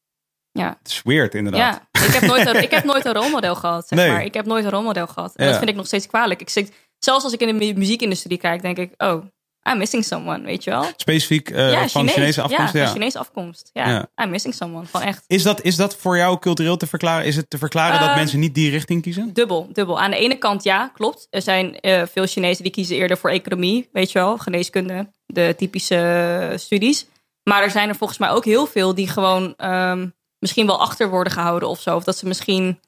[0.52, 0.76] Ja.
[0.82, 1.80] het is weird inderdaad.
[1.92, 4.10] Ja, ik heb nooit een, ik heb nooit een rolmodel gehad, zeg Nee.
[4.10, 4.24] maar.
[4.24, 5.34] Ik heb nooit een rolmodel gehad.
[5.36, 5.50] En Ja.
[5.50, 6.40] dat vind ik nog steeds kwalijk.
[6.40, 9.24] Ik zit, zelfs als ik in de mu- muziekindustrie kijk, denk ik, oh,
[9.68, 10.84] I'm missing someone, weet je wel?
[10.96, 12.12] Specifiek eh, van Chinees.
[12.12, 12.72] Chinese afkomst?
[12.72, 13.70] Ja, Ja, van Chinese afkomst.
[13.72, 14.24] Ja, Ja.
[14.24, 14.86] I'm missing someone.
[14.86, 17.26] Gewoon echt Is, dat, is dat voor jou cultureel te verklaren?
[17.26, 19.32] Is het te verklaren dat Eh, mensen niet die richting kiezen?
[19.32, 20.00] dubbel, dubbel.
[20.00, 21.26] Aan de ene kant, ja, klopt.
[21.30, 25.54] Er zijn eh, veel Chinezen die kiezen eerder voor economie, weet je wel, geneeskunde, de
[25.56, 27.06] typische studies.
[27.42, 30.08] Maar er zijn er volgens mij ook heel veel die gewoon ehm,
[30.38, 31.96] misschien wel achter worden gehouden of zo.
[31.96, 32.80] Of dat ze misschien,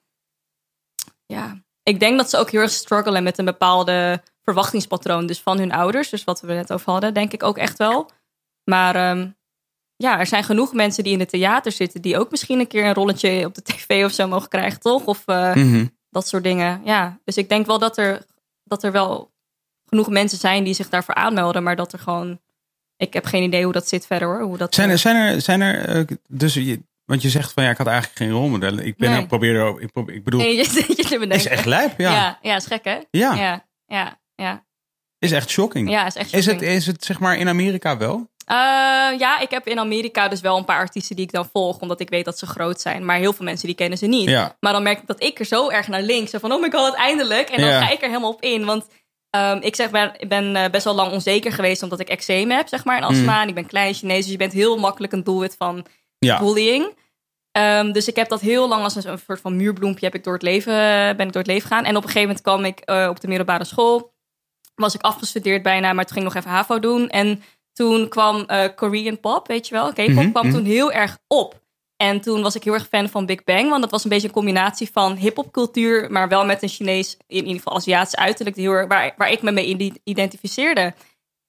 [1.27, 5.26] ja, ik denk dat ze ook heel erg struggelen met een bepaalde verwachtingspatroon.
[5.26, 8.11] Dus van hun ouders, dus wat we net over hadden, denk ik ook echt wel.
[8.64, 9.28] Maar ehm,
[9.97, 12.84] ja, er zijn genoeg mensen die in het theater zitten, die ook misschien een keer
[12.84, 15.05] een rolletje op de tv of zo mogen krijgen, toch?
[15.05, 15.86] Of eh, Mhm.
[16.11, 16.80] dat soort dingen.
[16.84, 18.26] Ja, dus ik denk wel dat er,
[18.64, 19.30] dat er wel
[19.88, 22.40] genoeg mensen zijn die zich daarvoor aanmelden, maar dat er gewoon.
[22.97, 24.40] Ik heb geen idee hoe dat zit verder hoor.
[24.40, 27.53] Hoe dat, Zijn er, eh, zijn er, zijn er eh, dus je, want je zegt
[27.53, 28.86] van ja, ik had eigenlijk geen rolmodellen.
[28.86, 29.26] Ik ben Nee.
[29.26, 32.12] probeer er ik, probeer, ik bedoel, Nee, je je is echt lijp, ja.
[32.12, 32.38] ja.
[32.43, 32.99] ja, is gek hè?
[33.11, 34.64] Ja, Ja, ja, ja.
[35.18, 35.90] is echt shocking.
[35.90, 38.30] Ja, is echt Is het, is het zeg maar in Amerika wel?
[38.47, 38.57] Eh,
[39.18, 42.01] ja, ik heb in Amerika dus wel een paar artiesten die ik dan volg, omdat
[42.01, 43.05] ik weet dat ze groot zijn.
[43.05, 44.28] Maar heel veel mensen die kennen ze niet.
[44.28, 44.57] Ja.
[44.61, 46.30] Maar dan merk ik dat ik er zo erg naar links.
[46.30, 47.49] Zo van, oh my god, eindelijk.
[47.49, 47.80] En dan Ja.
[47.84, 48.64] ga ik er helemaal op in.
[48.64, 48.86] Want
[49.30, 52.51] ehm, ik zeg, ben, ik ben eh, best wel lang onzeker geweest omdat ik eczeem
[52.51, 53.43] heb, zeg maar, en astma.
[53.43, 55.84] En ik ben klein Chinees, dus je bent heel makkelijk een doelwit van Mm.
[56.18, 56.38] Ja.
[56.38, 56.97] bullying.
[57.53, 60.24] Ehm, dus ik heb dat heel lang als een, een soort van muurbloempje heb ik
[60.24, 60.72] door het leven,
[61.16, 61.84] ben ik door het leven gegaan.
[61.84, 64.12] En op een gegeven moment kwam ik eh, op de middelbare school.
[64.75, 67.09] Was ik afgestudeerd bijna, maar toen ging ik nog even HAVO doen.
[67.09, 67.43] En
[67.73, 69.93] toen kwam eh, Korean pop, weet je wel.
[69.93, 70.55] K-pop Mhm, kwam mhm.
[70.57, 71.61] toen heel erg op.
[71.97, 73.68] En toen was ik heel erg fan van Big Bang.
[73.70, 77.16] Want dat was een beetje een combinatie van hip-hop cultuur, maar wel met een Chinees,
[77.27, 80.95] in ieder geval Aziatisch uiterlijk, heel erg- waar, waar ik me mee ide- identificeerde.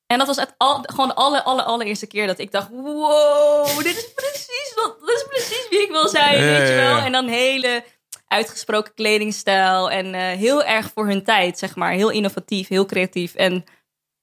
[0.08, 3.78] En dat was het al, gewoon de alle, alle, allereerste keer dat ik dacht: wow,
[3.78, 6.40] dit is precies, wat, dit is precies wie ik wil zijn.
[6.40, 6.98] Weet je wel?
[6.98, 7.84] En dan hele
[8.34, 9.92] uitgesproken kledingstijl.
[9.92, 11.92] En eh, heel erg voor hun tijd, zeg maar.
[11.92, 13.34] Heel innovatief, heel creatief.
[13.34, 13.64] En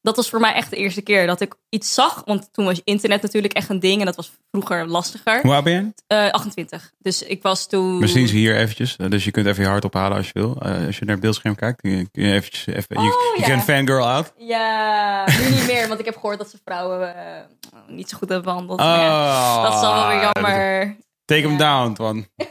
[0.03, 2.23] dat was voor mij echt de eerste keer dat ik iets zag.
[2.25, 4.01] Want toen was internet natuurlijk echt een ding.
[4.01, 5.41] En dat was vroeger lastiger.
[5.43, 5.93] Hoe oud ben je?
[6.07, 6.93] Eh 28.
[6.99, 7.99] Dus ik was toen...
[7.99, 8.97] Misschien is hier eventjes.
[8.97, 10.57] eh, Dus je kunt even je hart ophalen als je wil.
[10.63, 12.97] Eh, als je naar het beeldscherm kijkt, kun je, eventjes even...
[12.97, 13.49] Oh, je je ja.
[13.49, 14.33] kan fangirl out.
[14.39, 15.89] Ja, nu niet meer.
[15.89, 17.41] Want ik heb gehoord dat ze vrouwen eh,
[17.89, 18.81] niet zo goed hebben behandeld.
[18.81, 20.97] Oh, ja, dat is wel weer jammer.
[21.25, 22.27] Take him down, Twan.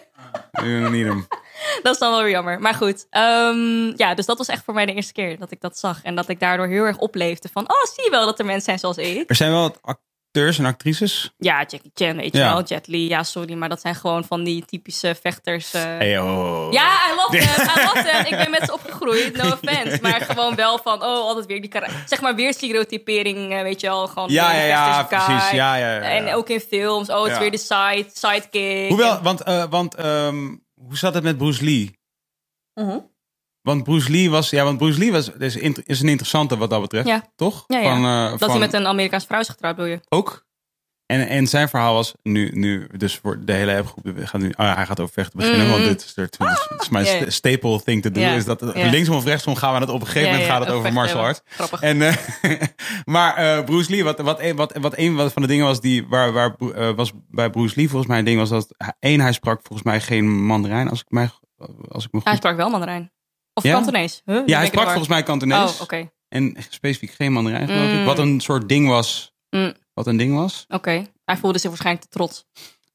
[0.51, 1.27] You don't need him.
[1.83, 2.59] Dat is dan wel weer jammer.
[2.59, 3.07] Maar goed.
[3.09, 5.99] ehm, ja, dus dat was echt voor mij de eerste keer dat ik dat zag.
[6.03, 7.63] En dat ik daardoor heel erg opleefde van...
[7.63, 9.29] Oh, zie je wel dat er mensen zijn zoals ik?
[9.29, 11.33] Er zijn wel wat acteurs en actrices.
[11.37, 12.53] Ja, Jackie Chan, weet je Ja.
[12.53, 12.63] wel.
[12.63, 13.53] Jet Li, ja, sorry.
[13.53, 15.73] Maar dat zijn gewoon van die typische vechters.
[15.73, 15.81] eh.
[15.83, 16.67] Hey, oh.
[16.71, 17.65] Ja, I love them.
[17.65, 18.25] I love them.
[18.25, 19.35] Ik ben met ze opgegroeid.
[19.37, 19.97] No offense.
[20.01, 21.71] Maar gewoon wel van, oh, altijd weer die
[22.05, 24.07] Zeg maar weer stereotypering, eh, weet je wel.
[24.07, 25.49] Gewoon Ja, ja, ja, precies.
[25.51, 26.01] Ja, ja, ja.
[26.01, 27.09] En ook in films.
[27.09, 28.87] Oh, het is weer de side, sidekick.
[28.89, 30.47] Hoewel, En- want, eh, want ehm,
[30.87, 31.99] hoe zat het met Bruce Lee?
[32.73, 32.99] Mhm.
[33.61, 36.81] Want Bruce Lee was, ja, want Bruce Lee was, is, is een interessante wat dat
[36.81, 37.31] betreft, Ja.
[37.35, 37.63] toch?
[37.67, 37.93] Ja, ja.
[37.95, 39.99] Van, eh, Dat van- hij met een Amerikaanse vrouw is getrouwd, wil je?
[40.09, 40.47] ook.
[41.09, 44.47] En, en zijn verhaal was nu, nu dus voor de hele appgroep, we gaan nu,
[44.47, 45.71] oh ja, hij gaat over vechten beginnen, Mm.
[45.71, 46.37] want dit is, dit
[46.79, 49.89] is mijn staple thing to do, Ja, is dat linksom of rechtsom gaan we het
[49.89, 51.41] op een gegeven moment gaat het over martial arts.
[51.45, 51.81] Grappig.
[51.81, 52.15] En, eh,
[53.05, 56.07] maar eh, Bruce Lee, wat, wat, een, wat, wat een van de dingen was die,
[56.07, 58.67] waar, waar eh, was bij Bruce Lee volgens mij een ding was dat,
[58.99, 61.29] één, hij sprak volgens mij geen Mandarijn, als ik mij,
[61.89, 62.27] als ik me goed...
[62.27, 63.11] Hij sprak wel Mandarijn.
[63.53, 63.73] Of Ja?
[63.73, 64.21] Kantonees.
[64.25, 64.41] Huh?
[64.45, 65.73] Ja, hij sprak volgens mij Kantonees.
[65.75, 66.09] Oh, oké.
[66.27, 67.99] En specifiek geen Mandarijn, geloof ik.
[67.99, 68.05] Mm.
[68.05, 69.33] Wat een soort ding was.
[69.49, 69.73] Mm.
[69.99, 70.65] Wat een ding was.
[70.67, 71.05] Oké.
[71.25, 72.45] Hij voelde zich waarschijnlijk te trots.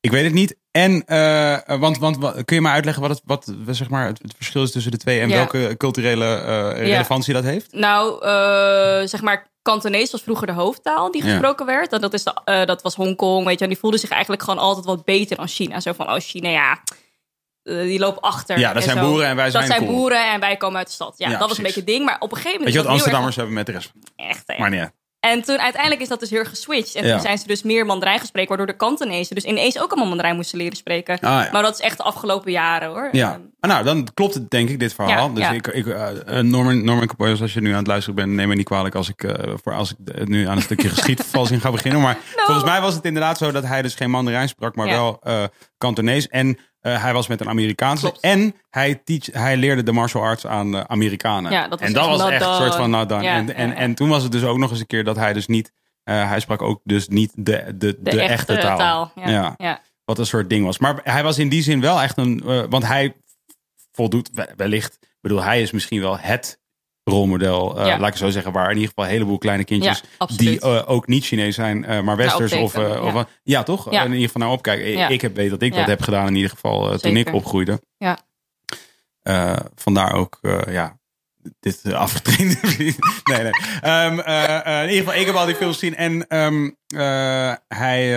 [0.01, 0.57] Ik weet het niet.
[0.71, 4.19] En, eh, want, want wa- kun je me uitleggen wat, het, wat zeg maar, het,
[4.23, 5.35] het verschil is tussen de twee en Ja.
[5.35, 7.73] welke culturele eh, relevantie dat heeft?
[7.73, 11.31] Nou, eh, zeg maar, Kantonees was vroeger de hoofdtaal die Ja.
[11.31, 11.93] gesproken werd.
[11.93, 13.65] En dat, is de, dat was Hongkong, weet je.
[13.65, 15.81] En die voelde zich eigenlijk gewoon altijd wat beter dan China.
[15.81, 16.83] Zo van, oh, China, ja,
[17.63, 18.59] die loopt achter.
[18.59, 19.09] Ja, dat zijn zo.
[19.09, 19.99] boeren en wij zijn Dat zijn cool.
[19.99, 21.15] boeren en wij komen uit de stad.
[21.17, 22.05] Ja, dat was een beetje het ding.
[22.05, 22.65] Maar op een gegeven moment...
[22.65, 23.93] Weet je wat erg- Amsterdammers hebben met de rest?
[24.17, 24.59] Echt, hè.
[24.59, 24.91] Maar niet.
[25.25, 26.95] En toen uiteindelijk is dat dus heel erg geswitcht.
[26.95, 27.13] En Ja.
[27.13, 30.37] toen zijn ze dus meer Mandarijn gesproken, waardoor de Kantonezen dus ineens ook allemaal Mandarijn
[30.37, 31.15] moesten leren spreken.
[31.15, 31.49] Ah, ja.
[31.53, 33.09] Maar dat is echt de afgelopen jaren hoor.
[33.13, 35.29] Ja, Ehm, Ah, nou dan klopt het denk ik, dit verhaal.
[35.35, 38.15] Ja, dus ik, ik eh, eh, Norman, Norman Capoyos, als je nu aan het luisteren
[38.15, 40.89] bent, neem me niet kwalijk als ik, eh, voor, als ik nu aan een stukje
[40.95, 42.01] geschiedvervalsing ga beginnen.
[42.01, 45.21] Maar volgens mij was het inderdaad zo dat hij dus geen Mandarijn sprak, maar wel
[45.85, 46.29] Kantonees.
[46.29, 48.03] En eh, hij was met een Amerikaanse.
[48.07, 48.21] Klopt.
[48.21, 51.53] En hij, teach, hij leerde de martial arts aan Amerikanen.
[51.53, 52.61] Ja, dat was en dat was not echt een done.
[52.63, 53.23] soort van nou dan.
[53.23, 55.17] Ja, en, en, ja, en toen was het dus ook nog eens een keer dat
[55.17, 55.73] hij dus niet,
[56.03, 59.13] eh, hij sprak ook dus niet de, de, de, de, echte, taal.
[59.15, 59.81] Ja.
[60.05, 60.79] Wat een soort ding was.
[60.79, 62.43] Maar hij was in die zin wel echt een.
[62.47, 63.15] eh, want hij
[63.93, 64.99] voldoet we- wellicht.
[65.01, 66.59] Ik bedoel, hij is misschien wel het
[67.05, 67.79] rolmodel.
[67.79, 67.99] eh, Ja.
[67.99, 68.53] Laat ik zo zeggen.
[68.53, 70.03] Waar in ieder geval een heleboel kleine kindjes.
[70.19, 72.51] Ja, die eh, ook niet Chinees zijn, eh, maar Westers.
[72.53, 72.73] Ja, of,
[73.15, 73.27] ja.
[73.43, 73.91] ja, toch?
[74.05, 74.87] In ieder geval naar opkijken.
[75.11, 76.27] Ik- heb weet dat ik dat heb gedaan.
[76.27, 77.81] In ieder geval toen ik opgroeide.
[77.97, 78.19] Ja.
[79.75, 80.39] Vandaar ook,
[80.71, 80.99] ja.
[81.61, 82.57] Dit afgetrainde.
[83.25, 83.53] Nee, nee.
[83.81, 85.97] Eh, in ieder geval, ik heb al die films gezien.
[85.97, 86.27] En
[86.87, 88.13] eh, hij.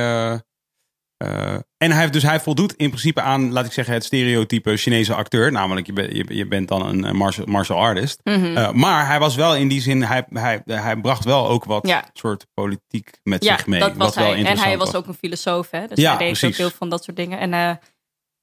[1.17, 4.77] Eh, en hij, heeft- dus hij voldoet in principe aan, laat ik zeggen, het stereotype
[4.77, 5.51] Chinese acteur.
[5.51, 8.19] Namelijk, je, bent je, je bent dan een eh, martial, martial artist.
[8.23, 8.57] Mhm.
[8.57, 11.87] Eh, maar hij was wel in die zin, hij, hij, hij bracht wel ook wat
[11.87, 12.03] Ja.
[12.13, 13.79] soort politiek met ja, zich mee.
[13.79, 14.45] dat was wat wel hij.
[14.45, 15.87] En hij was ook een filosoof, hè?
[15.87, 16.49] Dus Ja, hij deed precies.
[16.49, 17.39] ook veel van dat soort dingen.
[17.39, 17.79] En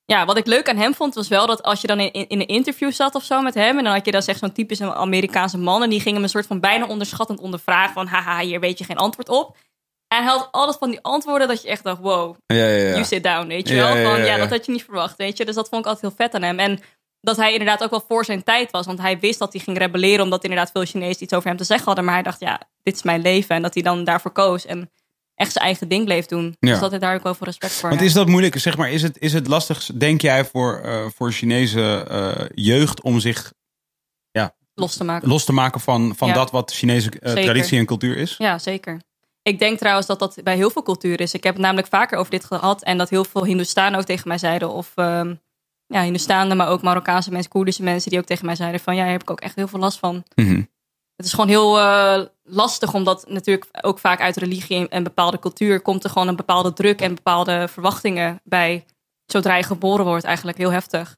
[0.07, 2.41] ja, wat ik leuk aan hem vond, was wel dat als je dan in, in,
[2.41, 4.95] een interview zat of zo met hem, en dan had je dan zeg zo'n typische
[4.95, 8.61] Amerikaanse man, en die ging hem een soort van bijna onderschattend ondervragen van, haha, hier
[8.61, 9.57] weet je geen antwoord op.
[10.17, 12.91] En hij had altijd van die antwoorden dat je echt dacht, wow, Ja, ja, ja.
[12.91, 13.97] you sit down, weet je Ja, wel.
[13.97, 14.37] ja, Van, ja, ja, ja.
[14.39, 15.45] dat had je niet verwacht, weet je.
[15.45, 16.59] Dus dat vond ik altijd heel vet aan hem.
[16.59, 16.81] En
[17.21, 18.87] dat hij inderdaad ook wel voor zijn tijd was.
[18.87, 21.65] Want hij wist dat hij ging rebelleren omdat inderdaad veel Chinezen iets over hem te
[21.65, 22.05] zeggen hadden.
[22.05, 23.55] Maar hij dacht, ja, dit is mijn leven.
[23.57, 24.91] En dat hij dan daarvoor koos en
[25.35, 26.57] echt zijn eigen ding bleef doen.
[26.61, 26.71] Ja.
[26.71, 28.59] Dus dat hij daar ook wel voor respect voor Want is dat moeilijk?
[28.59, 33.03] Zeg maar, is het, is het lastig, denk jij, voor, eh, voor Chinese eh, jeugd
[33.03, 33.53] om zich
[34.77, 35.29] los te maken.
[35.29, 36.35] los te maken van, van Ja.
[36.35, 38.35] dat wat Chinese eh, traditie en cultuur is?
[38.39, 39.01] Ja, zeker.
[39.45, 41.35] Ik denk trouwens dat dat bij heel veel culturen is.
[41.35, 42.83] Ik heb het namelijk vaker over dit gehad.
[42.83, 44.71] En dat heel veel Hindoestanen ook tegen mij zeiden.
[44.71, 45.35] Of ehm
[45.87, 48.11] ja, Hindoestanen, maar ook Marokkaanse mensen, Koerdische mensen.
[48.11, 49.99] Die ook tegen mij zeiden van ja, hier heb ik ook echt heel veel last
[49.99, 50.25] van.
[50.35, 50.63] Mhm.
[51.17, 55.81] Het is gewoon heel eh, lastig, omdat natuurlijk ook vaak uit religie en bepaalde cultuur
[55.81, 58.85] komt er gewoon een bepaalde druk en bepaalde verwachtingen bij.
[59.27, 61.17] Zodra je geboren wordt, eigenlijk heel heftig.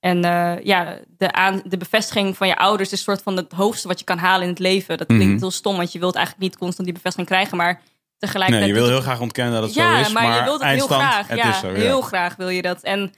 [0.00, 3.52] En eh, ja, de, aan, de bevestiging van je ouders is een soort van het
[3.52, 4.98] hoogste wat je kan halen in het leven.
[4.98, 5.38] Dat klinkt Mhm.
[5.38, 8.66] heel stom, want je wilt eigenlijk niet constant die bevestiging krijgen, maar Nee, tegelijkertijd.
[8.68, 10.12] je wil heel graag ontkennen dat het ja, zo is.
[10.12, 11.28] maar, je wilt het heel graag.
[11.28, 11.74] Het ja, is zo, ja.
[11.74, 12.82] heel graag wil je dat.
[12.82, 13.14] En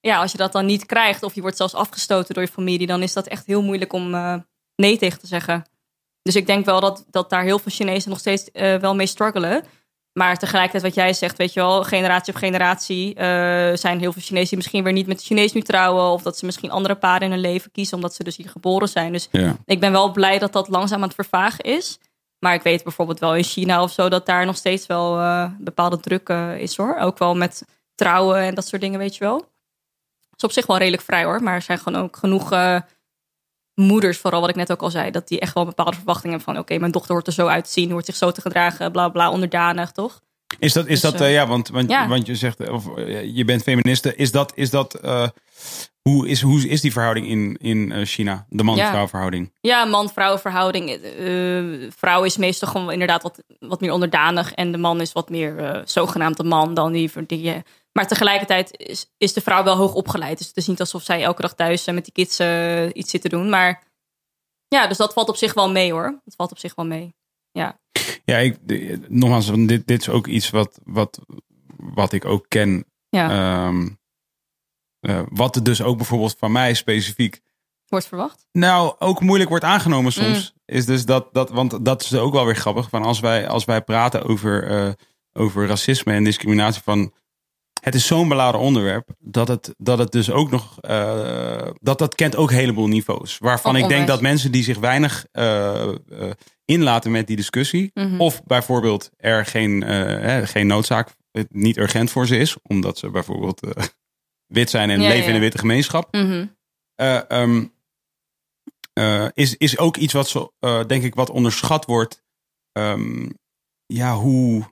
[0.00, 2.86] ja, als je dat dan niet krijgt, of je wordt zelfs afgestoten door je familie,
[2.86, 4.34] dan is dat echt heel moeilijk om eh,
[4.76, 5.64] nee tegen te zeggen.
[6.22, 9.06] Dus ik denk wel dat, dat daar heel veel Chinezen nog steeds eh, wel mee
[9.06, 9.64] struggelen.
[10.18, 13.26] Maar tegelijkertijd wat jij zegt, weet je wel, generatie op generatie eh,
[13.76, 16.04] zijn heel veel Chinezen die misschien weer niet met de Chinees nu trouwen.
[16.04, 18.88] Of dat ze misschien andere paden in hun leven kiezen, omdat ze dus hier geboren
[18.88, 19.12] zijn.
[19.12, 19.56] Dus Ja.
[19.64, 21.98] ik ben wel blij dat dat langzaam aan het vervagen is.
[22.38, 25.50] Maar ik weet bijvoorbeeld wel in China of zo dat daar nog steeds wel eh,
[25.58, 26.96] bepaalde druk eh, is hoor.
[26.98, 27.64] Ook wel met
[27.94, 29.38] trouwen en dat soort dingen, weet je wel.
[29.38, 31.42] Dat is op zich wel redelijk vrij hoor.
[31.42, 32.50] Maar er zijn gewoon ook genoeg
[33.76, 36.54] moeders, vooral wat ik net ook al zei, dat die echt wel bepaalde verwachtingen hebben
[36.54, 38.92] van oké, mijn dochter hoort er zo uit te zien, hoort zich zo te gedragen,
[38.92, 40.20] bla bla, onderdanig, toch?
[40.58, 42.08] Is dat, is Dus, dat eh, eh, ja, want, want, ja.
[42.08, 42.84] want je zegt, eh, of
[43.34, 44.16] je bent feministe.
[44.16, 45.00] Is dat, is dat,
[46.02, 48.46] hoe, is, hoe is die verhouding in, in China?
[48.48, 49.52] De man-vrouw verhouding?
[49.60, 51.00] Ja, man-vrouw verhouding.
[51.96, 54.52] vrouw is meestal gewoon inderdaad wat, wat meer onderdanig.
[54.52, 57.64] En de man is wat meer zogenaamd de man dan die verdien.
[57.96, 60.38] Maar tegelijkertijd is, is de vrouw wel hoog opgeleid.
[60.38, 63.10] Dus het is niet alsof zij elke dag thuis eh, met die kids eh, iets
[63.10, 63.48] zit te doen.
[63.48, 63.82] Maar
[64.68, 66.20] ja, dus dat valt op zich wel mee hoor.
[66.24, 67.14] Dat valt op zich wel mee.
[67.50, 67.80] Ja,
[68.24, 68.58] Ja, ik,
[69.08, 71.18] nogmaals, dit, dit is ook iets wat, wat,
[71.76, 72.84] wat ik ook ken.
[73.08, 73.30] ja.
[73.30, 73.88] Ehm,
[75.00, 77.40] eh, wat er dus ook bijvoorbeeld van mij specifiek
[77.86, 78.46] wordt verwacht.
[78.52, 80.52] nou ook moeilijk wordt aangenomen soms.
[80.54, 80.74] Mm.
[80.76, 82.88] Is dus dat, dat, want dat is ook wel weer grappig.
[82.88, 84.96] Van als wij, als wij praten over,
[85.32, 87.12] over racisme en discriminatie van
[87.80, 92.14] het is zo'n beladen onderwerp dat het, dat het dus ook nog eh, dat dat
[92.14, 93.38] kent ook een heleboel niveaus.
[93.38, 96.30] Waarvan Van ik denk dat mensen die zich weinig eh, eh,
[96.64, 98.20] inlaten met die discussie, Mhm.
[98.20, 102.98] of bijvoorbeeld er geen, eh, hè, geen noodzaak, het niet urgent voor ze is, omdat
[102.98, 103.60] ze bijvoorbeeld
[104.46, 106.46] wit zijn en Ja, leven ja, in een witte gemeenschap, Mhm.
[106.94, 107.64] eh, ehm,
[108.92, 110.52] eh, is, is ook iets wat zo,
[110.86, 112.24] denk ik, wat onderschat wordt.
[112.72, 113.28] Ehm,
[113.86, 114.64] ja, hoe,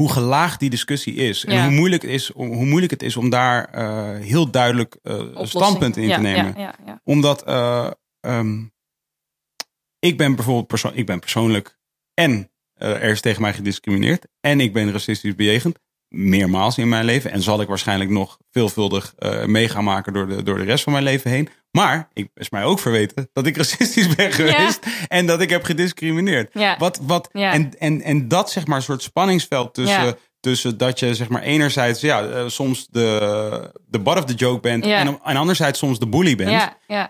[0.00, 1.44] hoe gelaagd die discussie is.
[1.44, 1.62] En Ja.
[1.64, 5.14] hoe, moeilijk het is om, hoe moeilijk het is om daar eh, heel duidelijk eh,
[5.14, 5.48] een Oplossing.
[5.64, 6.74] standpunt in te nemen.
[7.04, 7.90] Omdat eh,
[8.20, 8.64] ehm,
[9.98, 11.78] ik ben bijvoorbeeld perso ik ben persoonlijk
[12.14, 14.26] en eh, er is tegen mij gediscrimineerd.
[14.40, 15.78] En ik ben racistisch bejegend.
[16.10, 17.30] Meermaals in mijn leven.
[17.32, 19.14] En zal ik waarschijnlijk nog veelvuldig
[19.46, 21.48] mee gaan maken door de, door de rest van mijn leven heen.
[21.70, 24.86] Maar ik is mij ook verweten dat ik racistisch ben geweest.
[25.08, 26.50] En dat ik heb gediscrimineerd.
[26.52, 26.76] Ja.
[26.78, 27.52] Wat, wat, Ja.
[27.52, 31.42] en, en, en dat zeg maar een soort spanningsveld tussen, tussen dat je zeg maar
[31.42, 34.84] enerzijds ja, eh, soms de, de butt of the joke bent.
[34.84, 36.50] En, en anderzijds soms de bully bent.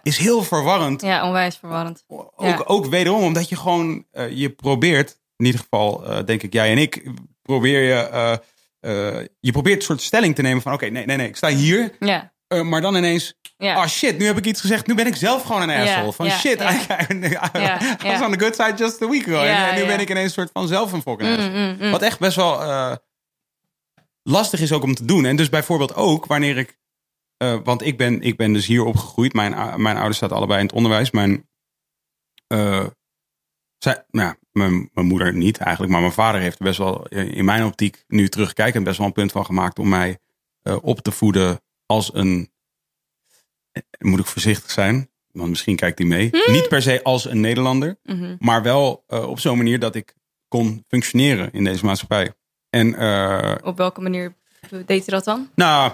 [0.03, 1.03] Is heel verwarrend.
[1.03, 2.05] ja, onwijs verwarrend.
[2.37, 6.71] Ook, ook wederom omdat je gewoon, eh, je probeert, in ieder geval denk ik jij
[6.71, 7.11] en ik,
[7.43, 8.41] probeer je,
[8.81, 11.49] eh, je probeert een soort stelling te nemen van oké, nee, nee, nee, ik sta
[11.49, 13.77] hier, Ja, eh, maar dan ineens, ja.
[13.77, 16.13] oh shit, nu heb ik iets gezegd, nu ben ik zelf gewoon een asshole.
[16.13, 16.61] Van shit.
[16.61, 16.67] I,
[18.03, 19.43] was on the good side just a week ago.
[19.43, 21.73] En, nu ben ik ineens een soort van zelf een fucking Mm, asshole.
[21.73, 21.91] mm, mm.
[21.91, 22.95] Wat echt best wel eh,
[24.23, 25.25] lastig is ook om te doen.
[25.25, 26.79] En dus bijvoorbeeld ook wanneer ik.
[27.65, 29.33] want ik ben, ik ben dus hier opgegroeid.
[29.33, 31.11] Mijn, mijn ouders zaten allebei in het onderwijs.
[31.11, 31.49] Mijn,
[33.85, 35.93] zij, nou, mijn, mijn moeder niet eigenlijk.
[35.93, 39.33] Maar mijn vader heeft best wel in mijn optiek nu terugkijkend best wel een punt
[39.33, 40.19] van gemaakt om mij
[40.63, 42.51] eh, op te voeden als een.
[43.73, 45.11] eh, Moet ik voorzichtig zijn?
[45.33, 46.31] Want misschien kijkt hij mee.
[46.47, 47.99] Niet per se als een Nederlander.
[48.03, 48.37] Mhm.
[48.39, 50.15] Maar wel eh, op zo'n manier dat ik
[50.49, 52.33] kon functioneren in deze maatschappij.
[52.71, 52.87] En
[53.65, 54.35] Op welke manier
[54.71, 55.51] deed hij dat dan?
[55.55, 55.93] nou,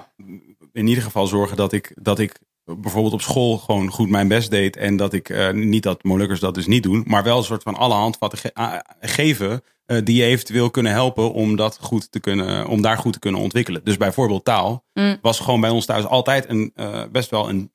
[0.72, 2.38] in ieder geval zorgen dat ik, dat ik
[2.80, 4.76] bijvoorbeeld op school gewoon goed mijn best deed.
[4.76, 7.04] En dat ik eh, niet dat Molukkers dat dus niet doen.
[7.06, 9.62] Maar wel een soort van alle handvatten ge- geven.
[9.86, 13.18] eh, die je eventueel kunnen helpen om, dat goed te kunnen, om daar goed te
[13.18, 13.84] kunnen ontwikkelen.
[13.84, 15.18] Dus bijvoorbeeld taal Mm.
[15.22, 17.72] was gewoon bij ons thuis altijd een, eh, best wel een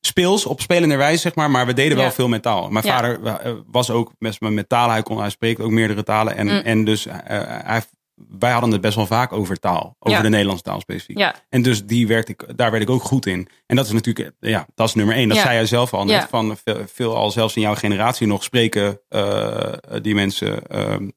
[0.00, 1.50] speels op spelende wijze, zeg maar.
[1.50, 2.12] Maar we deden wel Ja.
[2.12, 2.70] veel met taal.
[2.70, 2.92] Mijn Ja.
[2.94, 4.92] vader was ook best wel met talen.
[4.92, 6.36] Hij, kon, hij spreekt ook meerdere talen.
[6.36, 6.52] En, Mm.
[6.52, 7.82] en dus hij,
[8.14, 9.96] wij hadden het best wel vaak over taal.
[9.98, 10.22] Over Ja.
[10.24, 11.18] de Nederlandse taal specifiek.
[11.18, 13.48] Ja, En dus die werd ik, daar werd ik ook goed in.
[13.66, 15.28] En dat is natuurlijk, ja, dat is nummer één.
[15.28, 15.42] Dat Ja.
[15.42, 16.26] zei jij zelf al net.
[16.30, 19.72] Van veel, veel al zelfs in jouw generatie nog spreken eh,
[20.02, 21.08] die mensen ehm,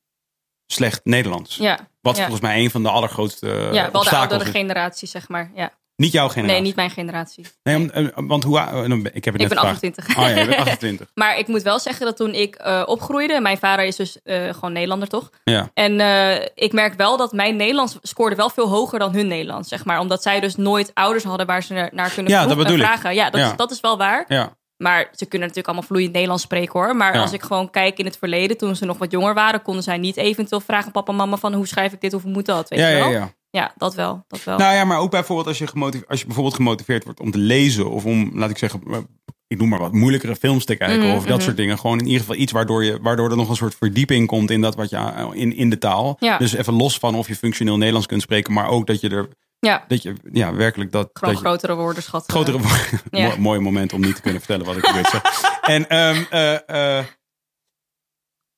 [0.67, 1.55] slecht Nederlands.
[1.55, 1.89] ja.
[2.01, 5.51] Wat volgens mij een van de allergrootste ja, wel de oudere generatie, zeg maar.
[5.55, 5.71] Ja.
[5.95, 6.53] Niet jouw generatie.
[6.55, 7.45] Nee, niet mijn generatie.
[7.63, 9.83] Nee, om- eh, want hoe, eh, ik heb het Ik net ben gevraagd.
[9.83, 10.17] 28.
[10.17, 11.07] Oh ja, je bent 28.
[11.13, 14.71] Maar ik moet wel zeggen dat toen ik eh, opgroeide, mijn vader is dus gewoon
[14.71, 15.29] Nederlander, toch?
[15.43, 15.69] Ja.
[15.73, 15.99] En
[16.55, 19.99] ik merk wel dat mijn Nederlands scoorde wel veel hoger dan hun Nederlands, zeg maar.
[19.99, 22.85] Omdat zij dus nooit ouders hadden waar ze naar- kunnen Ja, dat bedoel eh, ik.
[22.85, 23.15] vragen.
[23.15, 23.49] Ja, dat, Ja.
[23.51, 24.25] Is, dat is wel waar.
[24.27, 24.55] ja.
[24.77, 26.95] Maar ze kunnen natuurlijk allemaal vloeiend Nederlands spreken hoor.
[26.95, 27.21] Maar Ja.
[27.21, 29.97] als ik gewoon kijk in het verleden, toen ze nog wat jonger waren, konden zij
[29.97, 32.69] niet eventueel vragen papa en mama van hoe schrijf ik dit of hoe moet dat,
[32.69, 33.11] weet Ja, je ja, wel?
[33.11, 33.29] ja.
[33.55, 34.23] Ja, dat wel.
[34.27, 34.57] Dat wel.
[34.57, 37.37] Nou ja, maar ook bijvoorbeeld als je, gemotiveerd, als je bijvoorbeeld gemotiveerd wordt om te
[37.37, 38.97] lezen of om, laat ik zeggen, eh,
[39.47, 41.43] ik noem maar wat, moeilijkere films te kijken Mhm, of dat mhm.
[41.45, 41.77] soort dingen.
[41.79, 44.61] Gewoon in ieder geval iets waardoor, je, waardoor er nog een soort verdieping komt in
[44.61, 46.15] dat wat je in, in de taal.
[46.19, 46.37] Ja.
[46.37, 49.27] Dus even los van of je functioneel Nederlands kunt spreken, maar ook dat je er,
[49.59, 51.09] ja, dat je ja, werkelijk dat.
[51.13, 52.31] gewoon dat je, grotere woorden schatten.
[52.33, 52.57] grotere
[53.11, 53.27] Ja.
[53.27, 55.21] Mooi- mooi moment om niet te kunnen vertellen wat ik te zeggen.
[55.75, 57.05] En ehm, eh, eh,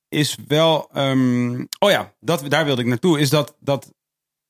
[0.08, 0.88] is wel.
[0.92, 3.20] ehm, oh ja, dat, daar wilde ik naartoe.
[3.20, 3.92] Is dat, dat,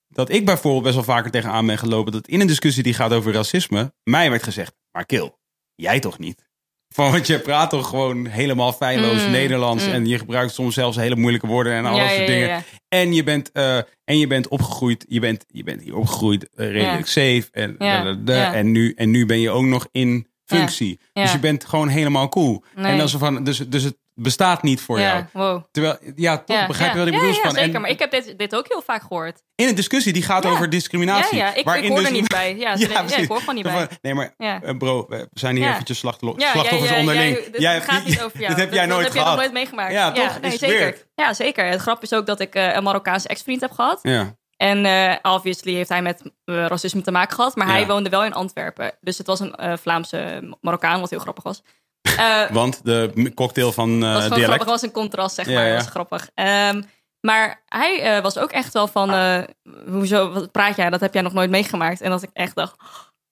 [0.09, 2.13] dat ik bijvoorbeeld best wel vaker tegenaan ben gelopen.
[2.13, 3.93] Dat in een discussie die gaat over racisme.
[4.05, 5.39] mij werd gezegd: Maar Kil,
[5.75, 6.47] jij toch niet?
[6.95, 9.87] Van, want je praat toch gewoon helemaal feilloos Mm, Nederlands.
[9.87, 9.93] mm.
[9.93, 12.49] En je gebruikt soms zelfs hele moeilijke woorden en alle Ja, soort ja, dingen.
[12.49, 12.63] ja.
[12.89, 15.05] En je bent, eh, en je bent opgegroeid.
[15.09, 17.49] Je bent, je bent hier opgegroeid eh, redelijk safe.
[17.53, 18.35] En, Ja, da, da, da.
[18.37, 18.55] ja.
[18.55, 21.01] en, nu, en nu ben je ook nog in functie.
[21.13, 22.65] Dus je bent gewoon helemaal cool.
[22.75, 22.93] Nee.
[22.93, 25.17] En dan zo van, dus, dus het bestaat niet voor jou.
[25.19, 25.63] Ja, wow.
[25.71, 27.05] Terwijl, ja, toch Ja, begrijp je ja.
[27.05, 27.43] wat ik ja, bedoel?
[27.43, 27.75] ja, zeker.
[27.75, 29.43] en maar ik heb dit, dit ook heel vaak gehoord.
[29.55, 30.51] In een discussie die gaat Ja.
[30.51, 31.37] over discriminatie.
[31.37, 32.57] Ja, ja, ik, ik waarin hoor er dus- niet bij.
[32.57, 33.89] Ja, ja, ik hoor gewoon niet bij.
[34.03, 34.63] Nee, maar Ja.
[34.63, 35.73] eh, bro, we zijn hier Ja.
[35.73, 37.35] eventjes Ja, slachtoffers onderling.
[37.35, 38.55] jij- dit Jij- gaat niet over jou.
[38.55, 39.31] Dit heb jij dat, nooit dat heb je gehad.
[39.33, 39.93] nog nooit meegemaakt.
[39.93, 40.41] Ja, toch?
[40.41, 41.07] Nee, zeker.
[41.15, 41.65] Ja, zeker.
[41.67, 43.99] Het grap is ook dat ik eh, een Marokkaanse ex-vriend heb gehad.
[44.03, 44.37] Ja.
[44.57, 47.57] En eh, obviously heeft hij met eh, racisme te maken gehad.
[47.57, 47.87] Maar hij Ja.
[47.87, 48.93] woonde wel in Antwerpen.
[49.01, 51.63] Dus het was een Vlaamse Marokkaan, wat heel grappig was.
[52.19, 54.45] Eh, Want de cocktail van eh was gewoon dialect.
[54.45, 55.67] grappig, was een contrast, zeg Ja, maar.
[55.67, 55.75] ja.
[55.75, 56.31] was grappig.
[56.35, 56.83] Ehm,
[57.21, 59.39] maar hij eh, was ook echt wel van, eh,
[59.87, 60.91] hoezo, wat praat jij?
[60.91, 62.01] Dat heb jij nog nooit meegemaakt.
[62.01, 62.77] En dat ik echt dacht,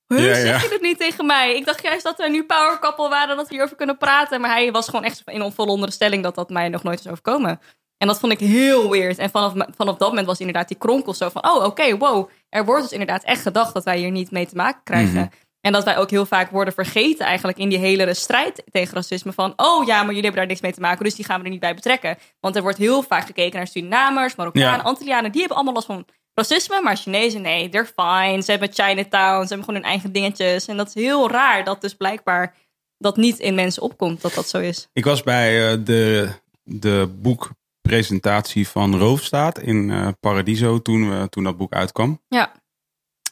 [0.06, 1.56] Ja, zeg je dit niet tegen mij?
[1.56, 4.40] Ik dacht juist dat we nu power couple waren, dat we hierover kunnen praten.
[4.40, 7.60] Maar hij was gewoon echt in onvolle onderstelling dat dat mij nog nooit is overkomen.
[7.98, 9.18] En dat vond ik heel weird.
[9.18, 11.44] En vanaf, vanaf dat moment was inderdaad die kronkel zo van...
[11.48, 12.28] oh, oké, wow.
[12.48, 15.14] Er wordt dus inderdaad echt gedacht dat wij hier niet mee te maken krijgen.
[15.14, 15.26] Mhm.
[15.61, 19.33] En dat wij ook heel vaak worden vergeten eigenlijk in die hele strijd tegen racisme.
[19.33, 21.45] Van, oh ja, maar jullie hebben daar niks mee te maken, dus die gaan we
[21.45, 22.16] er niet bij betrekken.
[22.41, 24.83] Want er wordt heel vaak gekeken naar Surinamers, Marokkanen, Ja.
[24.85, 25.31] Antillianen.
[25.31, 28.43] Die hebben allemaal last van racisme, maar Chinezen, nee, they're fine.
[28.43, 30.66] Ze hebben Chinatown, ze hebben gewoon hun eigen dingetjes.
[30.66, 32.55] En dat is heel raar dat dus blijkbaar
[32.99, 34.89] dat niet in mensen opkomt dat dat zo is.
[34.93, 36.28] Ik was bij eh, de,
[36.62, 42.23] de boekpresentatie van Roofstaat in eh, Paradiso toen, we, toen dat boek uitkwam.
[42.28, 42.53] Ja.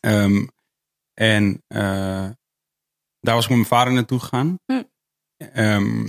[0.01, 0.47] Ehm,
[1.15, 2.29] en eh,
[3.21, 4.59] daar was ik met mijn vader naartoe gegaan.
[4.67, 4.83] Hm.
[5.37, 6.07] Ehm,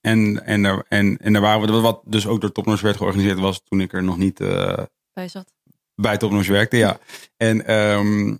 [0.00, 3.38] en, en, daar, en, en daar waren we, wat dus ook door Topnotch werd georganiseerd
[3.38, 4.82] was toen ik er nog niet eh,
[5.12, 5.52] Bij zat.
[5.94, 6.98] bij Topnotch werkte, ja.
[7.36, 8.36] En, ehm,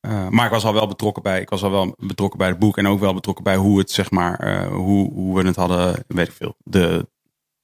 [0.00, 2.58] eh, maar ik was al wel betrokken bij, ik was al wel betrokken bij het
[2.58, 6.04] boek en ook wel betrokken bij hoe het, zeg maar, hoe, hoe we het hadden,
[6.06, 7.08] weet ik veel, de,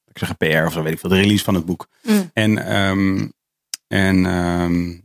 [0.05, 1.89] ik zeg PR of zo, weet ik veel, de release van het boek.
[2.03, 2.31] Mm.
[2.33, 3.29] En, ehm,
[3.87, 4.21] en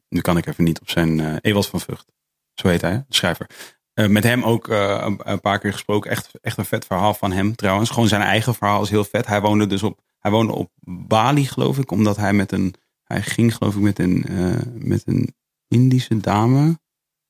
[0.10, 2.15] nu kan ik even niet op zijn, Ewald van Vught,
[2.56, 3.49] zo heet hij, de schrijver.
[3.94, 6.11] Eh, met hem ook eh, een, een paar keer gesproken.
[6.11, 7.90] Echt, echt een vet verhaal van hem trouwens.
[7.90, 9.27] Gewoon zijn eigen verhaal is heel vet.
[9.27, 10.72] Hij woonde dus op, hij woonde op
[11.07, 11.91] Bali, geloof ik.
[11.91, 15.34] Omdat hij met een, hij ging geloof ik met een, eh, met een
[15.68, 16.64] Indische dame.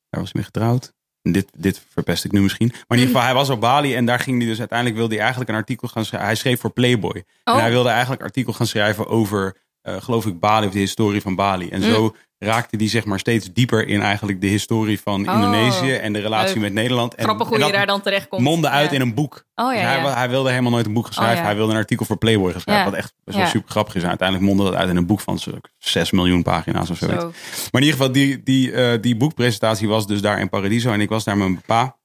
[0.09, 0.93] Daar was hij mee getrouwd.
[1.21, 2.67] En Dit, dit verpest ik nu misschien.
[2.67, 5.13] Maar in ieder geval, hij was op Bali en daar ging hij dus uiteindelijk wilde
[5.13, 6.27] hij eigenlijk een artikel gaan schrijven.
[6.29, 7.23] Hij schreef voor Playboy.
[7.43, 7.59] En Oh.
[7.59, 11.35] hij wilde eigenlijk een artikel gaan schrijven over, geloof ik, Bali of de historie van
[11.35, 11.69] Bali.
[11.69, 11.85] En Mm.
[11.93, 12.15] zo
[12.45, 15.33] raakte hij zeg maar steeds dieper in eigenlijk de historie van Oh.
[15.35, 16.63] Indonesië en de relatie Leuk.
[16.63, 17.15] met Nederland.
[17.15, 18.41] En, Grappig hoe en je daar dan terecht komt.
[18.41, 18.95] mondde uit Ja.
[18.95, 19.45] in een boek.
[19.55, 20.13] Oh Dus ja, hij, ja.
[20.13, 21.05] hij wilde helemaal nooit een boek.
[21.07, 21.23] Oh, ja.
[21.25, 22.53] Hij wilde een artikel voor Playboy.
[22.65, 22.83] Ja.
[22.85, 23.51] Wat echt best wel Ja.
[23.51, 24.01] super grappig is.
[24.03, 27.21] En uiteindelijk mondde dat uit in een boek van zo'n 6 miljoen pagina's of zoiets.
[27.21, 27.27] Zo.
[27.71, 30.91] Maar in ieder geval, die, die, eh, die boekpresentatie was dus daar in Paradiso.
[30.91, 31.97] En ik was daar met mijn pa.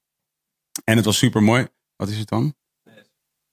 [0.85, 1.67] En het was super mooi.
[1.97, 2.55] Wat is het dan?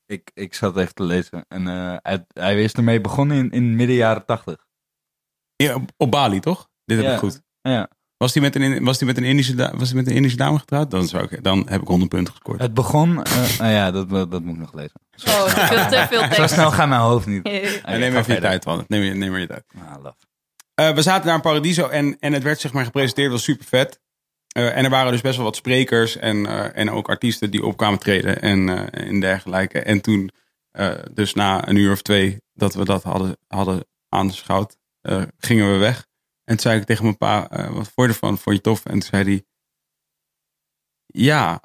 [0.06, 1.46] Ik, ik zat even te lezen.
[1.48, 4.66] En eh, hij, hij is ermee begonnen in, in midden jaren tachtig.
[5.56, 6.70] Ja, op, op Bali, toch?
[6.88, 7.14] Dit heb Ja.
[7.14, 7.42] ik goed.
[7.62, 7.90] Ja.
[8.18, 10.60] Was die met een, was die met een, Indische, was die met een Indische dame
[10.60, 10.92] getrouwd?
[10.92, 12.60] Dan, zou ik, dan heb ik 100 punten gescoord.
[12.60, 13.24] Het begon...
[13.24, 15.00] eh, nou ja, dat, dat moet ik nog lezen.
[15.28, 16.54] Oh, te veel, te veel Zo tekst.
[16.54, 17.44] snel gaat mijn hoofd niet.
[17.86, 18.86] Neem even je tijd, man.
[18.88, 19.64] Neem, maar je tijd.
[19.76, 20.16] Ah, love.
[20.74, 23.32] Eh, we zaten daar in Paradiso en, en het werd zeg maar gepresenteerd.
[23.32, 24.00] was super vet.
[24.48, 27.66] Eh, en er waren dus best wel wat sprekers en, eh, en ook artiesten die
[27.66, 29.80] opkwamen treden en, eh, en dergelijke.
[29.80, 30.32] En toen,
[30.72, 35.72] eh, dus na een uur of twee dat we dat hadden, hadden aanschouwd, eh, gingen
[35.72, 36.07] we weg.
[36.48, 38.38] En toen zei ik tegen mijn pa, eh, wat vond je ervan?
[38.38, 38.86] Vond je tof?
[38.86, 39.46] En toen zei hij,
[41.06, 41.62] ja,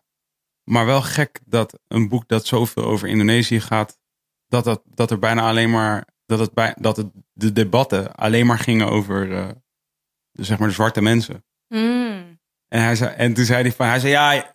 [0.65, 3.99] maar wel gek dat een boek dat zoveel over Indonesië gaat,
[4.47, 8.47] dat, dat, dat er bijna alleen maar, dat, het bij, dat het, de debatten alleen
[8.47, 9.49] maar gingen over eh,
[10.31, 11.45] de, zeg maar de zwarte mensen.
[11.69, 12.41] Mm.
[12.69, 14.52] En, hij zei, en toen zei hij van, hij zei ja,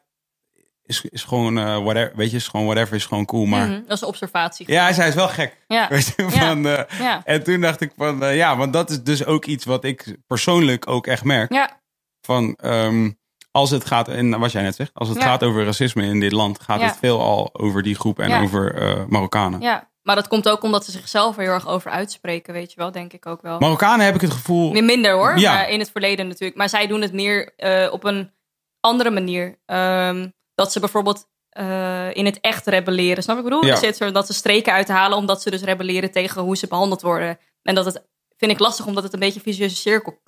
[0.87, 3.45] is, is gewoon eh, whatever, weet je, is gewoon whatever, is gewoon cool.
[3.45, 4.71] Maar Mhm, Dat is een observatie.
[4.71, 5.57] ja, hij is wel gek.
[5.67, 5.87] Ja.
[5.89, 6.29] Weet je, Ja.
[6.29, 7.21] van, eh, Ja.
[7.25, 10.15] En toen dacht ik van, eh, ja, want dat is dus ook iets wat ik
[10.27, 11.53] persoonlijk ook echt merk.
[11.53, 11.79] Ja.
[12.21, 13.11] Van, ehm,
[13.51, 16.31] als het gaat, en wat jij net zegt, als het gaat over racisme in dit
[16.31, 18.75] land, gaat het veel al over die groep en over
[19.09, 19.61] Marokkanen.
[19.61, 19.89] ja.
[20.01, 22.91] Maar dat komt ook omdat ze zichzelf er heel erg over uitspreken, weet je wel,
[22.91, 23.59] denk ik ook wel.
[23.59, 25.65] Marokkanen heb ik het gevoel, Meer minder hoor, Ja.
[25.65, 26.57] in het verleden natuurlijk.
[26.57, 27.53] Maar zij doen het meer
[27.91, 28.31] op een
[28.79, 29.59] andere manier.
[29.65, 30.27] Ehm,
[30.57, 33.23] dat ze bijvoorbeeld eh, in het echt rebelleren.
[33.23, 33.65] Snap ik bedoel?
[33.65, 33.71] Ja.
[33.71, 37.01] Er zit zo dat ze streken uithalen omdat ze dus rebelleren tegen hoe ze behandeld
[37.01, 37.37] worden.
[37.61, 38.03] En dat het,
[38.37, 40.21] vind ik lastig omdat het een beetje een vicieuze cirkel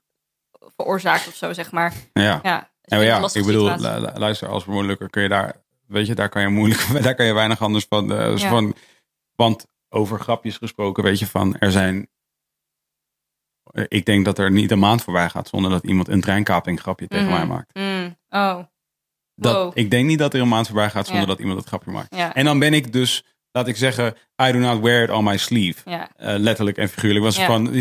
[0.77, 1.93] veroorzaakt of zo, zeg maar.
[2.13, 2.39] ja.
[2.43, 4.19] Ja, dus Ja, ik bedoel, situatie.
[4.19, 7.33] luister, als vermoedelijker kun je daar, weet je, daar kan je moeilijk, daar kan je
[7.33, 8.11] weinig anders van.
[8.11, 8.49] eh, dus Ja.
[8.49, 8.75] van
[9.35, 12.09] want over grapjes gesproken, weet je, van er zijn,
[13.87, 17.07] ik denk dat er niet een maand voorbij gaat zonder dat iemand een treinkaping grapje
[17.07, 17.35] tegen Mhm.
[17.35, 17.73] mij maakt.
[17.75, 18.17] Mm.
[18.29, 18.59] Oh,
[19.41, 19.71] Dat, Wow.
[19.73, 21.29] Ik denk niet dat er een maand voorbij gaat zonder Ja.
[21.29, 22.15] dat iemand het grapje maakt.
[22.15, 22.33] Ja.
[22.35, 24.13] En dan ben ik dus, laat ik zeggen,
[24.47, 25.89] I do not wear it on my sleeve.
[25.89, 26.09] Ja.
[26.15, 27.25] Eh, letterlijk en figuurlijk.
[27.25, 27.45] Was Ja.
[27.45, 27.71] van,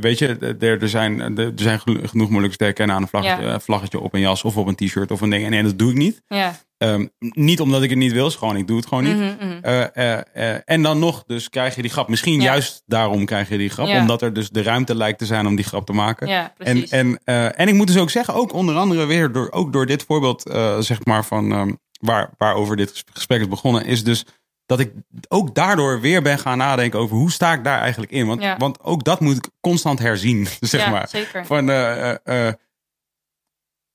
[0.00, 3.42] weet je, er, er zijn, er zijn geno- genoeg moeilijke te herkennen aan een vlaggetje,
[3.44, 3.52] Ja.
[3.54, 5.44] eh, vlaggetje op een jas of op een t-shirt of een ding.
[5.46, 6.22] En, en dat doe ik niet.
[6.26, 6.54] Ja.
[6.78, 9.16] Ehm, niet omdat ik het niet wil, is gewoon, ik doe het gewoon niet.
[9.16, 9.58] Mhm, mhm.
[9.62, 12.08] Eh, en dan nog, dus krijg je die grap.
[12.08, 13.88] Misschien juist daarom krijg je die grap.
[13.88, 16.52] Omdat er dus de ruimte lijkt te zijn om die grap te maken.
[16.58, 17.24] En, en,
[17.54, 20.42] en ik moet dus ook zeggen, ook onder andere weer door, ook door dit voorbeeld,
[20.80, 24.24] zeg maar, van ehm, waar, waarover dit ges- gesprek is begonnen, is dus
[24.66, 24.92] dat ik
[25.28, 28.26] ook daardoor weer ben gaan nadenken over hoe sta ik daar eigenlijk in.
[28.26, 28.56] Want, Ja.
[28.56, 31.08] want ook dat moet ik constant herzien, zeg ja, maar.
[31.08, 31.46] zeker.
[31.46, 32.54] Van, eh, eh, eh,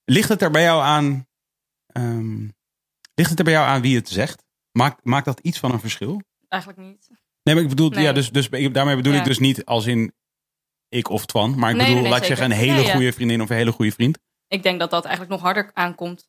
[0.06, 1.28] ligt het er bij jou aan,
[1.88, 2.48] ehm,
[3.14, 4.44] ligt het er bij jou aan wie het zegt?
[4.72, 6.22] Maakt, maakt dat iets van een verschil?
[6.48, 7.10] Eigenlijk niet.
[7.44, 8.04] Nee, maar ik bedoel, Nee.
[8.04, 9.20] ja, dus, dus daarmee bedoel Ja.
[9.20, 10.14] ik dus niet als in
[10.90, 13.42] ik of Twan, maar ik Nee, bedoel, nee, laat ik zeggen, een hele goede vriendin
[13.42, 14.20] of een hele goede vriend.
[14.48, 16.28] Ik denk dat dat eigenlijk nog harder aankomt.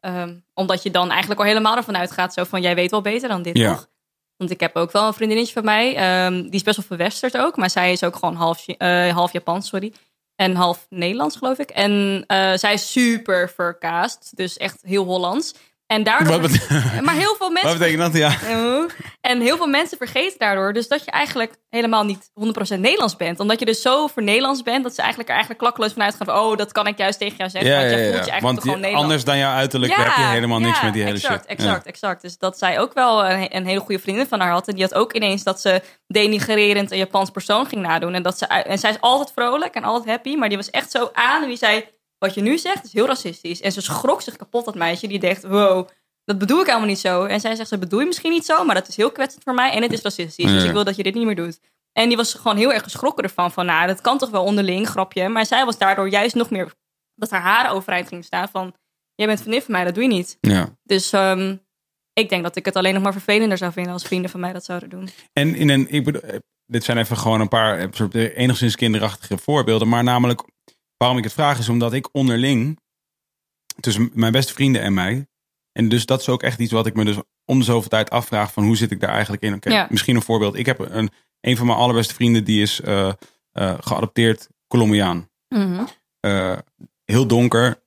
[0.00, 2.32] Ehm, omdat je dan eigenlijk al helemaal ervan uitgaat.
[2.34, 3.72] Zo van, jij weet wel beter dan dit, Ja.
[3.74, 3.88] toch?
[4.36, 5.96] Want ik heb ook wel een vriendinnetje van mij.
[5.96, 7.56] ehm, die is best wel verwesterd ook.
[7.56, 9.92] Maar zij is ook gewoon half, eh, half Japans, sorry.
[10.36, 11.70] En half Nederlands, geloof ik.
[11.70, 14.36] En eh, zij is super verkaasd.
[14.36, 15.54] Dus echt heel Hollands.
[15.88, 16.40] En daardoor...
[17.02, 18.16] Maar heel veel mensen wat betekent dat?
[18.16, 18.36] Ja.
[19.20, 22.30] En heel veel mensen vergeten daardoor dus dat je eigenlijk helemaal niet
[22.76, 23.40] 100% Nederlands bent.
[23.40, 26.26] Omdat je dus zo voor Nederlands bent dat ze eigenlijk er eigenlijk klakkeloos van uitgaan
[26.26, 27.70] van oh, dat kan ik juist tegen jou zeggen.
[27.70, 29.04] want jij voelt je eigenlijk Want toch gewoon Nederlands.
[29.04, 31.58] anders dan jouw uiterlijk heb je helemaal niks ja, met die hele exact, shit.
[31.58, 32.22] Exact, exact.
[32.22, 34.68] Dus dat zij ook wel een, een hele goede vriendin van haar had.
[34.68, 38.14] En die had ook ineens dat ze denigrerend een Japans persoon ging nadoen.
[38.14, 40.36] En, dat ze, en zij is altijd vrolijk en altijd happy.
[40.36, 41.84] Maar die was echt zo aan en die zei,
[42.18, 43.60] wat je nu zegt is heel racistisch.
[43.60, 45.06] En ze schrok zich kapot, dat meisje.
[45.06, 45.88] Die dacht, wow,
[46.24, 47.24] dat bedoel ik helemaal niet zo.
[47.24, 49.54] En zij zegt, dat bedoel je misschien niet zo, maar dat is heel kwetsend voor
[49.54, 49.72] mij.
[49.72, 51.60] En het is racistisch, dus ik wil dat je dit niet meer doet.
[51.92, 53.52] En die was gewoon heel erg geschrokken ervan.
[53.52, 55.28] Van, nou, dat kan toch wel onderling, grapje.
[55.28, 56.74] Maar zij was daardoor juist nog meer...
[57.14, 58.74] dat haar haren overeind gingen staan van...
[59.14, 60.38] jij bent vriendin van mij, dat doe je niet.
[60.40, 60.76] Ja.
[60.82, 61.56] Dus ehm,
[62.12, 63.92] ik denk dat ik het alleen nog maar vervelender zou vinden...
[63.92, 65.08] als vrienden van mij dat zouden doen.
[65.32, 68.38] En in een, ik bedoel, eh, dit zijn even gewoon een paar eh, soort eh,
[68.38, 69.88] enigszins kinderachtige voorbeelden.
[69.88, 70.44] Maar namelijk,
[70.98, 72.78] waarom ik het vraag is omdat ik onderling,
[73.80, 75.26] tussen mijn beste vrienden en mij.
[75.72, 78.10] En dus dat is ook echt iets wat ik me dus om de zoveel tijd
[78.10, 79.56] afvraag van hoe zit ik daar eigenlijk in.
[79.60, 79.86] Ja.
[79.90, 80.56] misschien een voorbeeld.
[80.56, 81.10] Ik heb een,
[81.40, 83.12] een van mijn allerbeste vrienden die is eh,
[83.80, 85.28] geadopteerd Colombiaan.
[86.20, 86.58] Eh,
[87.04, 87.82] heel donker.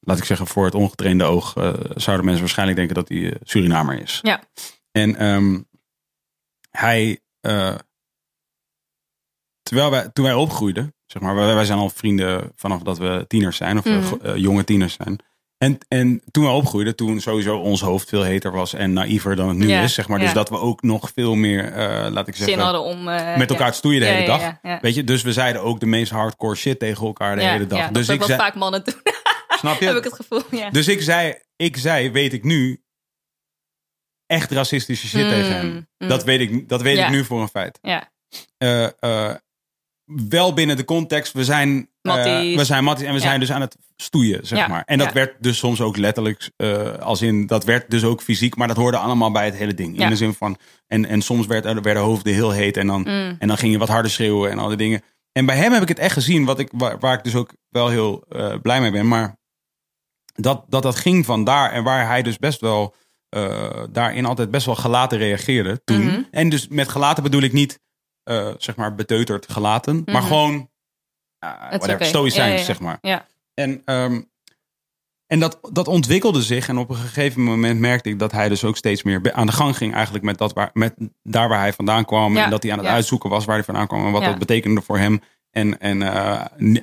[0.00, 1.52] Laat ik zeggen, voor het ongetrainde oog
[1.94, 4.18] zouden mensen waarschijnlijk denken dat hij Surinamer is.
[4.22, 4.42] Ja.
[4.90, 5.60] En ehm,
[6.70, 7.20] hij,
[9.62, 13.24] terwijl wij, toen wij opgroeiden, zeg maar, wij, wij zijn al vrienden vanaf dat we
[13.28, 14.14] tieners zijn, of eh, Mhm.
[14.26, 15.18] eh, jonge tieners zijn.
[15.58, 19.48] En, en toen we opgroeiden, toen sowieso ons hoofd veel heter was en naïver dan
[19.48, 20.18] het nu Ja, is, zeg maar.
[20.18, 23.04] Dus dat we ook nog veel meer, eh, laat ik zeggen, Zin hadden om...
[23.04, 23.70] met elkaar ja.
[23.70, 24.80] te stoeien de hele dag.
[24.80, 27.84] Weet je, dus we zeiden ook de meest hardcore shit tegen elkaar de hele dag.
[27.84, 28.94] dat dus ook ik zei, vaak mannen doen,
[29.60, 29.86] snap je?
[29.86, 30.42] heb ik het gevoel.
[30.50, 30.70] Ja.
[30.70, 32.82] Dus ik zei, ik zei, weet ik nu,
[34.26, 35.86] echt racistische shit Mm, tegen hem.
[35.98, 36.08] mm.
[36.08, 37.78] Dat weet, ik, dat weet ik nu voor een feit.
[37.82, 38.08] ja.
[40.28, 42.56] Wel binnen de context, we zijn eh, Matties.
[42.56, 43.24] we zijn matties en we Ja.
[43.26, 44.82] zijn dus aan het stoeien, zeg Ja, maar.
[44.86, 45.12] En dat ja.
[45.12, 48.76] werd dus soms ook letterlijk, eh, als in, dat werd dus ook fysiek, maar dat
[48.76, 49.98] hoorde allemaal bij het hele ding.
[50.00, 50.56] In de zin van,
[50.86, 53.36] en, en soms werd, er- werden hoofden heel heet en dan, Mm.
[53.38, 55.02] en dan ging je wat harder schreeuwen en al die dingen.
[55.32, 57.50] En bij hem heb ik het echt gezien, wat ik, waar, waar ik dus ook
[57.68, 59.08] wel heel eh, blij mee ben.
[59.08, 59.36] Maar
[60.34, 62.94] dat, dat dat ging van daar en waar hij dus best wel
[63.90, 66.04] daarin altijd best wel gelaten reageerde toen.
[66.04, 66.22] Mhm.
[66.30, 67.78] En dus met gelaten bedoel ik niet
[68.26, 70.26] eh, zeg maar beteuterd gelaten, maar Mhm.
[70.26, 72.04] gewoon uh, whatever, oké.
[72.04, 72.64] stoïcijns, Ja, ja, ja.
[72.64, 72.98] zeg maar.
[73.00, 73.26] Ja.
[73.54, 74.20] En, ehm,
[75.26, 76.68] en dat, dat ontwikkelde zich.
[76.68, 79.52] En op een gegeven moment merkte ik dat hij dus ook steeds meer aan de
[79.52, 79.94] gang ging.
[79.94, 82.36] Eigenlijk met, dat waar, met daar waar hij vandaan kwam.
[82.36, 84.06] En dat hij aan het uitzoeken was waar hij vandaan kwam.
[84.06, 85.20] En wat dat betekende voor hem.
[85.50, 85.98] En, en
[86.62, 86.82] n-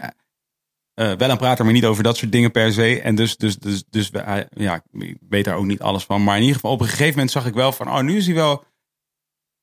[0.93, 3.01] eh, wel een prater, maar niet over dat soort dingen per se.
[3.01, 4.09] En dus, dus, dus, dus
[4.53, 6.23] ja, ik weet daar ook niet alles van.
[6.23, 7.87] Maar in ieder geval, op een gegeven moment zag ik wel van...
[7.87, 8.63] Oh, nu is hij wel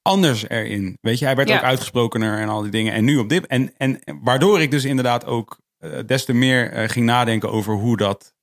[0.02, 0.96] anders erin.
[1.00, 1.56] Weet je, hij werd Ja.
[1.56, 2.92] ook uitgesprokener en al die dingen.
[2.92, 3.46] En nu op dit...
[3.46, 7.74] En, en waardoor ik dus inderdaad ook eh, des te meer eh, ging nadenken over
[7.74, 8.34] hoe dat...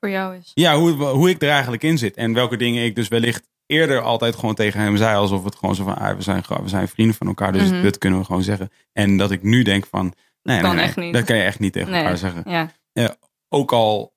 [0.00, 0.50] Voor jou is.
[0.54, 2.16] Ja, hoe, hoe ik er eigenlijk in zit.
[2.16, 5.16] En welke dingen ik dus wellicht eerder altijd gewoon tegen hem zei.
[5.16, 7.52] Alsof het gewoon zo van, ah, we, zijn, we zijn vrienden van elkaar.
[7.52, 7.82] Dus Mhm.
[7.82, 8.70] dit kunnen we gewoon zeggen.
[8.92, 10.12] En dat ik nu denk van,
[10.42, 11.12] nee, kan nee, nee, echt niet.
[11.12, 12.00] dat kan je echt niet tegen Nee.
[12.00, 12.42] elkaar zeggen.
[12.92, 13.16] Ja.
[13.48, 14.11] Ook al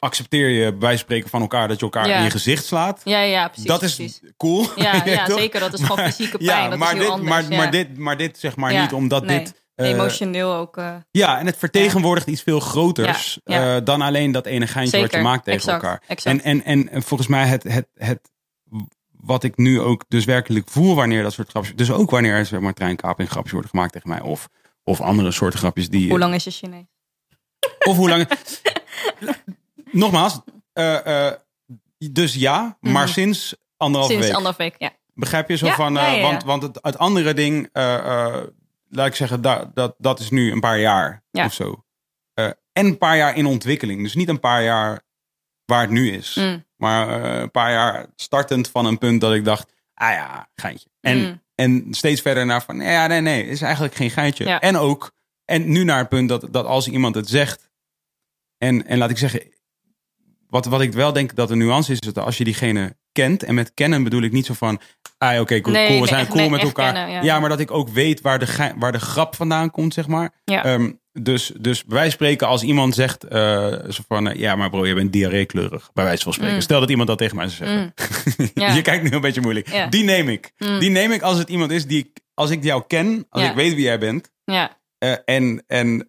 [0.00, 2.16] accepteer je bij spreken van elkaar dat je elkaar Ja.
[2.16, 3.00] in je gezicht slaat.
[3.04, 3.66] Ja, ja, precies.
[3.66, 4.20] dat is precies.
[4.36, 4.66] cool.
[4.76, 5.60] Ja, ja zeker.
[5.60, 6.62] Dat is gewoon fysieke pijn.
[6.62, 7.30] Ja, dat maar, is dit, anders.
[7.30, 9.38] maar, maar, dit, maar dit zeg maar niet omdat nee.
[9.38, 9.54] dit...
[9.74, 10.76] eh, Emotioneel ook.
[10.76, 15.10] eh, ja, en het vertegenwoordigt iets veel groters eh, dan alleen dat ene geintje wat
[15.10, 16.02] je Zeker, maakt tegen exact, elkaar.
[16.06, 16.42] exact.
[16.42, 18.30] En, en, en volgens mij het, het, het,
[19.10, 21.76] wat ik nu ook dus werkelijk voel wanneer dat soort grapjes...
[21.76, 24.20] Dus ook wanneer er zeg maar treinkaping grapjes worden gemaakt tegen mij.
[24.20, 24.48] Of,
[24.84, 26.08] of andere soorten grapjes die...
[26.10, 26.84] Hoe lang is je Chinees?
[27.86, 28.26] Of hoe lang...
[29.92, 30.40] nogmaals,
[30.72, 31.34] eh, eh,
[32.12, 33.12] dus ja, maar Mhm.
[33.12, 34.36] sinds anderhalve Sinds week.
[34.36, 34.90] anderhalf week, ja.
[35.14, 37.68] Begrijp je zo Ja, van, ja, eh, want, want het, het andere ding,
[38.92, 41.44] laat ik zeggen, da, dat, dat is nu een paar jaar Ja.
[41.44, 41.84] of zo.
[42.72, 44.02] En een paar jaar in ontwikkeling.
[44.02, 45.00] Dus niet een paar jaar
[45.64, 46.34] waar het nu is.
[46.34, 46.64] Mm.
[46.76, 50.88] Maar een paar jaar startend van een punt dat ik dacht, ah ja, geintje.
[51.00, 51.42] En, Mm.
[51.54, 54.44] en steeds verder naar van, ja, nee, nee, is eigenlijk geen geintje.
[54.44, 55.12] En ook,
[55.44, 57.70] en nu naar het punt dat, dat als iemand het zegt,
[58.58, 59.42] en, en laat ik zeggen,
[60.50, 63.42] wat, wat ik wel denk dat de nuance is, is dat als je diegene kent,
[63.42, 64.80] en met kennen bedoel ik niet zo van,
[65.18, 66.92] ah oké, cool, Nee, cool, we zijn echt- cool nee, met elkaar.
[66.92, 67.22] kennen, ja.
[67.22, 67.40] ja.
[67.40, 70.34] maar dat ik ook weet waar de, waar de grap vandaan komt, zeg maar.
[70.44, 70.64] Ja.
[70.64, 74.56] Ehm, dus, dus bij wijze van spreken, als iemand zegt, eh, zo van, eh, ja,
[74.56, 76.54] maar bro, je bent diarreekleurig, bij wijze van spreken.
[76.54, 76.60] Mm.
[76.60, 77.94] Stel dat iemand dat tegen mij zou zeggen.
[78.54, 78.72] Ja.
[78.74, 79.68] je kijkt nu een beetje moeilijk.
[79.72, 79.86] Ja.
[79.86, 80.52] Die neem ik.
[80.58, 80.78] Mm.
[80.78, 83.48] Die neem ik als het iemand is die ik, als ik jou ken, als Ja.
[83.50, 84.30] ik weet wie jij bent.
[84.44, 86.08] Ja, eh, en, en,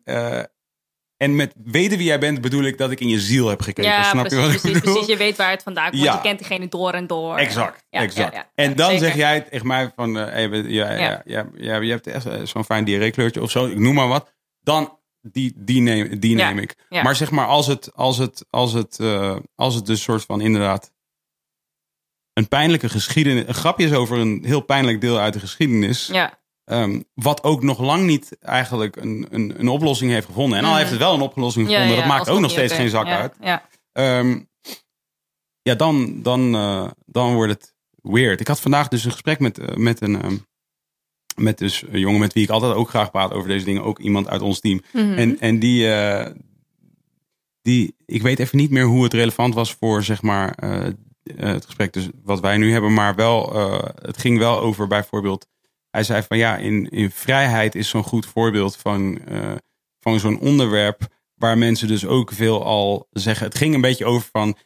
[1.21, 3.91] en met weten wie jij bent bedoel ik dat ik in je ziel heb gekeken.
[3.91, 4.93] ja Snap precies, je wat ik precies, bedoel?
[4.93, 5.11] precies.
[5.11, 6.03] Je weet waar het vandaan komt.
[6.03, 6.13] Ja.
[6.13, 7.37] Je kent diegene door en door.
[7.37, 8.33] Exact, Ja, exact.
[8.33, 8.49] ja.
[8.55, 9.05] En dan Zeker.
[9.05, 11.21] zeg jij tegen mij van, eh, hey, ja, ja.
[11.25, 11.77] Ja.
[11.81, 14.33] Je hebt echt eh, zo'n fijn diarreekleurtje of zo, ik noem maar wat.
[14.61, 16.75] Dan, die, die, neem, die neem ik.
[16.89, 20.41] Maar zeg maar, als het, als het, als het, eh, als het dus soort van
[20.41, 20.91] inderdaad
[22.33, 26.07] een pijnlijke geschiedenis, een grapje is over een heel pijnlijk deel uit de geschiedenis.
[26.07, 26.39] Ja,
[26.71, 30.57] Ehm, wat ook nog lang niet eigenlijk een, een, een oplossing heeft gevonden.
[30.57, 30.79] En al Mhm.
[30.79, 33.33] heeft het wel een oplossing gevonden, ja, dat maakt ook nog steeds geen zak uit.
[33.41, 34.39] Ja, Ehm,
[35.61, 38.39] ja, dan, dan, eh, dan wordt het weird.
[38.39, 40.21] Ik had vandaag dus een gesprek met, eh, met een.
[40.21, 40.35] ehm,
[41.35, 43.83] met dus een jongen met wie ik altijd ook graag praat over deze dingen.
[43.83, 44.81] Ook iemand uit ons team.
[44.93, 45.13] Mhm.
[45.13, 46.31] En, en die, eh,
[47.61, 47.95] die.
[48.05, 50.57] Ik weet even niet meer hoe het relevant was voor zeg maar.
[51.35, 52.93] het gesprek dus wat wij nu hebben.
[52.93, 53.53] Maar wel.
[54.01, 55.47] het ging wel over bijvoorbeeld.
[55.91, 59.51] Hij zei van ja, in, in vrijheid is zo'n goed voorbeeld van, eh,
[59.99, 61.07] van zo'n onderwerp.
[61.35, 63.45] Waar mensen dus ook veel al zeggen.
[63.45, 64.57] Het ging een beetje over van.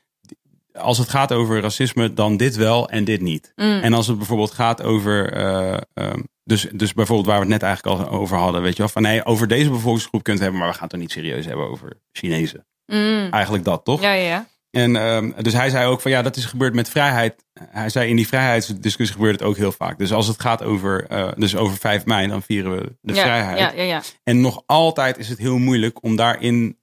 [0.74, 3.52] Als het gaat over racisme, dan dit wel en dit niet.
[3.56, 3.80] Mm.
[3.82, 5.34] En als het bijvoorbeeld gaat over.
[5.34, 8.62] eh, ehm, dus, dus bijvoorbeeld waar we het net eigenlijk al over hadden.
[8.62, 10.60] Weet je wel, van nee, over deze bevolkingsgroep kunt het hebben.
[10.60, 12.66] Maar we gaan het toch niet serieus hebben over Chinezen.
[12.86, 13.28] Mm.
[13.32, 14.02] Eigenlijk dat, toch?
[14.02, 14.48] Ja, ja.
[14.76, 17.46] En ehm, dus hij zei ook van ja, dat is gebeurd met vrijheid.
[17.60, 19.98] Hij zei in die vrijheidsdiscussie gebeurt het ook heel vaak.
[19.98, 23.22] Dus als het gaat over, eh, dus over 5 mei, dan vieren we de ja,
[23.22, 23.60] vrijheid.
[23.60, 24.02] Ja, ja, ja.
[24.24, 26.80] En nog altijd is het heel moeilijk om daarin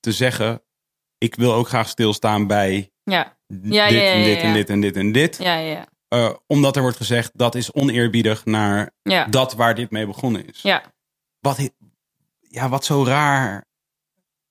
[0.00, 0.62] te zeggen:
[1.18, 3.92] ik wil ook graag stilstaan bij Ja, dit Ja, en
[4.24, 5.36] dit en dit en dit en dit.
[5.40, 5.86] ja, ja, ja.
[6.08, 8.90] Eh, omdat er wordt gezegd dat is oneerbiedig naar
[9.30, 10.62] dat waar dit mee begonnen is.
[10.62, 10.82] ja.
[11.40, 11.70] Wat,
[12.40, 13.64] ja, wat zo raar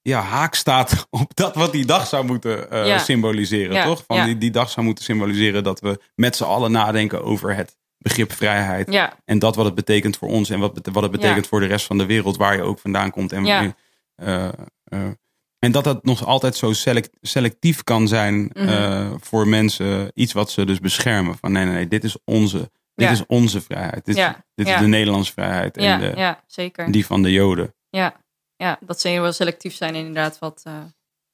[0.03, 2.97] ja, haak staat op dat wat die dag zou moeten eh, Ja.
[2.97, 4.03] symboliseren, Ja, toch?
[4.07, 4.25] Van ja.
[4.25, 8.31] die, die dag zou moeten symboliseren dat we met z'n allen nadenken over het begrip
[8.31, 8.91] vrijheid.
[8.91, 9.13] ja.
[9.25, 11.85] En dat wat het betekent voor ons en wat, wat het betekent voor de rest
[11.85, 13.31] van de wereld, waar je ook vandaan komt.
[13.31, 14.45] En, eh,
[14.84, 14.99] eh,
[15.59, 19.15] en dat dat nog altijd zo select- selectief kan zijn Mhm.
[19.21, 20.11] voor mensen.
[20.13, 21.38] Iets wat ze dus beschermen.
[21.41, 24.05] Van nee, nee, nee, dit is onze, dit is onze vrijheid.
[24.05, 24.17] Dit,
[24.55, 25.77] is de Nederlandse vrijheid.
[25.77, 26.91] En de, ja, zeker.
[26.91, 27.73] die van de Joden.
[27.89, 28.13] Ja,
[28.55, 30.39] ja, dat ze wel selectief zijn inderdaad.
[30.39, 30.73] Wat, eh,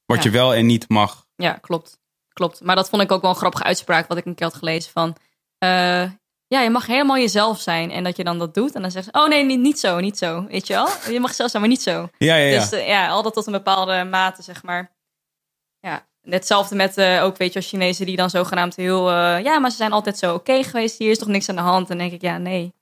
[0.05, 0.23] Wat Ja.
[0.23, 1.25] je wel en niet mag.
[1.35, 1.97] ja, klopt.
[2.33, 2.61] Klopt.
[2.61, 4.91] Maar dat vond ik ook wel een grappige uitspraak wat ik een keer had gelezen
[4.91, 5.15] van...
[5.57, 6.11] eh,
[6.47, 7.91] ja, je mag helemaal jezelf zijn.
[7.91, 8.75] En dat je dan dat doet.
[8.75, 10.45] En dan zeggen ze, oh nee, niet, niet zo, niet zo.
[10.45, 10.87] Weet je wel?
[11.13, 12.09] Je mag zelf zijn, maar niet zo.
[12.17, 12.59] Ja, ja, ja.
[12.59, 14.91] Dus eh, ja, altijd tot een bepaalde mate, zeg maar.
[15.79, 19.09] Ja, hetzelfde met ook, weet je, als Chinezen die dan zogenaamd heel...
[19.19, 20.97] ja, maar ze zijn altijd zo oké geweest.
[20.97, 21.89] Hier is toch niks aan de hand?
[21.89, 22.73] En dan denk ik, ja, nee.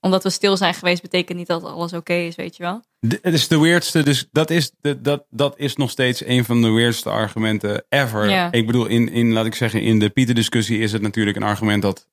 [0.00, 2.82] Omdat we stil zijn geweest, betekent niet dat alles oké is, weet je wel?
[3.22, 6.62] Het is de weirdste, dus dat is, de, dat, dat is nog steeds een van
[6.62, 8.54] de weirdste argumenten ever.
[8.54, 11.82] Ik bedoel, in, in, laat ik zeggen, in de Pieter-discussie is het natuurlijk een argument
[11.82, 12.07] dat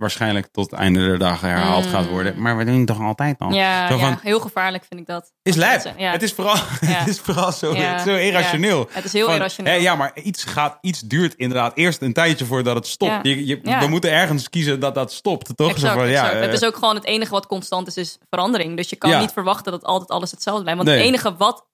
[0.00, 1.90] waarschijnlijk tot het einde der dagen herhaald Mm.
[1.90, 2.42] gaat worden.
[2.42, 3.50] Maar we doen het toch altijd al.
[3.52, 5.32] Ja, Zo ja, van, heel gevaarlijk vind ik dat.
[5.42, 5.92] is lijp.
[5.96, 6.10] Ja.
[6.12, 6.54] Het is vooral,
[6.84, 7.98] het is vooral zo, Ja.
[7.98, 8.78] zo irrationeel.
[8.78, 8.86] Ja.
[8.90, 9.72] Het is heel Van, irrationeel.
[9.72, 13.12] hé, ja, maar iets, gaat, iets duurt inderdaad eerst een tijdje voordat het stopt.
[13.12, 13.20] Ja.
[13.22, 13.78] Je, je- Ja.
[13.80, 15.70] We moeten ergens kiezen dat dat stopt, toch?
[15.70, 16.34] Exact, Zo van, ja, exact.
[16.34, 18.76] eh, het is ook gewoon het enige wat constant is, is verandering.
[18.76, 19.20] Dus je kan Ja.
[19.20, 20.82] niet verwachten dat altijd alles hetzelfde blijft.
[20.82, 20.98] Want Nee.
[21.06, 21.68] het enige wat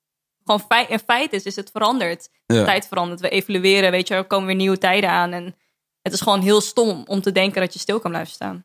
[0.45, 2.29] gewoon feit, een feit is, is het verandert.
[2.47, 3.21] De tijd verandert.
[3.21, 5.33] We evolueren, weet je, er komen weer nieuwe tijden aan.
[5.33, 5.57] En
[6.07, 8.65] het is gewoon heel stom om te denken dat je stil kan blijven staan.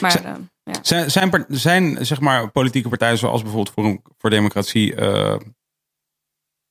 [0.00, 0.78] Maar Zijn- eh, ja.
[0.82, 5.36] Zijn, zijn, zijn zeg maar politieke partijen zoals bijvoorbeeld Forum voor Democratie, eh,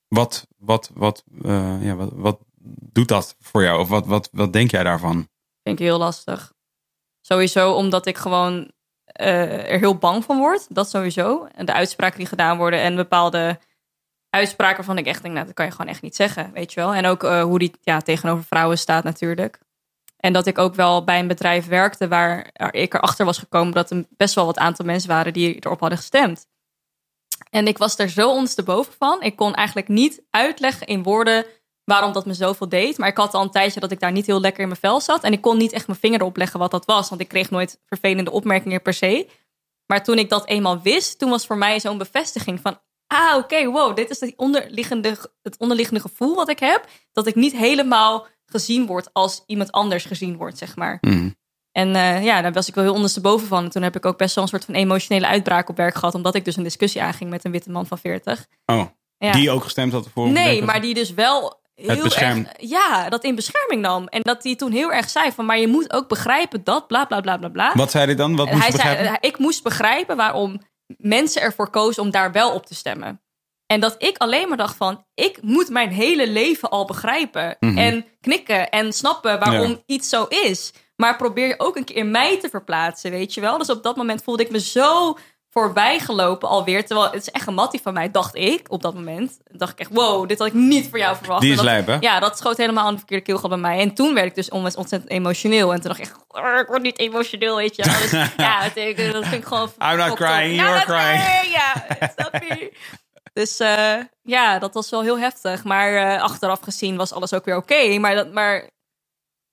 [0.08, 2.40] wat, wat, wat, eh, ja, wat, wat
[2.92, 3.80] doet dat voor jou?
[3.80, 5.28] Of wat, wat, wat denk jij daarvan?
[5.64, 6.54] vind ik heel lastig.
[7.22, 8.72] Sowieso omdat ik gewoon
[9.06, 10.76] eh, er heel bang van word.
[10.76, 11.46] Dat sowieso.
[11.56, 13.60] En de uitspraken die gedaan worden en bepaalde
[14.30, 16.80] uitspraken waarvan ik echt denk, nou, dat kan je gewoon echt niet zeggen, weet je
[16.80, 16.94] wel.
[16.94, 19.60] En ook hoe die ja, tegenover vrouwen staat natuurlijk.
[20.26, 23.92] En dat ik ook wel bij een bedrijf werkte waar ik erachter was gekomen dat
[23.92, 26.48] er best wel wat aantal mensen waren die erop hadden gestemd.
[27.50, 29.22] En ik was er zo ondersteboven van.
[29.22, 31.46] Ik kon eigenlijk niet uitleggen in woorden
[31.84, 32.98] waarom dat me zoveel deed.
[32.98, 35.02] Maar ik had al een tijdje dat ik daar niet heel lekker in mijn vel
[35.02, 35.24] zat.
[35.24, 37.10] En ik kon niet echt mijn vinger erop leggen wat dat was.
[37.10, 39.28] Want ik kreeg nooit vervelende opmerkingen per se.
[39.86, 42.80] Maar toen ik dat eenmaal wist, toen was voor mij zo'n bevestiging van...
[43.08, 46.88] Ah, oké, wow, dit is het onderliggende, het onderliggende gevoel wat ik heb.
[47.12, 50.98] Dat ik niet helemaal gezien word als iemand anders gezien wordt, zeg maar.
[51.02, 51.30] Mhm.
[51.72, 53.64] En eh, ja, daar was ik wel heel ondersteboven van.
[53.64, 56.16] En toen heb ik ook best wel een soort van emotionele uitbraak op werk gehad.
[56.16, 58.46] Omdat ik dus een discussie aanging met een witte man van 40.
[58.66, 58.86] Oh,
[59.18, 59.32] Ja.
[59.32, 63.36] die ook gestemd had voor Nee, maar die dus wel heel erg, ja, dat in
[63.36, 64.08] bescherming nam.
[64.08, 67.06] En dat hij toen heel erg zei van, maar je moet ook begrijpen dat, bla
[67.06, 67.72] bla bla bla bla.
[67.74, 68.36] Wat zei hij dan?
[68.36, 69.20] Wat moest hij zei, begrijpen?
[69.22, 70.62] eh, ik moest begrijpen waarom
[70.98, 73.22] mensen ervoor kozen om daar wel op te stemmen.
[73.74, 77.56] En dat ik alleen maar dacht van, ik moet mijn hele leven al begrijpen.
[77.60, 77.78] Mhm.
[77.78, 79.78] En knikken en snappen waarom Ja.
[79.86, 80.74] iets zo is.
[80.96, 83.58] Maar probeer je ook een keer in mij te verplaatsen, weet je wel.
[83.58, 85.18] Dus op dat moment voelde ik me zo
[85.50, 86.86] voorbij gelopen alweer.
[86.86, 89.38] Terwijl het is echt een mattie van mij, dacht ik op dat moment.
[89.52, 91.42] Dacht ik echt, wow, dit had ik niet voor jou verwacht.
[91.42, 92.08] Die is En dat- lijp, hè?
[92.08, 93.80] Ja, dat schoot helemaal aan de verkeerde keelgat bij mij.
[93.80, 95.74] En toen werd ik dus ontzettend emotioneel.
[95.74, 97.94] En toen dacht ik echt, "Oh, ik word niet emotioneel, weet je wel.
[98.02, 98.12] Dus,
[98.48, 99.72] ja, dat, vind ik gewoon...
[99.92, 100.66] I'm not crying, up.
[100.66, 101.52] you Ja, are dat- crying.
[101.54, 101.86] Ja,
[102.18, 102.72] snap je?
[103.34, 105.64] Dus eh, ja, dat was wel heel heftig.
[105.64, 107.98] Maar eh, achteraf gezien was alles ook weer oké.
[107.98, 108.70] Maar, dat, maar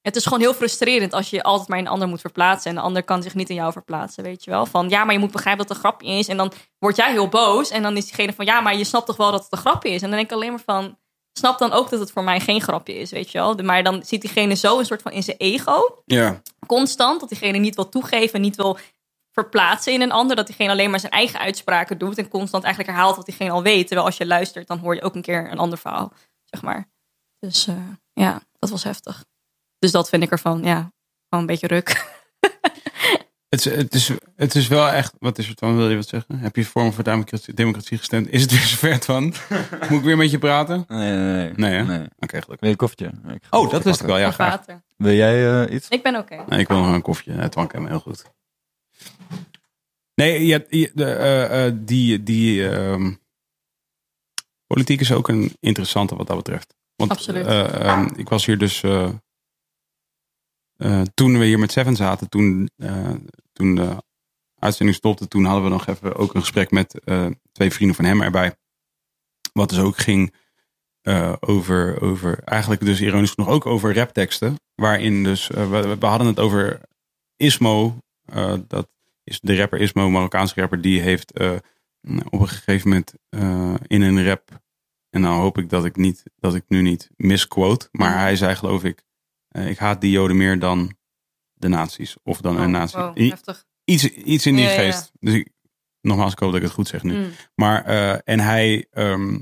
[0.01, 2.71] het is gewoon heel frustrerend als je altijd maar in een ander moet verplaatsen.
[2.71, 4.67] En de ander kan zich niet in jou verplaatsen, weet je wel.
[4.67, 6.29] Van ja, maar je moet begrijpen dat het een grapje is.
[6.29, 7.71] En dan word jij heel boos.
[7.71, 9.89] En dan is diegene van ja, maar je snapt toch wel dat het een grapje
[9.91, 10.03] is.
[10.03, 10.99] En dan denk ik alleen maar van,
[11.33, 13.55] snap dan ook dat het voor mij geen grapje is, weet je wel.
[13.55, 16.43] Maar dan zit diegene zo een soort van in zijn ego Ja.
[16.67, 17.21] constant.
[17.21, 18.79] Dat diegene niet wil toegeven, niet wil
[19.33, 20.37] verplaatsen in een ander.
[20.37, 22.19] Dat diegene alleen maar zijn eigen uitspraken doet.
[22.19, 23.87] En constant eigenlijk herhaalt wat diegene al weet.
[23.87, 26.13] Terwijl als je luistert, dan hoor je ook een keer een ander verhaal,
[26.45, 26.89] zeg maar.
[27.39, 27.75] Dus eh,
[28.13, 29.25] ja, dat was heftig.
[29.79, 30.91] Dus dat vind ik ervan, ja, gewoon
[31.31, 31.89] een beetje ruk.
[33.49, 35.15] Het, is, het, is, het is wel echt.
[35.19, 35.77] Wat is het dan?
[35.77, 36.39] Wil je wat zeggen?
[36.39, 38.29] Heb je Vorm voor Democratie, democratie gestemd?
[38.31, 39.23] Is het weer zover van?
[39.89, 40.85] Moet ik weer met je praten?
[40.89, 41.53] Nee, nee, nee.
[41.55, 41.85] Nee, hè?
[41.85, 42.07] nee.
[42.19, 42.47] Oké, gelukkig.
[42.47, 43.07] Wil je een koffietje?
[43.07, 44.19] Ik Oh, koffie dat wist ik wel.
[44.19, 44.51] Ja, graag.
[44.51, 44.83] water.
[44.97, 45.89] Wil jij eh, iets?
[45.89, 46.45] Ik ben oké.
[46.49, 47.33] Nee, ik wil nog een koffietje.
[47.33, 48.25] Het wankt hem heel goed.
[50.15, 53.15] Nee, je, je- de, eh, eh, die, die ehm,
[54.67, 56.75] politiek is ook een interessante wat dat betreft.
[56.97, 57.47] Want Absoluut.
[57.47, 58.81] eh, ehm, ik was hier dus
[61.15, 62.71] toen we hier met Seven zaten, toen,
[63.53, 63.97] toen de
[64.59, 67.01] uitzending stopte, toen hadden we nog even ook een gesprek met
[67.53, 68.57] twee vrienden van hem erbij.
[69.53, 70.35] Wat dus ook ging
[71.41, 74.55] over, over, eigenlijk dus ironisch genoeg ook over rapteksten.
[74.75, 76.81] Waarin dus, we, we hadden het over
[77.37, 77.99] Ismo,
[78.69, 78.89] dat
[79.25, 81.53] is de rapper Ismo, Marokkaanse rapper, die heeft eh,
[82.31, 84.61] op een gegeven moment eh, in een rap,
[85.11, 88.19] en nou hoop ik dat ik, niet, dat ik nu niet misquote, maar Mhm.
[88.19, 89.05] hij zei geloof ik,
[89.49, 90.97] eh, ik haat die joden meer dan
[91.53, 92.97] de nazi's of dan een Oh, nazi.
[92.97, 93.19] wow,
[93.85, 94.91] iets, iets in die Ja, ja, ja.
[94.93, 95.11] geest.
[95.21, 95.49] Dus ik,
[96.01, 97.17] nogmaals, ik hoop dat ik het goed zeg nu.
[97.17, 99.41] Mm, Maar, eh, en hij, ehm,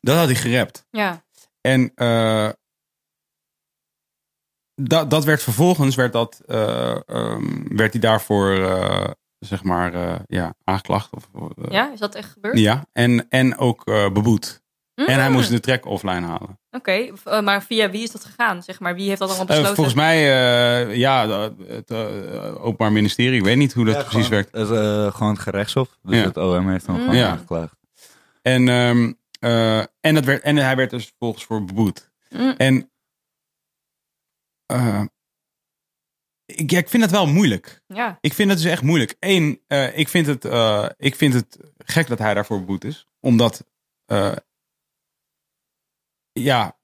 [0.00, 0.86] dat had hij gerapt.
[0.90, 1.24] ja,
[1.60, 2.50] En eh,
[4.80, 10.14] dat, dat werd vervolgens, werd, dat, eh, ehm, werd hij daarvoor, eh, zeg maar, eh,
[10.26, 11.10] ja, aangeklacht.
[11.12, 11.28] Of,
[11.70, 12.58] ja, is dat echt gebeurd?
[12.58, 12.84] ja.
[12.92, 14.62] En, en ook eh, beboet.
[14.94, 16.58] En hij Mm, moest de track offline halen.
[16.70, 17.10] Oké,
[17.42, 18.62] maar via wie is dat gegaan?
[18.62, 19.74] Zeg maar, wie heeft dat allemaal besloten?
[19.74, 20.16] volgens mij,
[20.88, 21.28] eh, ja,
[21.66, 21.92] het
[22.58, 23.38] Openbaar Ministerie.
[23.38, 24.70] Ik weet niet hoe dat Ja, precies gewoon- werkt.
[24.70, 25.88] Eh, gewoon het gerechtshof.
[26.02, 26.24] Dus Ja.
[26.24, 27.00] het OM heeft hem Mm.
[27.00, 27.28] gewoon Ja.
[27.30, 27.74] aangeklaagd.
[28.42, 32.10] En, ehm, eh, en, dat werd, en hij werd dus vervolgens voor beboet.
[32.30, 32.90] Mm, En
[34.68, 35.04] eh,
[36.46, 37.82] ik, ja, ik vind het wel moeilijk.
[37.86, 39.16] ja, Ik vind het dus echt moeilijk.
[39.18, 43.06] Eén, eh, ik, vind het, eh, ik vind het gek dat hij daarvoor beboet is.
[43.20, 43.64] Omdat,
[46.32, 46.78] ja,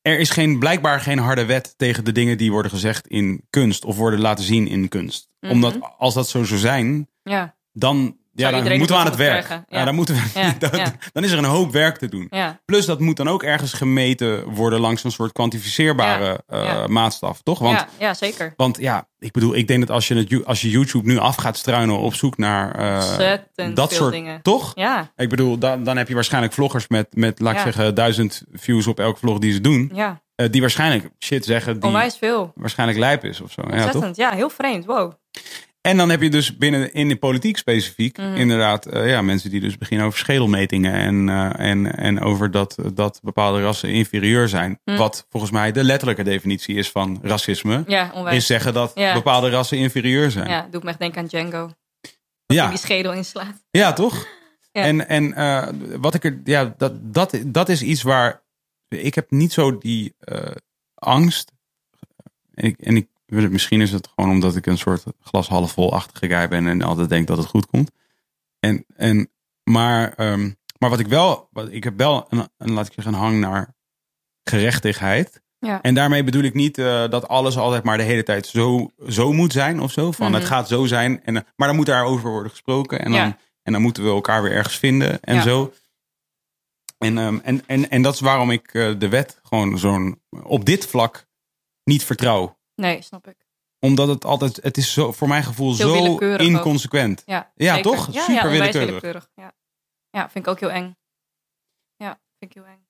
[0.00, 3.84] er is geen, blijkbaar geen harde wet tegen de dingen die worden gezegd in kunst.
[3.84, 5.28] Of worden laten zien in kunst.
[5.40, 5.52] Mhm.
[5.52, 9.48] Omdat als dat zo zou zijn, ja, dan, ja, dan moeten we aan het werk.
[9.48, 9.64] Ja.
[9.68, 9.84] ja.
[9.84, 10.92] dan, moeten we, Ja, dan, ja.
[11.12, 12.30] dan is er een hoop werk te doen.
[12.64, 17.58] Plus dat moet dan ook ergens gemeten worden langs een soort kwantificeerbare eh, maatstaf, toch?
[17.58, 18.54] Want ja, ja, zeker.
[18.56, 21.36] want ja, ik bedoel, ik denk dat als je, het, als je YouTube nu af
[21.36, 24.42] gaat struinen op zoek naar eh, dat soort, dingen.
[24.42, 24.72] toch?
[24.74, 28.42] Ja, Ik bedoel, dan, dan heb je waarschijnlijk vloggers met, met laat ik zeggen, duizend
[28.52, 29.90] views op elke vlog die ze doen.
[29.94, 32.52] ja, eh, die waarschijnlijk shit zeggen die onwijs veel.
[32.54, 33.62] waarschijnlijk lijp is of zo.
[33.70, 34.16] Ja, toch?
[34.16, 34.84] Ja, heel vreemd.
[34.84, 35.12] Wow.
[35.86, 38.34] En dan heb je dus binnen in de politiek specifiek Mhm.
[38.34, 42.76] inderdaad eh, ja, mensen die dus beginnen over schedelmetingen en, eh, en, en over dat,
[42.94, 44.80] dat bepaalde rassen inferieur zijn.
[44.84, 44.96] Mhm.
[44.96, 47.84] Wat volgens mij de letterlijke definitie is van racisme.
[47.86, 48.36] Ja, onwijs.
[48.36, 49.14] Is zeggen dat Ja.
[49.14, 50.48] bepaalde rassen inferieur zijn.
[50.48, 51.70] Ja, doet me echt denken aan Django.
[52.46, 52.68] ja.
[52.68, 53.64] Die schedel inslaat.
[53.70, 54.26] Ja, toch?
[54.72, 54.82] Ja.
[54.82, 55.68] En, en eh,
[56.00, 58.42] wat ik er, ja, dat, dat, dat is iets waar
[58.88, 60.14] ik heb niet zo die
[60.94, 61.52] angst.
[62.54, 65.92] En ik, en ik misschien is het gewoon omdat ik een soort glas half vol
[65.92, 67.90] achtige guy ben en altijd denk dat het goed komt.
[68.60, 69.30] En, en,
[69.62, 73.12] maar, ehm, maar wat ik wel, wat, ik heb wel een, een, laat ik zeggen,
[73.14, 73.74] een hang naar
[74.42, 75.42] gerechtigheid.
[75.58, 75.82] Ja.
[75.82, 79.32] En daarmee bedoel ik niet eh, dat alles altijd maar de hele tijd zo, zo
[79.32, 80.12] moet zijn of zo.
[80.12, 80.34] Van Mhm.
[80.40, 81.24] het gaat zo zijn.
[81.24, 82.98] En, eh, maar dan moet daarover worden gesproken.
[82.98, 83.38] En dan, Ja.
[83.62, 85.42] en dan moeten we elkaar weer ergens vinden en Ja.
[85.42, 85.72] zo.
[86.98, 90.64] En, ehm, en, en, en dat is waarom ik eh, de wet gewoon zo'n op
[90.64, 91.26] dit vlak
[91.84, 92.58] niet vertrouw.
[92.74, 93.36] Nee, snap ik.
[93.78, 96.20] Omdat het altijd, het is zo, voor mijn gevoel Heel zo ook.
[96.22, 97.22] inconsequent.
[97.26, 97.90] Ja, Ja, zeker.
[97.90, 98.12] toch?
[98.12, 98.86] Ja, Super ja, willekeurig.
[98.88, 99.28] willekeurig.
[99.34, 99.52] Ja.
[100.10, 100.96] ja, vind ik ook heel eng.
[101.96, 102.86] Ja, vind ik heel eng.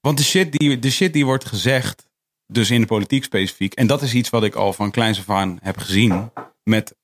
[0.00, 2.08] Want de shit, die, de shit die wordt gezegd,
[2.46, 3.74] dus in de politiek specifiek.
[3.74, 6.30] En dat is iets wat ik al van kleins af aan heb gezien.
[6.62, 6.94] Met,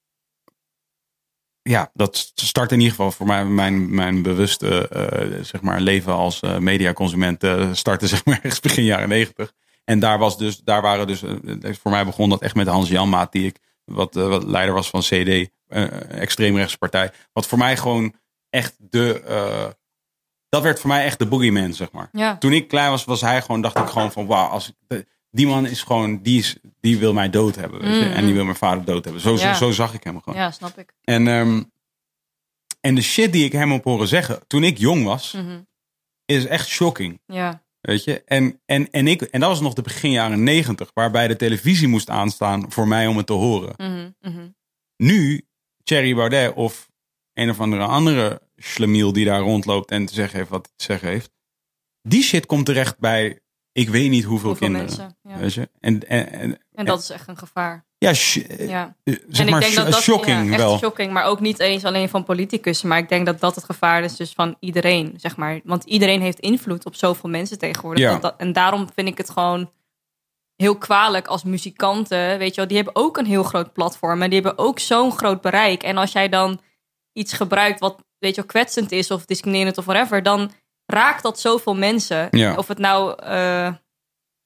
[1.63, 6.13] ja, dat start in ieder geval voor mij mijn, mijn bewuste eh, zeg maar, leven
[6.13, 7.43] als eh, mediaconsument.
[7.45, 9.53] eh startte zeg maar ergens begin jaren negentig.
[9.85, 12.89] En daar, was dus, daar waren dus, eh, voor mij begon dat echt met Hans
[12.89, 17.13] Janmaat, die ik, wat, eh, wat leider was van CD, eh extreemrechtse partij.
[17.33, 18.15] Wat voor mij gewoon
[18.51, 19.71] echt de, eh,
[20.49, 23.21] dat werd voor mij echt de boogeyman, zeg maar Ja, toen ik klein was, was
[23.21, 26.57] hij gewoon, dacht ik gewoon van, wauw, als ik, die man is gewoon, die, is,
[26.81, 28.05] die wil mij dood hebben, weet je?
[28.05, 28.13] Mm.
[28.13, 29.23] En die wil mijn vader dood hebben.
[29.23, 29.55] Zo, Ja.
[29.55, 30.39] zo zag ik hem gewoon.
[30.39, 30.95] ja, snap ik.
[31.05, 31.63] En, ehm,
[32.81, 35.61] en de shit die ik hem op horen zeggen, toen ik jong was, Mhm.
[36.25, 38.23] is echt shocking, Ja, weet je?
[38.25, 41.89] En, en, en, ik, en dat was nog de begin jaren negentig, waarbij de televisie
[41.89, 43.75] moest aanstaan voor mij om het te horen.
[43.77, 44.49] mhm, mhm.
[44.97, 45.47] Nu,
[45.83, 46.91] Thierry Baudet of
[47.33, 50.85] een of andere andere schlemiel die daar rondloopt en te zeggen heeft wat hij te
[50.85, 51.31] zeggen heeft.
[52.03, 53.39] Die shit komt terecht bij
[53.73, 54.97] ik weet niet hoeveel, hoeveel kinderen.
[54.97, 55.19] mensen.
[55.23, 55.39] Ja.
[55.39, 55.71] Weet je?
[55.81, 57.87] En, en, en En dat is echt een gevaar.
[57.99, 58.97] ja, sh- Ja.
[59.05, 60.79] eh, zeg en ik denk dat dat shocking ja, echt wel.
[60.79, 64.03] shocking, maar ook niet eens alleen van politicussen, maar ik denk dat dat het gevaar
[64.03, 65.61] is dus van iedereen, zeg maar.
[65.65, 68.03] Want iedereen heeft invloed op zoveel mensen tegenwoordig.
[68.05, 68.11] Ja.
[68.13, 69.71] Dat, dat- en daarom vind ik het gewoon
[70.57, 74.31] heel kwalijk als muzikanten, weet je wel, die hebben ook een heel groot platform en
[74.31, 75.83] die hebben ook zo'n groot bereik.
[75.83, 76.61] En als jij dan
[77.13, 80.53] iets gebruikt wat, weet je wel, kwetsend is of discriminerend of whatever, dan
[80.87, 82.29] raakt dat zoveel mensen.
[82.31, 82.55] Ja.
[82.55, 83.73] Of het nou eh,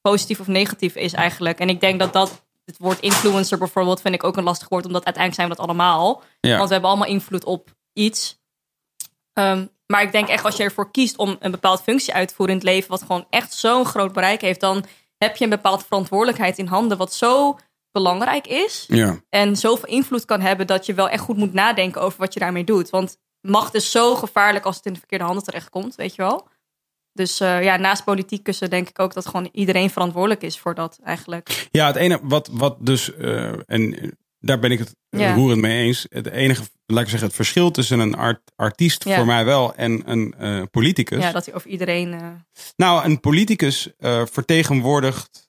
[0.00, 1.58] positief of negatief is eigenlijk.
[1.58, 4.86] En ik denk dat dat, het woord influencer bijvoorbeeld, vind ik ook een lastig woord,
[4.86, 6.22] omdat uiteindelijk zijn we dat allemaal.
[6.40, 6.56] Ja.
[6.56, 8.40] Want we hebben allemaal invloed op iets.
[9.32, 12.34] Ehm, maar ik denk echt als je ervoor kiest om een bepaalde functie uit te
[12.34, 14.84] voeren in het leven, wat gewoon echt zo'n groot bereik heeft, dan
[15.18, 17.58] heb je een bepaalde verantwoordelijkheid in handen, wat zo
[17.92, 18.84] belangrijk is.
[18.88, 19.20] Ja.
[19.28, 22.40] En zoveel invloed kan hebben dat je wel echt goed moet nadenken over wat je
[22.40, 22.90] daarmee doet.
[22.90, 26.48] Want macht is zo gevaarlijk als het in de verkeerde handen terechtkomt, weet je wel.
[27.12, 30.98] Dus eh, ja, naast politiekussen denk ik ook dat gewoon iedereen verantwoordelijk is voor dat
[31.05, 31.68] eigenlijk.
[31.70, 35.35] ja, het ene wat, wat dus, eh, en daar ben ik het eh, Ja.
[35.35, 36.06] roerend mee eens.
[36.09, 39.16] Het enige, laat ik zeggen, het verschil tussen een art, artiest Ja.
[39.16, 41.22] voor mij wel en een politicus.
[41.22, 42.43] Ja, dat hij over iedereen.
[42.76, 43.89] Nou, een politicus
[44.24, 45.48] vertegenwoordigt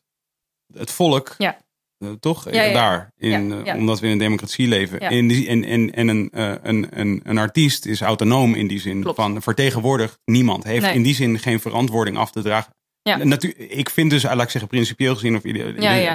[0.74, 1.36] het volk.
[1.38, 1.58] Ja.
[2.00, 2.52] Eh, toch?
[2.52, 2.74] Ja, ja.
[2.74, 3.12] Daar.
[3.18, 3.76] In, Ja, eh.
[3.76, 5.00] Omdat we in een democratie leven.
[5.00, 8.80] In die, en en, en een, eh, een, een, een artiest is autonoom in die
[8.80, 9.02] zin.
[9.02, 9.16] Klopt.
[9.18, 10.64] Van vertegenwoordigt niemand.
[10.64, 10.94] Heeft Nee.
[10.94, 12.74] in die zin geen verantwoording af te dragen.
[13.58, 15.42] Ik vind dus, laat ik zeggen, principieel gezien, of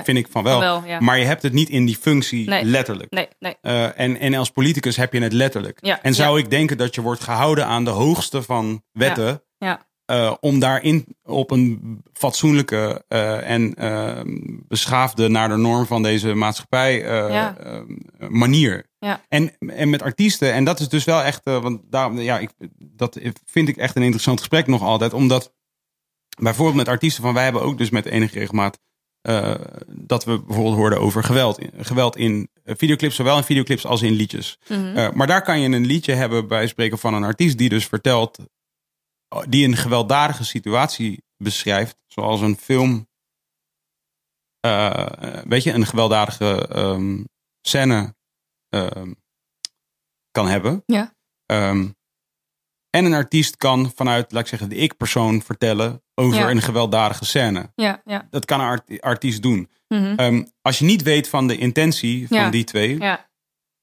[0.04, 0.82] vind ik van wel.
[0.98, 2.64] Maar je hebt het niet in die functie Nee.
[2.64, 3.10] letterlijk.
[3.10, 3.56] Nee, nee.
[3.92, 5.78] En, en als politicus heb je het letterlijk.
[6.02, 9.42] En zou ik denken dat je wordt gehouden aan de hoogste van wetten.
[9.58, 9.86] Ja.
[10.06, 14.20] Eh, om daarin op een fatsoenlijke eh, en eh,
[14.68, 17.56] beschaafde naar de norm van deze maatschappij eh, Ja.
[18.28, 18.86] manier.
[18.98, 19.20] Ja.
[19.28, 23.18] En, en met artiesten, en dat is dus wel echt, want daar, ja, ik, dat
[23.44, 25.52] vind ik echt een interessant gesprek nog altijd, omdat
[26.38, 28.78] bijvoorbeeld met artiesten van wij hebben ook dus met enige regelmaat
[29.88, 31.58] dat we bijvoorbeeld hoorden over geweld.
[31.76, 34.58] Geweld in videoclips, zowel in videoclips als in liedjes.
[34.68, 35.10] Mhm.
[35.14, 38.38] Maar daar kan je een liedje hebben bij spreken van een artiest die dus vertelt,
[39.48, 43.08] die een gewelddadige situatie beschrijft, zoals een film,
[44.60, 47.24] eh, weet je, een gewelddadige ehm,
[47.60, 48.14] scène
[48.68, 49.12] ehm,
[50.30, 50.82] kan hebben.
[50.86, 51.14] Ja.
[51.46, 51.88] Ehm,
[52.90, 56.50] en een artiest kan vanuit, laat ik zeggen, de ik-persoon vertellen over Ja.
[56.50, 57.72] een gewelddadige scène.
[57.74, 58.26] Ja, ja.
[58.30, 59.70] Dat kan een art- artiest doen.
[59.88, 60.44] Mhm.
[60.62, 63.30] Als je niet weet van de intentie van die twee, ja.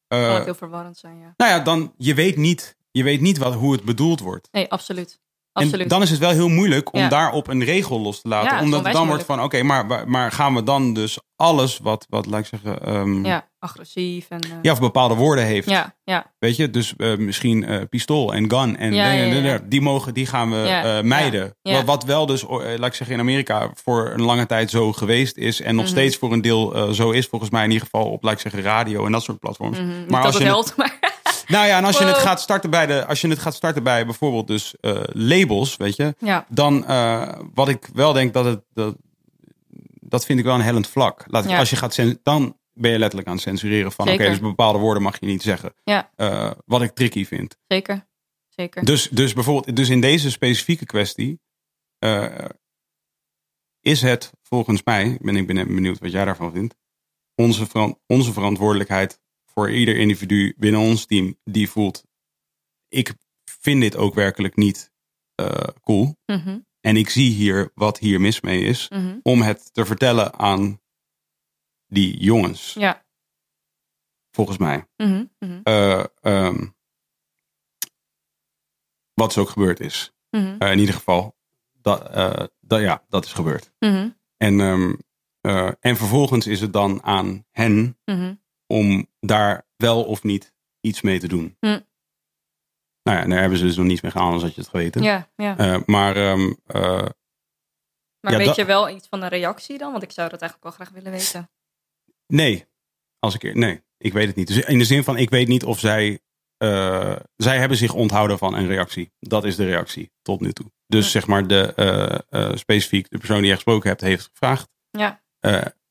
[0.08, 1.34] eh, Kan heel verwarrend zijn, ja.
[1.38, 4.48] nou ja, dan je weet niet, je weet niet wat, hoe het bedoeld wordt.
[4.52, 5.20] Nee, absoluut.
[5.54, 7.08] En dan is het wel heel moeilijk om Ja.
[7.10, 8.50] daarop een regel los te laten.
[8.50, 11.20] Ja, het omdat het dan wordt van, oké, maar, maar- maar gaan we dan dus
[11.36, 13.30] alles wat, wat laat ik zeggen, ehm, ja.
[13.32, 14.40] ja, agressief en...
[14.62, 15.70] eh, of bepaalde woorden heeft.
[15.70, 19.60] ja, ja, Weet je, dus eh, misschien eh, pistool en gun en Ja, ja, ja.
[19.64, 21.56] die mogen, die gaan we Ja, mijden.
[21.62, 21.78] ja, ja.
[21.78, 25.38] Wat, wat wel dus, laat ik zeggen, in Amerika voor een lange tijd zo geweest
[25.38, 25.94] is en nog Mhm.
[25.94, 28.62] steeds voor een deel zo is, volgens mij in ieder geval op, laat ik zeggen,
[28.62, 29.78] radio en dat soort platforms.
[29.78, 29.88] Mhm.
[29.88, 31.11] Maar dat als het je helpt, maar...
[31.52, 33.84] Nou ja, en als je het gaat starten bij de, als je het gaat starten
[33.84, 38.46] bij bijvoorbeeld dus eh, labels, weet je, ja, dan eh, wat ik wel denk dat
[38.46, 38.96] het dat,
[40.00, 41.24] dat vind ik wel een hellend vlak.
[41.28, 41.58] Laat ik, Ja.
[41.58, 45.04] als je gaat dan ben je letterlijk aan het censureren van oké, dus bepaalde woorden
[45.04, 45.74] mag je niet zeggen.
[45.84, 46.12] Ja.
[46.16, 47.58] Eh, wat ik tricky vind.
[47.68, 48.08] zeker.
[48.50, 48.86] zeker.
[48.86, 51.40] Dus, dus bijvoorbeeld, dus in deze specifieke kwestie
[53.82, 56.76] is het volgens mij, ben ik ben benieuwd wat jij daarvan vindt,
[57.36, 57.68] onze,
[58.08, 59.21] onze verantwoordelijkheid
[59.54, 62.06] voor ieder individu binnen ons team die voelt,
[62.88, 63.14] ik
[63.46, 64.92] vind dit ook werkelijk niet
[65.36, 66.18] eh, cool.
[66.26, 69.18] Mhm, En ik zie hier wat hier mis mee is, mhm.
[69.24, 70.82] om het te vertellen aan
[71.88, 73.06] die jongens, Ja.
[74.32, 74.86] volgens mij.
[74.98, 75.26] Mhm,
[75.64, 76.68] Eh, ehm,
[79.14, 80.12] wat dus ook gebeurd is.
[80.60, 81.36] Eh, in ieder geval,
[81.74, 82.14] dat,
[82.60, 83.72] dat, ja, dat is gebeurd.
[84.38, 84.94] En, ehm,
[85.42, 87.98] eh, en vervolgens is het dan aan hen.
[88.72, 91.56] Om daar wel of niet iets mee te doen.
[91.60, 91.80] Hm.
[93.04, 95.02] Nou ja, daar hebben ze dus nog niets mee gedaan, anders had je het geweten.
[95.04, 95.58] Ja, ja.
[95.58, 97.06] Eh, maar ehm, eh,
[98.20, 99.92] Maar ja, weet je wel iets van een reactie dan?
[99.92, 101.50] Want ik zou dat eigenlijk wel graag willen weten.
[102.28, 102.66] nee,
[103.20, 104.48] als ik, nee, ik weet het niet.
[104.48, 106.20] Dus in de zin van, ik weet niet of zij,
[106.58, 109.12] eh, zij hebben zich onthouden van een reactie.
[109.20, 110.72] Dat is de reactie tot nu toe.
[110.88, 111.12] Dus Hm.
[111.12, 114.70] zeg maar, de, specifiek de persoon die je gesproken hebt, heeft gevraagd.
[114.90, 115.22] Ja.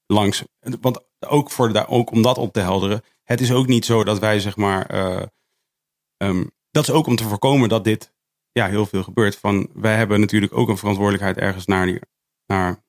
[0.06, 0.44] langs.
[0.80, 3.02] Want ook, voor de, ook om dat op te helderen.
[3.24, 4.86] Het is ook niet zo dat wij zeg maar.
[4.86, 5.22] eh,
[6.16, 8.12] ehm, dat is ook om te voorkomen dat dit
[8.52, 9.36] ja, heel veel gebeurt.
[9.36, 12.00] Van, wij hebben natuurlijk ook een verantwoordelijkheid ergens naar, die,
[12.46, 12.82] naar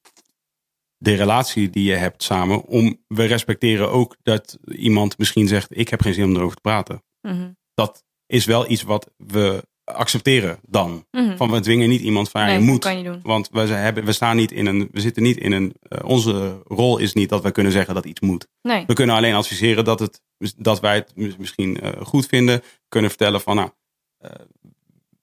[0.97, 2.63] de relatie die je hebt samen.
[2.63, 6.61] Om, we respecteren ook dat iemand misschien zegt: Ik heb geen zin om erover te
[6.61, 7.03] praten.
[7.21, 11.05] Mhm, Dat is wel iets wat we accepteren dan.
[11.11, 11.37] mhm.
[11.37, 12.79] Van we dwingen niet iemand van nee, je moet.
[12.79, 13.19] kan je doen.
[13.23, 14.89] Want we, zijn- hebben, we staan niet in een.
[14.91, 15.73] We zitten niet in een.
[15.81, 18.47] eh, onze rol is niet dat we kunnen zeggen dat iets moet.
[18.61, 18.83] Nee.
[18.87, 20.21] We kunnen alleen adviseren dat, het,
[20.57, 22.61] dat wij het mis- misschien eh, goed vinden.
[22.89, 23.69] Kunnen vertellen van nou.
[24.17, 24.31] eh,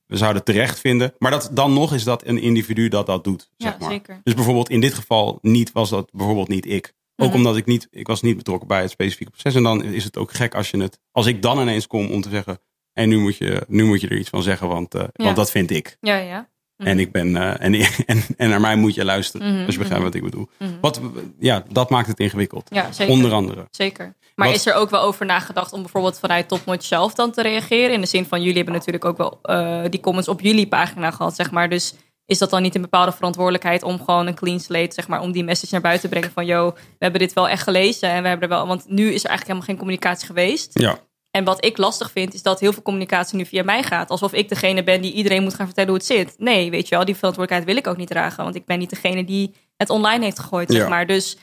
[0.07, 1.15] we zouden het terecht vinden.
[1.19, 3.51] Maar dat, dan nog is dat een individu dat dat doet.
[3.57, 3.91] Ja, Zeg maar.
[3.91, 4.21] zeker.
[4.25, 6.97] Dus bijvoorbeeld in dit geval niet was dat bijvoorbeeld niet ik.
[7.17, 7.37] Ook Mhm.
[7.37, 9.55] omdat ik niet, ik was niet betrokken bij het specifieke proces.
[9.55, 12.21] En dan is het ook gek als je het, als ik dan ineens kom om
[12.21, 12.61] te zeggen.
[12.99, 15.25] En nu moet je, nu moet je er iets van zeggen, want, eh, Ja.
[15.25, 15.97] want dat vind ik.
[16.01, 16.49] Ja, ja.
[16.77, 16.89] Mhm.
[16.89, 17.75] En ik ben eh, en,
[18.07, 19.53] en, en naar mij moet je luisteren.
[19.55, 20.13] Mhm, Als je begrijpt mhm.
[20.13, 20.49] wat ik bedoel.
[20.59, 20.71] Mhm.
[20.81, 21.01] Wat,
[21.39, 22.69] ja, dat maakt het ingewikkeld.
[22.73, 23.13] Ja, zeker.
[23.15, 23.67] Onder andere.
[23.71, 24.15] Zeker.
[24.35, 27.43] Maar Wat- is er ook wel over nagedacht om bijvoorbeeld vanuit Topnotch zelf dan te
[27.43, 27.93] reageren?
[27.93, 31.11] In de zin van, jullie hebben natuurlijk ook wel eh, die comments op jullie pagina
[31.11, 31.69] gehad, zeg maar.
[31.69, 31.95] Dus
[32.27, 35.33] is dat dan niet een bepaalde verantwoordelijkheid om gewoon een clean slate, zeg maar, om
[35.33, 38.23] die message naar buiten te brengen van, yo, we hebben dit wel echt gelezen en
[38.23, 40.79] we hebben er wel, want nu is er eigenlijk helemaal geen communicatie geweest.
[40.79, 40.99] Ja,
[41.31, 44.11] En wat ik lastig vind, is dat heel veel communicatie nu via mij gaat.
[44.11, 46.35] Alsof ik degene ben die iedereen moet gaan vertellen hoe het zit.
[46.39, 48.45] Nee, weet je wel, die verantwoordelijkheid wil ik ook niet dragen.
[48.45, 50.89] Want ik ben niet degene die het online heeft gegooid, zeg Ja.
[50.89, 51.07] maar.
[51.07, 51.37] Dus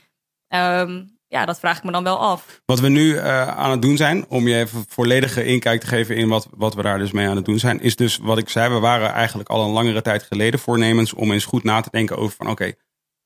[0.47, 2.61] ehm, ja, dat vraag ik me dan wel af.
[2.65, 6.15] Wat we nu eh, aan het doen zijn, om je even volledige inkijk te geven
[6.15, 8.49] in wat, wat we daar dus mee aan het doen zijn, is dus wat ik
[8.49, 11.89] zei, we waren eigenlijk al een langere tijd geleden voornemens om eens goed na te
[11.91, 12.73] denken over van oké,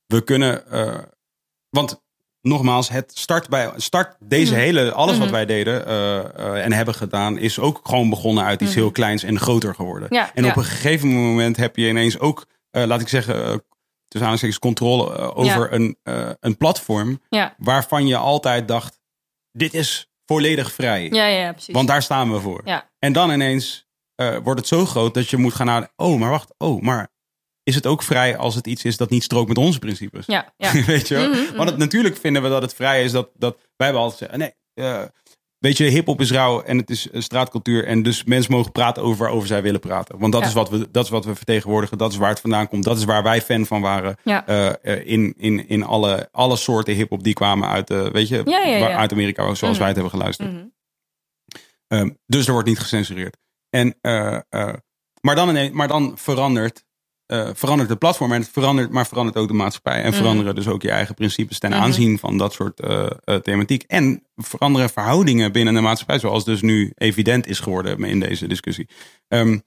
[0.05, 0.97] we kunnen, eh,
[1.69, 2.01] want
[2.41, 4.61] nogmaals, het start bij, start deze Mhm.
[4.61, 5.35] hele, alles wat Mhm.
[5.35, 8.79] wij deden eh, eh, en hebben gedaan, is ook gewoon begonnen uit iets Mhm.
[8.79, 10.07] heel kleins en groter geworden.
[10.11, 10.49] Ja, en ja.
[10.49, 13.35] op een gegeven moment heb je ineens ook, eh, laat ik zeggen,
[14.07, 15.77] tussen aanhalingstekens controle over Ja.
[15.77, 15.97] een,
[16.39, 17.21] een platform
[17.57, 18.99] waarvan je altijd dacht,
[19.51, 21.09] dit is volledig vrij.
[21.11, 21.73] ja, ja, precies.
[21.73, 22.63] Want daar staan we voor.
[22.99, 23.87] En dan ineens
[24.43, 27.09] wordt het zo groot dat je moet gaan naar, oh, maar wacht, oh, maar
[27.69, 30.25] is het ook vrij als het iets is dat niet strookt met onze principes?
[30.25, 30.71] Ja, ja.
[30.85, 31.29] Weet je wel?
[31.29, 31.55] Mhm, mhm.
[31.55, 34.39] Want het, natuurlijk vinden we dat het vrij is dat, dat wij hebben altijd zeggen,
[34.39, 35.03] nee, eh,
[35.57, 39.17] weet je, hip-hop is rauw en het is straatcultuur en dus mensen mogen praten over
[39.19, 40.19] waarover zij willen praten.
[40.19, 40.47] Want dat, Ja.
[40.47, 42.97] is wat we, dat is wat we vertegenwoordigen, dat is waar het vandaan komt, dat
[42.97, 44.17] is waar wij fan van waren.
[44.23, 44.47] Ja.
[44.47, 48.41] Eh, eh, in in, in alle, alle soorten hip-hop die kwamen uit, eh, weet je,
[48.45, 49.77] Ja, uit Amerika, zoals Mhm.
[49.77, 50.51] wij het hebben geluisterd.
[50.51, 50.65] Mhm.
[51.87, 53.37] Ehm, dus er wordt niet gecensureerd.
[53.69, 53.95] En,
[55.21, 56.83] maar, dan ineens, maar dan verandert,
[57.29, 60.01] eh, verandert het platform en het verandert, maar verandert ook de maatschappij.
[60.01, 60.17] En Mhm.
[60.17, 61.79] veranderen dus ook je eigen principes ten Mhm.
[61.79, 63.83] aanzien van dat soort eh, eh, thematiek.
[63.87, 68.87] En veranderen verhoudingen binnen de maatschappij, zoals dus nu evident is geworden in deze discussie.
[69.27, 69.57] Ehm,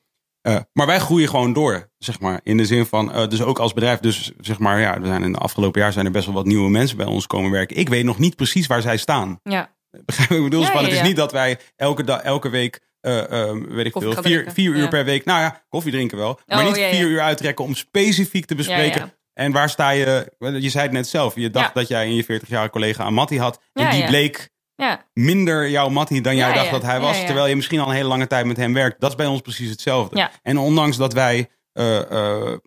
[0.40, 2.40] eh, maar wij groeien gewoon door, zeg maar.
[2.42, 5.32] In de zin van, dus ook als bedrijf, dus zeg maar, ja, er zijn in
[5.32, 7.76] de afgelopen jaar zijn er best wel wat nieuwe mensen bij ons komen werken.
[7.76, 9.40] Ik weet nog niet precies waar zij staan.
[9.42, 9.70] Ja,
[10.04, 10.60] Begrijp ik bedoel?
[10.62, 13.86] Ja, Van, ja, het is niet dat wij elke, dag, elke week, eh, eh, weet
[13.86, 14.88] ik Koffie veel, vier, vier uur Ja.
[14.88, 15.24] per week.
[15.24, 16.40] Nou ja, koffie drinken wel.
[16.46, 19.14] Maar Oh, niet ja, vier uur uittrekken om specifiek te bespreken.
[19.32, 20.32] En waar sta je?
[20.38, 21.34] Je zei het net zelf.
[21.34, 23.60] Je dacht dat jij in je 40-jarige collega een Mattie had.
[23.72, 27.24] En die bleek ja, minder jouw Mattie dan jij dacht dat hij was.
[27.24, 29.00] Terwijl je misschien al een hele lange tijd met hem werkt.
[29.00, 30.30] Dat is bij ons precies hetzelfde.
[30.42, 32.58] En ondanks dat wij, eh, eh,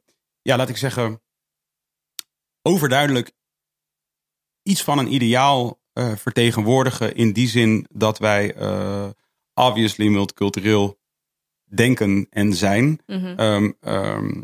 [0.42, 1.22] ja, laat ik zeggen,
[2.62, 3.32] overduidelijk
[4.64, 5.84] iets van een ideaal
[6.16, 7.16] vertegenwoordigen.
[7.16, 9.10] In die zin dat wij eh,
[9.56, 10.98] obviously multicultureel
[11.66, 13.00] denken en zijn.
[13.06, 13.26] mhm.
[13.40, 14.42] Ehm, ehm,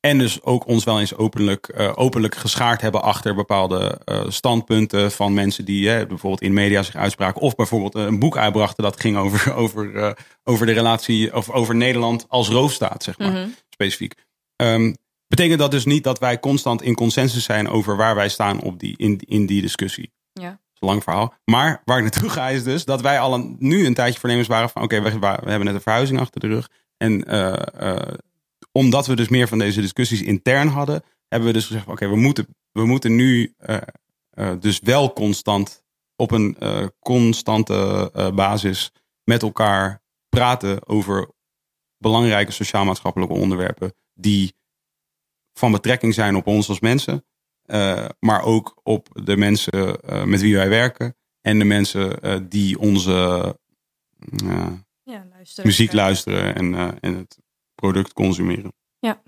[0.00, 5.12] En dus ook ons wel eens openlijk, eh, openlijk geschaard hebben achter bepaalde eh, standpunten
[5.12, 7.40] van mensen die eh, bijvoorbeeld in media zich uitspraken.
[7.40, 10.12] Of bijvoorbeeld een boek uitbrachten dat ging over, over, eh,
[10.42, 13.48] over de relatie of over Nederland als roofstaat, zeg maar, Mhm.
[13.68, 14.14] specifiek.
[14.56, 14.94] Ehm,
[15.26, 18.78] betekent dat dus niet dat wij constant in consensus zijn over waar wij staan op
[18.78, 20.12] die, in, in die discussie.
[20.32, 20.60] Ja.
[20.84, 21.34] Lang verhaal.
[21.44, 24.48] Maar waar ik naartoe ga is dus dat wij al een, nu een tijdje voornemens
[24.48, 26.70] waren van oké, we, we hebben net een verhuizing achter de rug.
[26.96, 28.14] En eh, eh,
[28.72, 32.16] omdat we dus meer van deze discussies intern hadden, hebben we dus gezegd: oké, we,
[32.16, 35.82] moeten, we moeten nu eh, dus wel constant
[36.16, 36.56] op een
[36.98, 38.92] constante basis
[39.24, 41.30] met elkaar praten over
[41.98, 44.54] belangrijke sociaal-maatschappelijke onderwerpen die
[45.52, 47.24] van betrekking zijn op ons als mensen,
[48.18, 52.78] maar ook op de mensen eh, met wie wij werken en de mensen eh, die
[52.78, 53.12] onze
[54.46, 54.66] eh,
[55.04, 55.64] Ja, luister.
[55.64, 57.38] muziek luisteren en, eh, en het
[57.74, 58.72] product consumeren.
[58.98, 59.22] Ja.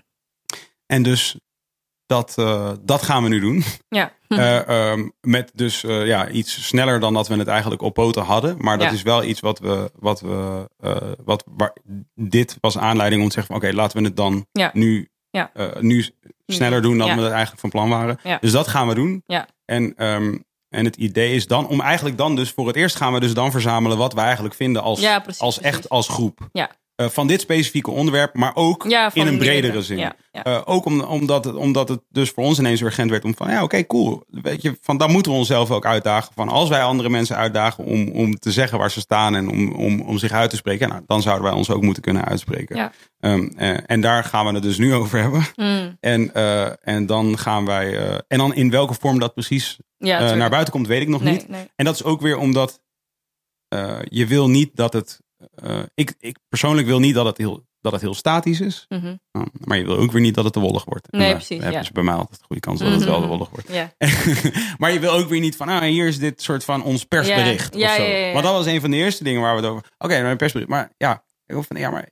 [0.85, 1.39] En dus
[2.05, 3.63] dat, eh, dat gaan we nu doen.
[3.87, 4.15] Ja.
[4.27, 8.23] Eh, ehm, met dus eh, ja, iets sneller dan dat we het eigenlijk op poten
[8.23, 8.55] hadden.
[8.59, 8.93] Maar dat Ja.
[8.93, 9.91] is wel iets wat we.
[9.95, 11.75] Wat we eh, wat, waar,
[12.15, 14.69] dit was aanleiding om te zeggen: oké, laten we het dan Ja.
[14.73, 15.49] nu, Ja.
[15.53, 16.05] eh, nu
[16.47, 17.15] sneller doen dan Ja.
[17.15, 18.19] we het eigenlijk van plan waren.
[18.23, 18.37] Ja.
[18.41, 19.23] Dus dat gaan we doen.
[19.25, 19.47] Ja.
[19.65, 20.37] En, ehm,
[20.69, 23.33] en het idee is dan om eigenlijk dan dus voor het eerst gaan we dus
[23.33, 25.77] dan verzamelen wat we eigenlijk vinden als, precies, als precies.
[25.77, 26.49] echt als groep.
[26.51, 26.69] Ja.
[26.97, 29.97] Eh, van dit specifieke onderwerp, maar ook Ja, in een bredere zin.
[29.97, 30.43] Ja, ja.
[30.43, 33.49] Eh, ook om, omdat, het, omdat het dus voor ons ineens urgent werd om van
[33.49, 34.23] ja, oké, cool.
[34.27, 36.33] Weet je, van dan moeten we onszelf ook uitdagen.
[36.35, 39.71] Van als wij andere mensen uitdagen om, om te zeggen waar ze staan en om,
[39.71, 42.91] om, om zich uit te spreken, nou, dan zouden wij ons ook moeten kunnen uitspreken.
[43.19, 45.45] Ehm, eh, en daar gaan we het dus nu over hebben.
[45.55, 45.97] Mm.
[45.99, 46.33] En,
[46.83, 47.97] en dan gaan wij.
[48.27, 51.49] en dan in welke vorm dat precies naar buiten komt, weet ik nog nee, niet.
[51.49, 51.69] Nee.
[51.75, 52.81] En dat is ook weer omdat
[54.03, 55.25] je wil niet dat het.
[55.63, 58.85] Eh, ik, ik persoonlijk wil niet dat het heel, dat het heel statisch is.
[58.89, 59.05] Mhm.
[59.05, 61.11] Uh, maar je wil ook weer niet dat het te wollig wordt.
[61.11, 61.83] Nee, daar precies, ja.
[61.83, 63.29] ze bij mij altijd een goede kans dat het wel te Mhm.
[63.29, 63.67] wollig wordt.
[63.71, 63.91] Ja.
[64.77, 67.75] maar je wil ook weer niet van, ah, hier is dit soort van ons persbericht.
[67.75, 68.31] Ja, of zo.
[68.31, 69.83] Want dat was een van de eerste dingen waar we het over.
[69.97, 70.69] Oké, maar een persbericht.
[70.71, 72.09] Maar ja, ik hoop van, ja, maar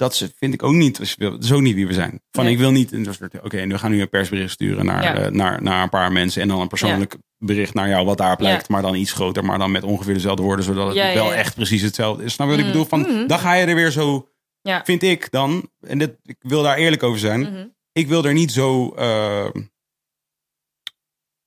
[0.00, 0.96] dat ze- vind ik ook niet.
[0.96, 2.20] dus Dat is ook niet wie we zijn.
[2.30, 2.52] Van, Nee.
[2.52, 2.92] ik wil niet.
[2.92, 5.14] een soort, Oké, nu gaan we nu een persbericht sturen naar, Ja.
[5.14, 8.36] eh, naar, naar een paar mensen en dan een persoonlijk bericht naar jou wat daar
[8.42, 11.54] lijkt, maar dan iets groter, maar dan met ongeveer dezelfde woorden, zodat het wel echt
[11.54, 12.36] precies hetzelfde is.
[12.36, 13.26] Nou, wat ik Mm, bedoel van, mm.
[13.26, 14.28] dan ga je er weer zo
[14.60, 14.84] Ja.
[14.84, 17.66] vind ik dan, en dit, ik wil daar eerlijk over zijn, Mhm.
[17.92, 19.48] ik wil er niet zo, eh,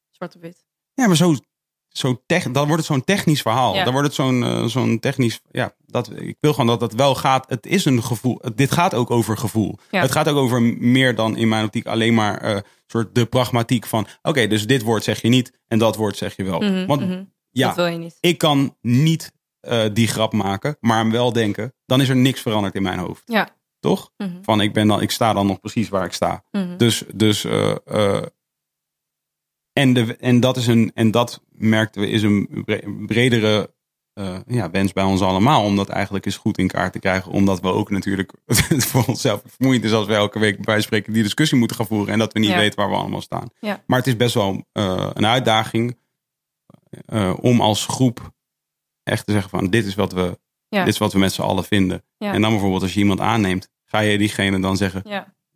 [0.09, 0.65] Zwart op wit.
[0.93, 1.35] ja, maar zo,
[1.93, 3.75] zo tech, dan wordt het zo'n technisch verhaal.
[3.75, 3.83] Ja.
[3.83, 7.15] Dan wordt het zo'n eh, zo'n technisch, ja, dat, ik wil gewoon dat het wel
[7.15, 9.77] gaat, het is een gevoel, dit gaat ook over gevoel.
[9.91, 10.01] Ja.
[10.01, 12.57] Het gaat ook over meer dan in mijn optiek alleen maar eh
[12.87, 16.35] soort de pragmatiek van, oké, dus dit woord zeg je niet en dat woord zeg
[16.35, 16.59] je wel.
[16.59, 17.23] Mhm, Want mhm.
[17.49, 18.17] ja, Dat wil je niet.
[18.19, 22.41] ik kan niet eh, die grap maken, maar hem wel denken, dan is er niks
[22.41, 23.21] veranderd in mijn hoofd.
[23.25, 23.49] Ja.
[23.79, 24.11] Toch?
[24.17, 24.41] Mhm.
[24.41, 26.43] Van ik ben dan, ik sta dan nog precies waar ik sta.
[26.77, 27.45] Dus, dus
[29.73, 33.73] en, de, en dat is een, en dat merkten we, is een bre- bredere
[34.13, 35.63] eh, ja, wens bij ons allemaal.
[35.63, 37.31] Om dat eigenlijk eens goed in kaart te krijgen.
[37.31, 41.13] Omdat we ook natuurlijk het voor onszelf vermoeiend is als we elke week bij spreken
[41.13, 42.13] die discussie moeten gaan voeren.
[42.13, 42.57] En dat we niet Ja.
[42.57, 43.49] weten waar we allemaal staan.
[43.59, 43.83] Ja.
[43.87, 45.97] Maar het is best wel eh, een uitdaging
[47.05, 48.31] eh, om als groep
[49.03, 50.83] echt te zeggen van dit is wat we, Ja.
[50.83, 52.03] dit is wat we met z'n allen vinden.
[52.17, 55.01] En dan bijvoorbeeld als je iemand aanneemt, ga je diegene dan zeggen,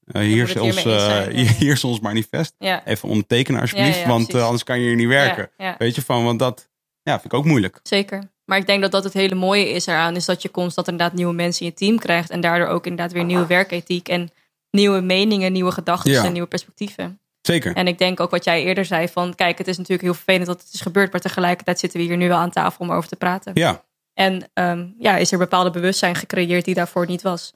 [0.07, 0.19] Ja.
[0.19, 2.55] eh, hier, is ons, eh, zijn, ja, hier is ons manifest.
[2.57, 2.85] Ja.
[2.85, 5.49] Even ondertekenen alsjeblieft, Ja, want eh, anders kan je hier niet werken.
[5.77, 6.69] Weet je van, want dat
[7.03, 7.79] ja, vind ik ook moeilijk.
[7.83, 8.31] Zeker.
[8.45, 11.15] Maar ik denk dat dat het hele mooie is eraan, is dat je constant inderdaad
[11.15, 14.29] nieuwe mensen in je team krijgt en daardoor ook inderdaad weer nieuwe werkethiek en
[14.71, 17.19] nieuwe meningen, nieuwe gedachten en nieuwe perspectieven.
[17.41, 17.75] Zeker.
[17.75, 20.45] En ik denk ook wat jij eerder zei van, kijk, het is natuurlijk heel vervelend
[20.45, 23.09] dat het is gebeurd, maar tegelijkertijd zitten we hier nu wel aan tafel om over
[23.09, 23.51] te praten.
[23.55, 27.53] Ja, En ehm, ja, is er bepaalde bewustzijn gecreëerd die daarvoor niet was.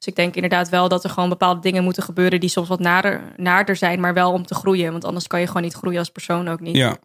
[0.00, 2.80] Dus ik denk inderdaad wel dat er gewoon bepaalde dingen moeten gebeuren die soms wat
[2.80, 4.92] nader, nader zijn, maar wel om te groeien.
[4.92, 6.76] Want anders kan je gewoon niet groeien als persoon ook niet.
[6.76, 6.98] ja.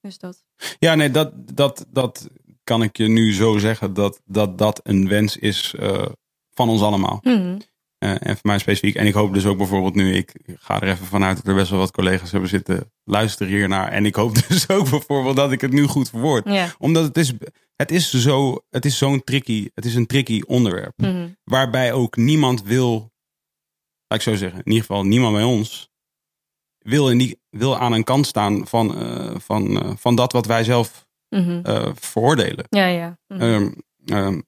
[0.00, 0.44] Dus dat.
[0.78, 2.28] ja nee, dat, dat, dat
[2.64, 6.06] kan ik je nu zo zeggen dat dat, dat een wens is eh,
[6.50, 7.18] van ons allemaal.
[7.22, 7.58] Mhm.
[8.02, 8.94] En voor mij specifiek.
[8.94, 11.70] En ik hoop dus ook bijvoorbeeld nu, ik ga er even vanuit dat er best
[11.70, 13.88] wel wat collega's hebben zitten luisteren hiernaar.
[13.88, 16.46] En ik hoop dus ook bijvoorbeeld dat ik het nu goed verwoord.
[16.78, 17.32] Omdat het is,
[17.76, 20.92] het is zo, het is zo'n tricky, het is een tricky onderwerp.
[20.96, 21.28] Mhm.
[21.44, 23.12] Waarbij ook niemand wil,
[24.06, 25.90] laat ik zo zeggen, in ieder geval niemand bij ons,
[26.78, 30.46] wil, in die, wil aan een kant staan van, eh, van, eh, van dat wat
[30.46, 31.60] wij zelf Mhm.
[31.62, 32.64] eh, veroordelen.
[32.68, 33.18] Ja, ja.
[33.28, 33.40] Mhm.
[33.42, 33.72] Ehm,
[34.04, 34.40] ehm,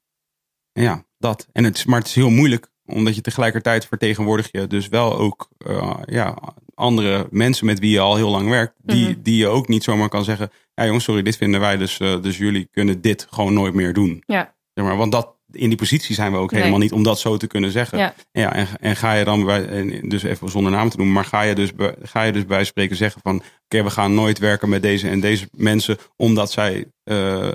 [0.73, 1.49] ja, dat.
[1.53, 5.49] En het maar het is heel moeilijk, omdat je tegelijkertijd vertegenwoordig je dus wel ook
[5.59, 6.39] eh, ja,
[6.75, 9.23] andere mensen met wie je al heel lang werkt, die, Mhm.
[9.23, 12.23] die je ook niet zomaar kan zeggen, ja jongens, sorry, dit vinden wij, dus, eh,
[12.23, 14.23] dus jullie kunnen dit gewoon nooit meer doen.
[14.27, 14.55] Ja.
[14.75, 16.61] Zeg maar, want dat, in die positie zijn we ook Nee.
[16.61, 17.99] helemaal niet om dat zo te kunnen zeggen.
[17.99, 18.15] Ja.
[18.33, 21.43] Ja, en, en ga je dan bij, dus even zonder naam te noemen, maar ga
[21.43, 24.69] je dus, bij- ga je dus bij spreken zeggen van, oké, we gaan nooit werken
[24.69, 27.49] met deze en deze mensen, omdat zij, eh,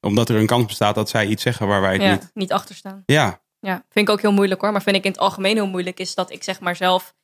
[0.00, 2.30] omdat er een kans bestaat dat zij iets zeggen waar wij het ja, niet.
[2.34, 3.02] niet achter staan.
[3.06, 4.72] Ja, Ja, vind ik ook heel moeilijk hoor.
[4.72, 7.14] Maar vind ik in het algemeen heel moeilijk is dat ik zeg maar zelf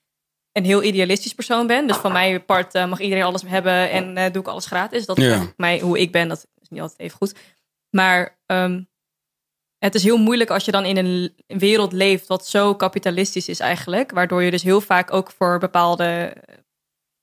[0.53, 1.87] een heel idealistisch persoon ben.
[1.87, 5.07] Dus van mij part eh, mag iedereen alles hebben en eh, doe ik alles gratis.
[5.07, 5.29] Dat is Ja.
[5.31, 6.29] eigenlijk mij, hoe ik ben.
[6.29, 7.35] Dat is niet altijd even goed.
[7.91, 8.83] Maar ehm,
[9.79, 13.61] het is heel moeilijk als je dan in een wereld leeft wat zo kapitalistisch is
[13.61, 14.11] eigenlijk.
[14.11, 16.37] Waardoor je dus heel vaak ook voor bepaalde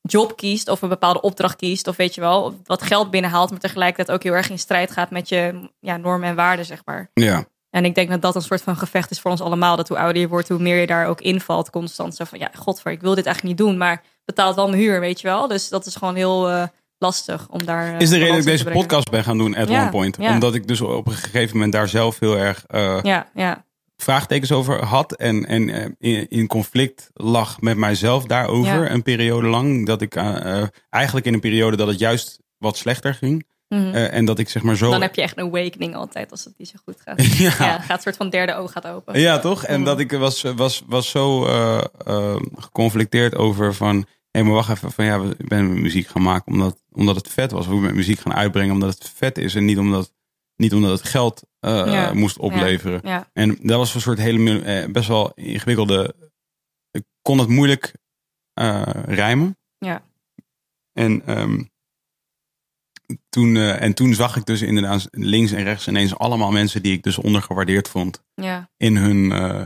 [0.02, 1.88] job kiest of een bepaalde opdracht kiest.
[1.88, 3.50] Of weet je wel, wat geld binnenhaalt.
[3.52, 6.82] Maar tegelijkertijd ook heel erg in strijd gaat met je ja, normen en waarden zeg
[6.86, 7.10] maar.
[7.14, 7.46] ja.
[7.72, 9.76] En ik denk dat dat een soort van gevecht is voor ons allemaal.
[9.76, 11.70] Dat hoe ouder je wordt, hoe meer je daar ook invalt.
[11.70, 13.78] Constant zo van, ja, godver, ik wil dit eigenlijk niet doen.
[13.78, 15.48] Maar betaalt wel mijn huur, weet je wel.
[15.48, 16.64] Dus dat is gewoon heel eh,
[16.98, 17.94] lastig om daar...
[17.94, 18.82] eh, Is de reden dat ik deze brengen.
[18.82, 20.18] podcast ben gaan doen at Ja, one point.
[20.20, 20.34] ja.
[20.34, 23.66] Omdat ik dus op een gegeven moment daar zelf heel erg eh, Ja, ja,
[23.98, 25.14] vraagtekens over had.
[25.16, 29.86] En, en in, in conflict lag met mijzelf daarover een periode lang.
[29.86, 30.16] Dat ik
[30.90, 33.46] eigenlijk in een periode dat het juist wat slechter ging.
[33.72, 33.94] Mhm.
[33.94, 34.92] Eh, en dat ik zeg maar zo...
[34.92, 37.26] Dan heb je echt een awakening altijd als het niet zo goed gaat.
[37.38, 37.44] ja.
[37.44, 37.80] ja.
[37.80, 39.20] gaat een soort van derde oog gaat open.
[39.20, 39.64] Ja, toch?
[39.64, 39.84] En Mhm.
[39.86, 44.06] dat ik was, was, was zo eh, geconflicteerd over van...
[44.32, 44.92] Hé, maar wacht even.
[44.92, 47.68] Van, ja, ik ben muziek gaan maken omdat, omdat het vet was.
[47.68, 49.56] Of ik ben muziek gaan uitbrengen omdat het vet is.
[49.56, 50.14] En niet omdat,
[50.56, 52.14] niet omdat het geld Ja.
[52.14, 53.00] moest opleveren.
[53.04, 56.16] Ja, En dat was een soort hele best wel ingewikkelde...
[56.92, 57.94] Ik kon het moeilijk
[59.06, 59.58] rijmen.
[59.78, 60.02] Ja.
[60.94, 61.64] En, ehm,
[63.30, 66.94] toen, eh, en toen zag ik dus inderdaad links en rechts ineens allemaal mensen die
[66.94, 69.64] ik dus ondergewaardeerd vond ja, in hun eh,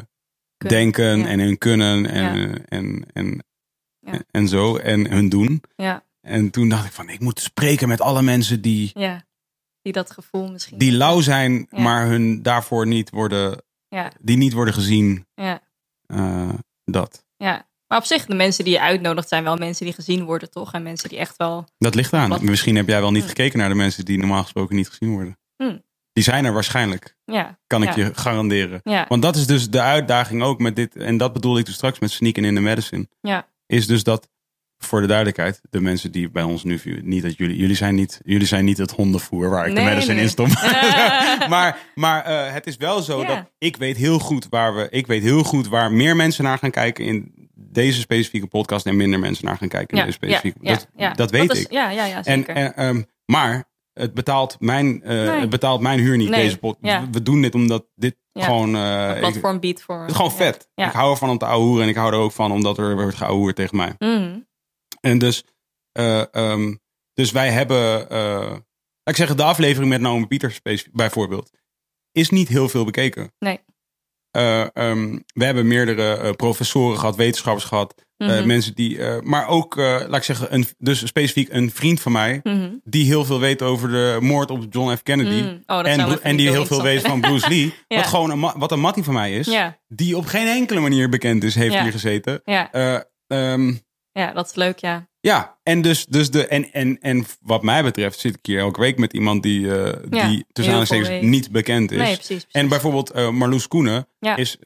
[0.57, 1.25] denken ja.
[1.27, 2.57] en hun kunnen en, Ja.
[2.67, 3.43] en, en,
[3.99, 4.19] Ja.
[4.31, 5.63] en zo en hun doen.
[5.75, 9.23] ja, En toen dacht ik van ik moet spreken met alle mensen die, ja.
[9.81, 10.77] Die dat gevoel misschien.
[10.77, 15.25] die lauw zijn, maar hun daarvoor niet worden, Ja, die niet worden gezien.
[15.35, 15.61] ja,
[16.05, 16.49] eh,
[16.83, 17.25] dat.
[17.37, 17.67] ja.
[17.87, 20.73] Maar op zich, de mensen die je uitnodigt zijn wel mensen die gezien worden, toch?
[20.73, 21.65] En mensen die echt wel...
[21.77, 22.29] Dat ligt aan.
[22.29, 22.41] Wat?
[22.41, 23.27] Misschien heb jij wel niet Hm.
[23.27, 25.37] gekeken naar de mensen die normaal gesproken niet gezien worden.
[25.57, 25.77] Hm.
[26.13, 28.05] Die zijn er waarschijnlijk, Ja, kan ik Ja.
[28.05, 28.79] je garanderen.
[28.83, 30.95] ja, Want dat is dus de uitdaging ook met dit.
[30.95, 33.07] En dat bedoelde ik dus straks met Sneaken in the Medicine.
[33.21, 34.29] ja, Is dus dat,
[34.77, 38.19] voor de duidelijkheid, de mensen die bij ons nu, niet dat jullie, jullie zijn niet,
[38.23, 40.23] jullie zijn niet het hondenvoer waar ik Nee, de medicine nee.
[40.23, 40.47] in stop.
[41.53, 45.07] maar maar eh, het is wel zo dat ik weet heel goed waar we, ik
[45.07, 49.19] weet heel goed waar meer mensen naar gaan kijken in deze specifieke podcast en minder
[49.19, 50.59] mensen naar gaan kijken in ja, deze specifieke.
[50.61, 51.13] ja, dat, ja.
[51.13, 51.71] dat weet is- ik.
[51.71, 52.55] Ja, ja, ja, zeker.
[52.55, 55.39] en, ehm, maar het betaalt mijn, eh, Nee.
[55.39, 57.07] het betaalt mijn huur niet, Nee, deze podcast.
[57.11, 58.75] We doen dit omdat dit gewoon...
[58.75, 59.99] eh, Een platform biedt voor...
[60.01, 60.69] het is gewoon vet.
[60.75, 63.15] Ik hou ervan om te ouwehoeren en ik hou er ook van omdat er wordt
[63.17, 63.95] geouwehoerd tegen mij.
[63.97, 64.39] Mhm.
[65.01, 65.43] En dus,
[65.91, 66.75] eh, ehm,
[67.13, 68.59] dus wij hebben, eh, laat
[69.03, 70.59] ik zeggen, de aflevering met Naomi Pieters
[70.91, 71.49] bijvoorbeeld,
[72.11, 73.33] is niet heel veel bekeken.
[73.39, 73.59] Nee.
[74.35, 78.47] Eh, ehm, we hebben meerdere eh, professoren gehad, wetenschappers gehad, eh, Mhm.
[78.47, 82.69] mensen die, maar ook, laat ik zeggen, een, dus specifiek een vriend van mij, Mhm.
[82.83, 85.03] die heel veel weet over de moord op John F.
[85.03, 85.41] Kennedy.
[85.41, 85.63] Mm.
[85.65, 87.73] Oh, En, en die heel veel weet van Bruce Lee.
[87.87, 87.95] Ja.
[87.97, 89.47] Wat gewoon een, wat een mattie van mij is.
[89.47, 91.83] Ja, Die op geen enkele manier bekend is, heeft Ja.
[91.83, 92.41] hier gezeten.
[93.27, 93.73] ehm,
[94.19, 95.07] ja, dat is leuk, ja.
[95.19, 98.79] ja, en dus, dus de, en, en, en wat mij betreft zit ik hier elke
[98.79, 101.97] week met iemand die, eh, Ja, die tussen aanhalingstekens niet bekend is.
[101.97, 102.25] Nee, precies.
[102.25, 102.51] precies.
[102.51, 104.35] en bijvoorbeeld eh, Marloes Koenen Ja.
[104.35, 104.57] is,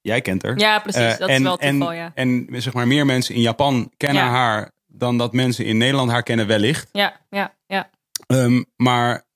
[0.00, 0.58] jij kent haar.
[0.58, 1.00] Ja, precies.
[1.00, 2.12] Eh, dat en, is wel toeval, en, ja.
[2.14, 4.30] En zeg maar meer mensen in Japan kennen Ja.
[4.30, 6.88] haar dan dat mensen in Nederland haar kennen wellicht.
[6.92, 7.90] Ja, ja, ja.
[8.26, 9.26] Ehm, maar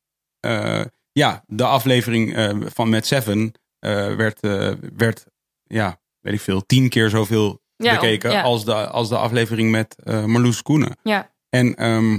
[1.12, 2.34] ja, de aflevering
[2.74, 3.52] van Met Seven
[4.16, 4.40] werd,
[4.96, 5.26] werd,
[5.64, 8.42] ja, weet ik veel, tien keer zoveel Ja, bekeken ja.
[8.42, 10.96] als, de, als de aflevering met eh Marloes Koenen.
[11.02, 11.30] Ja.
[11.50, 12.18] En ehm,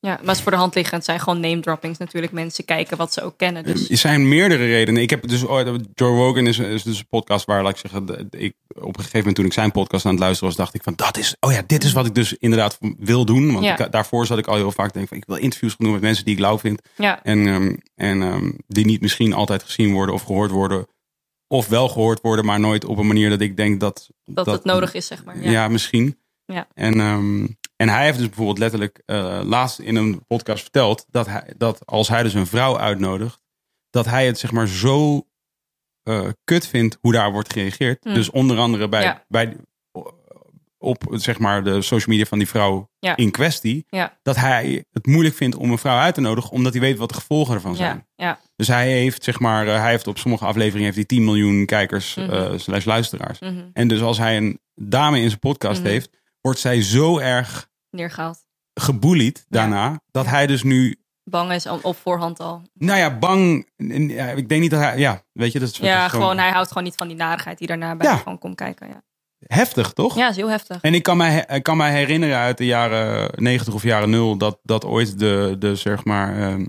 [0.00, 1.04] Ja, maar het is voor de hand liggend.
[1.04, 2.32] Zijn gewoon name droppings natuurlijk.
[2.32, 3.64] Mensen kijken wat ze ook kennen.
[3.64, 5.02] Dus er zijn meerdere redenen.
[5.02, 8.28] Ik heb dus ooit, Joe Rogan is, is dus een podcast waar, laat ik zeggen,
[8.30, 10.82] ik, op een gegeven moment toen ik zijn podcast aan het luisteren was, dacht ik
[10.82, 13.52] van, dat is, oh ja, dit is wat ik dus inderdaad wil doen.
[13.52, 13.78] Want Ja.
[13.78, 16.02] ik- daarvoor zat ik al heel vaak denken van, ik wil interviews gaan doen met
[16.02, 16.82] mensen die ik lauw vind.
[16.96, 20.86] ja, En, ehm, en ehm, die niet misschien altijd gezien worden of gehoord worden.
[21.54, 24.10] Of wel gehoord worden, maar nooit op een manier dat ik denk dat...
[24.24, 25.42] dat, het nodig is, zeg maar.
[25.42, 26.18] Ja, Ja, misschien.
[26.44, 26.68] Ja.
[26.74, 31.06] En, ehm, en hij heeft dus bijvoorbeeld letterlijk eh, laatst in een podcast verteld...
[31.10, 33.42] Dat, hij, dat als hij dus een vrouw uitnodigt...
[33.90, 35.26] dat hij het zeg maar zo
[36.02, 38.04] eh, kut vindt hoe daar wordt gereageerd.
[38.04, 38.14] Hmm.
[38.14, 39.24] Dus onder andere bij, Ja.
[39.28, 39.56] bij,
[40.78, 43.16] op zeg maar de social media van die vrouw Ja.
[43.16, 43.86] in kwestie...
[43.88, 46.50] ja, dat hij het moeilijk vindt om een vrouw uit te nodigen...
[46.50, 48.06] omdat hij weet wat de gevolgen ervan zijn.
[48.16, 48.40] ja, ja.
[48.56, 51.66] Dus hij heeft, zeg maar, eh, hij heeft op sommige afleveringen heeft hij 10 miljoen
[51.66, 52.18] kijkers,
[52.56, 53.38] slash luisteraars.
[53.40, 53.64] Mhm.
[53.72, 55.88] En dus als hij een dame in zijn podcast Mhm.
[55.90, 56.10] heeft,
[56.40, 58.38] wordt zij zo erg Neergehaald.
[58.80, 60.98] gebullied daarna, dat hij dus nu
[61.30, 62.62] Bang is op voorhand al.
[62.74, 63.68] Nou ja, bang.
[64.36, 64.98] ik denk niet dat hij.
[64.98, 67.66] Ja, weet je, dat is, Ja, gewoon, hij houdt gewoon niet van die narigheid die
[67.66, 68.16] daarna bij Ja.
[68.16, 68.88] gewoon komt kijken.
[68.88, 69.02] Ja,
[69.46, 70.16] heftig, toch?
[70.16, 70.80] ja is heel heftig.
[70.80, 74.36] En ik kan mij, ik kan mij herinneren uit de jaren 90 of jaren 0
[74.36, 76.66] dat, dat ooit de, de zeg maar, ehm,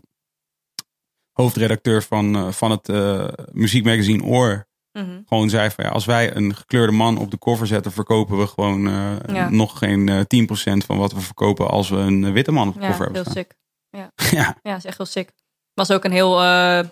[1.36, 5.22] hoofdredacteur van, eh, van het eh, muziekmagazine Oor Mhm.
[5.26, 8.48] gewoon zei van ja, als wij een gekleurde man op de cover zetten, verkopen we
[8.48, 9.50] gewoon eh, Ja.
[9.50, 12.80] nog geen eh 10% van wat we verkopen als we een witte man op de
[12.80, 13.44] Ja, cover hebben heel staan.
[13.44, 13.56] sick.
[13.90, 15.28] Ja, Ja, is echt heel sick.
[15.28, 15.34] Er
[15.74, 16.42] was ook een heel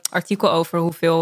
[0.10, 1.22] artikel over hoeveel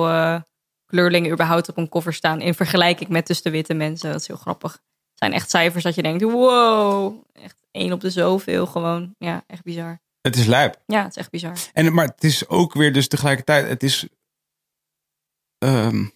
[0.85, 2.41] kleurlingen überhaupt op een cover staan.
[2.41, 4.11] In vergelijking met dus de witte mensen.
[4.11, 4.71] Dat is heel grappig.
[4.71, 4.81] Het
[5.19, 7.13] zijn echt cijfers dat je denkt, wow.
[7.31, 9.15] Echt één op de zoveel gewoon.
[9.17, 9.99] Ja, echt bizar.
[10.21, 10.81] Het is lijp.
[10.85, 11.57] Ja, het is echt bizar.
[11.73, 14.07] En, maar het is ook weer dus tegelijkertijd, het is,
[15.57, 16.09] ehm, ja,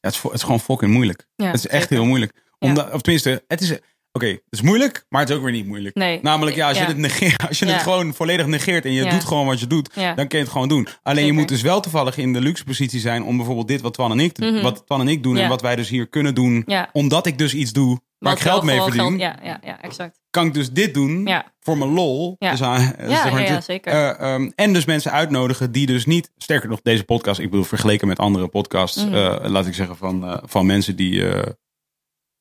[0.00, 1.26] het is, vo- het is gewoon fucking moeilijk.
[1.36, 1.96] Ja, het is echt zeker.
[1.96, 2.32] heel moeilijk.
[2.58, 2.68] Ja.
[2.68, 3.78] Omdat, of tenminste, het is,
[4.16, 5.94] oké, het is moeilijk, maar het is ook weer niet moeilijk.
[5.94, 6.18] Nee.
[6.22, 6.88] Namelijk, ja, als je, Ja.
[6.88, 7.72] het, negeert, als je Ja.
[7.72, 9.10] het gewoon volledig negeert en je Ja.
[9.10, 10.88] doet gewoon wat je doet, dan kun je het gewoon doen.
[11.02, 13.92] Alleen je moet dus wel toevallig in de luxe positie zijn om bijvoorbeeld dit wat
[13.94, 14.62] Twan en ik, Mhm.
[14.62, 17.54] wat Twan en ik doen en wat wij dus hier kunnen doen, omdat ik dus
[17.54, 20.20] iets doe waar Wat ik geld mee verdien, geld- ja, ja, ja, exact.
[20.30, 21.52] kan ik dus dit doen Ja.
[21.60, 22.36] voor mijn lol.
[22.38, 22.50] Ja.
[22.50, 22.98] Dus Ja, zeg
[23.32, 23.92] maar, ja, ja, dit- zeker.
[23.92, 27.64] eh, ehm, en dus mensen uitnodigen die dus niet, sterker nog, deze podcast, ik bedoel
[27.64, 29.14] vergeleken met andere podcasts, Mhm.
[29.14, 31.24] eh, laat ik zeggen, van, eh, van mensen die,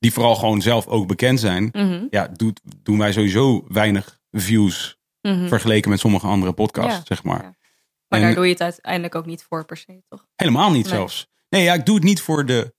[0.03, 1.69] die vooral gewoon zelf ook bekend zijn.
[1.71, 5.47] Mhm, Ja, doet, doen wij sowieso weinig views mhm.
[5.47, 7.01] vergeleken met sommige andere podcasts, Ja.
[7.03, 7.41] zeg maar.
[7.41, 7.55] Ja.
[8.07, 10.27] Maar En- daar doe je het uiteindelijk ook niet voor per se, toch?
[10.35, 10.93] Helemaal niet Nee.
[10.93, 11.27] zelfs.
[11.49, 12.73] Nee, ja, ik doe het niet voor, de,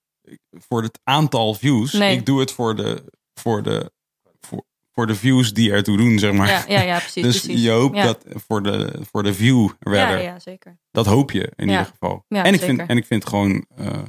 [0.50, 1.92] voor het aantal views.
[1.92, 2.16] Nee.
[2.16, 3.92] Ik doe het voor de, voor, de,
[4.40, 6.48] voor, voor de views die ertoe doen, zeg maar.
[6.48, 7.22] Ja, ja, ja precies.
[7.32, 7.62] dus precies.
[7.62, 8.04] je hoopt ja.
[8.04, 10.22] dat voor de, voor de view Ja, rather.
[10.22, 10.78] ja, zeker.
[10.90, 11.72] Dat hoop je in Ja.
[11.78, 12.24] ieder geval.
[12.28, 12.76] Ja, en, ik zeker.
[12.76, 14.02] vind, en ik vind het gewoon eh,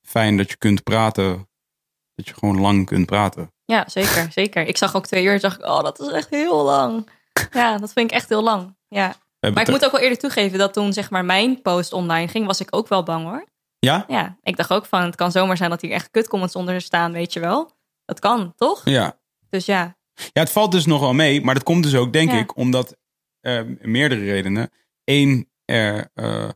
[0.00, 1.47] fijn dat je kunt praten.
[2.18, 3.52] Dat je gewoon lang kunt praten.
[3.64, 4.66] Ja, zeker, zeker.
[4.66, 7.08] Ik zag ook twee uur en zag ik, oh, dat is echt heel lang.
[7.52, 8.76] Ja, dat vind ik echt heel lang.
[8.88, 9.14] Ja.
[9.40, 12.46] Maar ik moet ook wel eerlijk toegeven dat toen zeg maar mijn post online ging,
[12.46, 13.44] was ik ook wel bang hoor.
[13.78, 14.04] Ja?
[14.08, 17.12] Ja, ik dacht ook van, het kan zomaar zijn dat hier echt kutcomments onder staan,
[17.12, 17.70] weet je wel.
[18.04, 18.80] Dat kan, toch?
[18.84, 19.18] Ja.
[19.50, 21.44] Dus ja, Ja, het valt dus nog wel mee.
[21.44, 22.38] Maar dat komt dus ook, denk Ja.
[22.38, 22.96] ik, omdat
[23.40, 24.70] eh, meerdere redenen.
[25.04, 26.48] Eén, er, eh,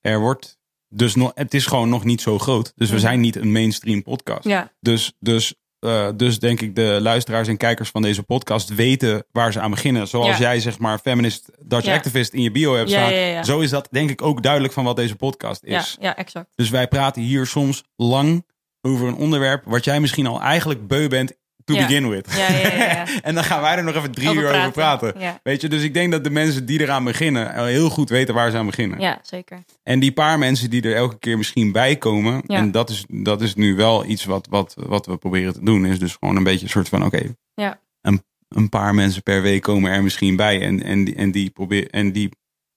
[0.00, 0.58] er wordt
[0.88, 2.72] dus nog, het is gewoon nog niet zo groot.
[2.76, 3.04] Dus we Mhm.
[3.04, 4.44] zijn niet een mainstream podcast.
[4.44, 9.26] ja, Dus, dus, eh, dus denk ik de luisteraars en kijkers van deze podcast weten
[9.32, 10.08] waar ze aan beginnen.
[10.08, 10.38] Zoals Ja.
[10.38, 11.94] jij zeg maar feminist Dutch Ja.
[11.94, 13.44] activist in je bio hebt staan.
[13.44, 15.96] Zo is dat denk ik ook duidelijk van wat deze podcast ja, is.
[16.00, 16.50] ja, exact.
[16.54, 18.44] Dus wij praten hier soms lang
[18.80, 21.32] over een onderwerp wat jij misschien al eigenlijk beu bent
[21.66, 21.86] to Ja.
[21.86, 22.34] begin with.
[22.36, 23.06] Ja, ja, ja, ja.
[23.22, 25.14] en dan gaan wij er nog even drie Over uur over praten.
[25.42, 28.34] Weet je, dus ik denk dat de mensen die eraan beginnen al heel goed weten
[28.34, 29.00] waar ze aan beginnen.
[29.00, 29.64] ja, zeker.
[29.82, 33.42] En die paar mensen die er elke keer misschien bij komen, en dat is, dat
[33.42, 36.44] is nu wel iets wat, wat, wat we proberen te doen, is dus gewoon een
[36.44, 37.80] beetje een soort van: oké, Ja.
[38.00, 40.60] een, een paar mensen per week komen er misschien bij.
[40.62, 42.30] En, en, die- en die proberen, en die,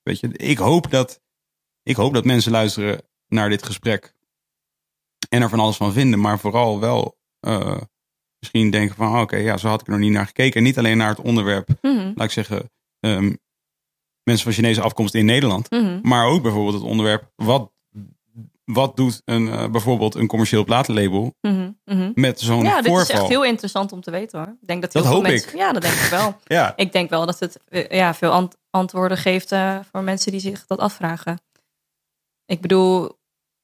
[0.04, 1.20] weet je, ik hoop dat,
[1.84, 4.14] ik hoop dat mensen luisteren naar dit gesprek
[5.30, 7.78] en er van alles van vinden, maar vooral wel eh,
[8.40, 10.56] misschien denken van: oh, oké, ja, zo had ik er nog niet naar gekeken.
[10.58, 13.34] En niet alleen naar het onderwerp, Mhm, laat ik zeggen, ehm,
[14.24, 15.70] mensen van Chinese afkomst in Nederland.
[15.72, 16.00] mhm.
[16.02, 17.72] Maar ook bijvoorbeeld het onderwerp, wat,
[18.64, 23.02] wat doet een, eh, bijvoorbeeld een commercieel platenlabel Mhm, met zo'n Ja, dit voorval?
[23.02, 24.48] is echt heel interessant om te weten hoor.
[24.62, 25.58] Ik denk dat, heel Dat veel hoop mensen, ik.
[25.58, 26.36] Ja, dat denk ik wel.
[26.58, 30.32] Ja, ik denk wel dat het eh, ja, veel ant- antwoorden geeft eh, voor mensen
[30.32, 31.42] die zich dat afvragen.
[32.46, 33.18] Ik bedoel,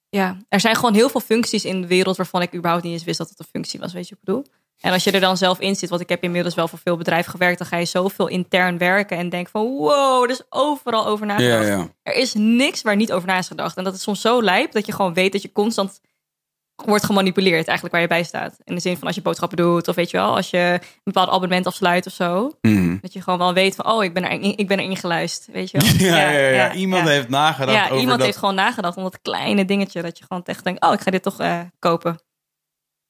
[0.10, 3.03] ja, er zijn gewoon heel veel functies in de wereld waarvan ik überhaupt niet eens
[3.03, 4.53] wist dat het een functie was, weet je wat ik bedoel?
[4.80, 6.97] En als je er dan zelf in zit, want ik heb inmiddels wel voor veel
[6.97, 11.06] bedrijven gewerkt, dan ga je zoveel intern werken en denk van wow, er is overal
[11.06, 11.68] over nagedacht.
[11.68, 11.89] ja, ja.
[12.03, 13.77] Er is niks waar niet over na is gedacht.
[13.77, 16.02] En dat is soms zo lijp dat je gewoon weet dat je constant
[16.76, 18.57] wordt gemanipuleerd eigenlijk waar je bij staat.
[18.64, 21.02] In de zin van als je boodschappen doet of weet je wel, als je een
[21.03, 22.52] bepaald abonnement afsluit of zo.
[22.61, 22.97] Mhm.
[23.02, 25.72] Dat je gewoon wel weet van, oh, ik ben, er, ik ben erin geluisterd, weet
[25.72, 25.89] je wel.
[26.10, 29.22] Ja, ja, ja, Iemand heeft nagedacht Ja, over iemand dat, heeft gewoon nagedacht om dat
[29.22, 32.19] kleine dingetje dat je gewoon echt denkt, oh, ik ga dit toch eh, kopen.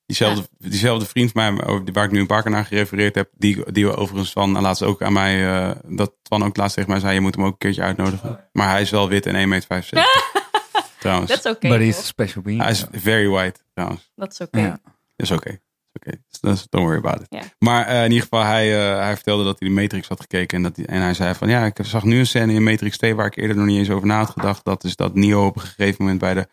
[0.06, 3.30] Diezelfde, diezelfde vriend van mij, over- waar ik nu een paar keer naar gerefereerd heb,
[3.38, 6.90] die, die we overigens van laatst ook aan mij, eh, dat Twan ook laatst tegen
[6.92, 8.40] mij zei, je moet hem ook een keertje uitnodigen.
[8.52, 10.34] Maar hij is wel wit en 1,75 meter.
[11.00, 11.30] trouwens.
[11.32, 11.68] Dat is oké.
[11.68, 12.06] But he's a toch?
[12.06, 12.62] special being.
[12.62, 14.12] Hij is very white trouwens.
[14.16, 14.60] Dat is oké.
[14.60, 14.80] Ja.
[15.16, 15.50] is oké.
[15.50, 15.60] Is
[15.94, 16.18] oké.
[16.42, 17.56] Dus don't worry about it.
[17.60, 20.58] Maar eh, in ieder geval, hij, eh, hij vertelde dat hij de Matrix had gekeken.
[20.58, 22.98] En, dat hij, en hij zei van, ja, ik zag nu een scène in Matrix
[22.98, 24.66] 2 waar ik eerder nog niet eens over na had gedacht.
[24.66, 26.48] Dat is dat Neo op een gegeven moment bij de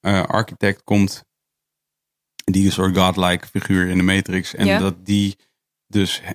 [0.00, 1.24] eh, architect komt.
[2.52, 4.54] Die een soort godlike figuur in de Matrix.
[4.54, 4.78] En Ja.
[4.78, 5.36] dat die
[5.86, 6.32] dus he-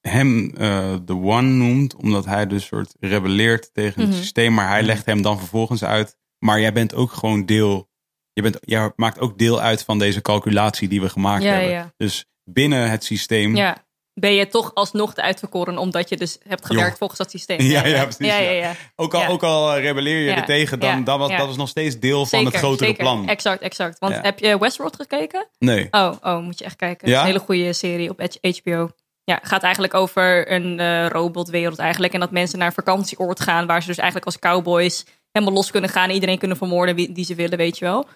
[0.00, 1.94] hem eh, de One noemt.
[1.94, 4.18] Omdat hij dus soort rebelleert tegen het Mhm.
[4.18, 4.54] systeem.
[4.54, 6.16] Maar hij legt hem dan vervolgens uit.
[6.38, 7.90] Maar jij bent ook gewoon deel...
[8.32, 11.70] Je bent, jij maakt ook deel uit van deze calculatie die we gemaakt Ja, hebben.
[11.70, 11.92] ja.
[11.96, 13.84] Dus binnen het systeem Ja,
[14.14, 16.98] ben je toch alsnog de uitverkoren omdat je dus hebt gewerkt Joh.
[16.98, 17.60] volgens dat systeem.
[17.72, 18.50] Ja, ja, precies, Ja, ja.
[18.50, 18.74] ja.
[18.96, 21.68] Ook al, ook al eh, rebelleer je er tegen, dan, dan was, dat is nog
[21.68, 23.04] steeds deel van het grotere zeker.
[23.04, 23.28] plan.
[23.28, 23.98] Exact, exact.
[23.98, 25.48] Want heb je Westworld gekeken?
[25.58, 25.88] Nee.
[25.90, 27.12] Oh, oh, moet je echt kijken.
[27.12, 28.90] Een hele goede serie op HBO.
[29.24, 32.12] Ja, gaat eigenlijk over een eh, robotwereld eigenlijk.
[32.12, 33.66] En dat mensen naar een vakantieoord gaan...
[33.66, 36.08] waar ze dus eigenlijk als cowboys helemaal los kunnen gaan...
[36.08, 38.08] en iedereen kunnen vermoorden wie, die ze willen, weet je wel.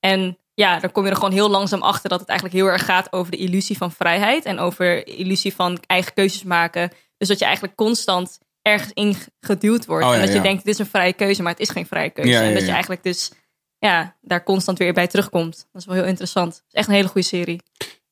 [0.00, 2.08] En ja, dan kom je er gewoon heel langzaam achter...
[2.08, 4.44] dat het eigenlijk heel erg gaat over de illusie van vrijheid...
[4.44, 6.90] en over de illusie van eigen keuzes maken.
[7.16, 10.04] Dus dat je eigenlijk constant ergens in geduwd wordt.
[10.04, 11.42] Oh, ja, en dat je denkt, dit is een vrije keuze...
[11.42, 12.30] maar het is geen vrije keuze.
[12.30, 13.30] Ja, en dat je eigenlijk dus
[13.78, 15.66] ja, daar constant weer bij terugkomt.
[15.72, 16.54] Dat is wel heel interessant.
[16.54, 17.60] Het is echt een hele goede serie.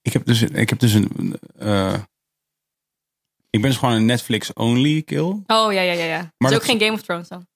[0.03, 1.39] Ik heb dus, ik heb dus een...
[1.59, 1.95] eh,
[3.51, 5.21] ik ben dus gewoon een Netflix-only kill.
[5.47, 6.05] Oh ja, ja, ja.
[6.05, 6.19] ja.
[6.19, 7.47] Het Maar is ook dat- geen Game of Thrones dan.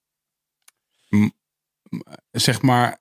[2.31, 2.97] Zeg maar...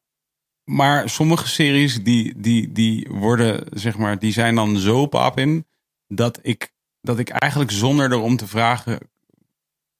[0.70, 5.66] Maar sommige series die, die, die worden, zeg maar, die zijn dan zo pap in...
[6.08, 8.98] dat ik, dat ik eigenlijk zonder erom te vragen...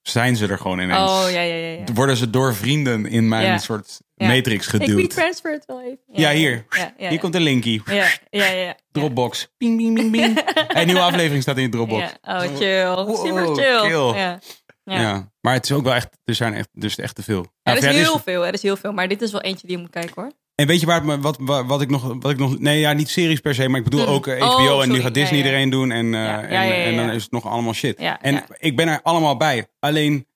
[0.02, 0.98] zijn ze er gewoon ineens.
[1.10, 1.68] Oh ja, ja, ja.
[1.68, 1.84] ja.
[1.94, 3.58] Worden ze door vrienden in mijn Ja.
[3.58, 4.26] soort Ja.
[4.28, 5.00] matrix Ik geduwd.
[5.00, 5.98] retransfer het wel even.
[6.12, 6.66] Ja, hier.
[6.70, 7.82] Ja, ja, Hier komt een linkie.
[7.86, 7.94] ja.
[7.94, 8.76] Ja, ja, ja.
[8.92, 9.48] Dropbox.
[9.56, 10.42] Ping, ping, ping, ping.
[10.78, 12.12] Een nieuwe aflevering staat in je Dropbox.
[12.22, 12.34] Ja.
[12.44, 12.84] Oh, chill.
[12.86, 13.78] Wow, Super chill.
[13.78, 14.20] chill.
[14.20, 14.40] Ja.
[14.84, 15.00] Ja.
[15.00, 15.30] Ja.
[15.40, 17.46] Maar het is ook wel echt, er zijn echt, dus echt te veel.
[17.62, 18.92] Er is dit is- heel veel, er is heel veel.
[18.92, 20.30] Maar dit is wel eentje die je moet kijken hoor.
[20.56, 22.92] En weet je waar, me- wat, wat, wat ik nog, wat ik nog, nee ja,
[22.92, 24.12] niet series per se, maar ik bedoel Mm.
[24.12, 25.52] ook eh, Oh, HBO en nu gaat Disney Ja, ja.
[25.52, 27.96] er een doen en, eh, Ja, en, dan is het nog allemaal shit.
[28.20, 29.66] En ik ben er allemaal bij.
[29.80, 30.26] Alleen,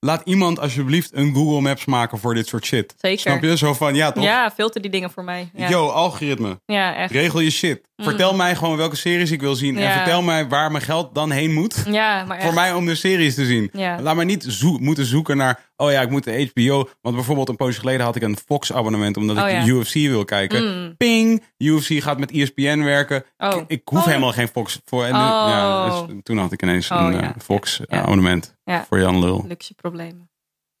[0.00, 2.94] laat iemand alsjeblieft een Google Maps maken voor dit soort shit.
[2.98, 3.20] Zeker.
[3.20, 3.56] Snap je?
[3.56, 4.24] Zo van, ja toch?
[4.24, 5.50] Ja, filter die dingen voor mij.
[5.54, 6.60] Yo, algoritme.
[6.66, 7.12] ja echt.
[7.12, 7.80] Regel je shit.
[7.96, 9.78] Vertel mij gewoon welke series ik wil zien.
[9.78, 11.84] En vertel mij waar mijn geld dan heen moet.
[11.90, 12.46] Ja, maar echt.
[12.46, 13.70] Voor mij om de series te zien.
[14.00, 15.67] Laat mij niet zoe- moeten zoeken naar...
[15.80, 16.88] Oh ja, ik moet de HBO...
[17.00, 19.16] Want bijvoorbeeld een poosje geleden had ik een Fox abonnement...
[19.16, 19.66] omdat Oh ik ja.
[19.66, 20.82] UFC wil kijken.
[20.82, 20.96] Mm.
[20.96, 21.42] Ping!
[21.58, 23.24] UFC gaat met ESPN werken.
[23.36, 23.56] Oh.
[23.56, 24.06] Ik, ik hoef Oh.
[24.06, 25.04] helemaal geen Fox voor.
[25.04, 25.46] En nu, Oh.
[25.48, 27.20] ja, dus toen had ik ineens Oh, een ja.
[27.22, 28.56] eh, Fox abonnement.
[28.88, 29.44] Voor Jan Lul.
[29.48, 30.30] Luxe problemen.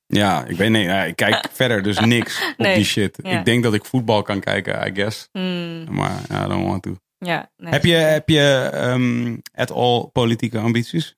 [0.06, 3.18] Ja, ik weet nee, ik kijk verder dus niks op die shit.
[3.22, 5.28] Ik denk dat ik voetbal kan kijken, I guess.
[5.32, 5.84] Mm.
[5.90, 6.96] Maar I don't want to.
[7.18, 11.16] Ja, nee, Heb je, heb je ehm at all politieke ambities?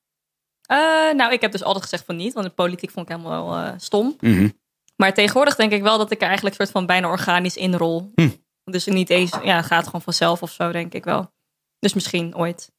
[0.71, 3.55] Eh, nou, ik heb dus altijd gezegd van niet, want de politiek vond ik helemaal
[3.55, 4.15] eh, stom.
[4.19, 4.49] Mhm.
[4.95, 8.11] Maar tegenwoordig denk ik wel dat ik er eigenlijk soort van bijna organisch inrol.
[8.15, 8.29] Hm.
[8.63, 11.31] Dus niet eens, ja, het gaat gewoon vanzelf of zo, denk ik wel.
[11.79, 12.71] Dus misschien ooit.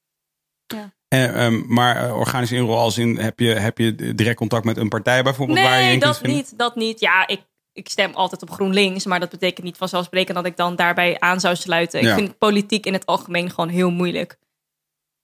[1.08, 4.76] Eh, ehm, maar eh, organisch inrol als in, heb je, heb je direct contact met
[4.76, 7.00] een partij bijvoorbeeld waar je Nee, in kunt dat niet, dat niet.
[7.00, 7.40] Ja, ik,
[7.72, 11.40] ik stem altijd op GroenLinks, maar dat betekent niet vanzelfsprekend dat ik dan daarbij aan
[11.40, 12.02] zou sluiten.
[12.02, 12.08] Ja.
[12.08, 14.38] Ik vind politiek in het algemeen gewoon heel moeilijk.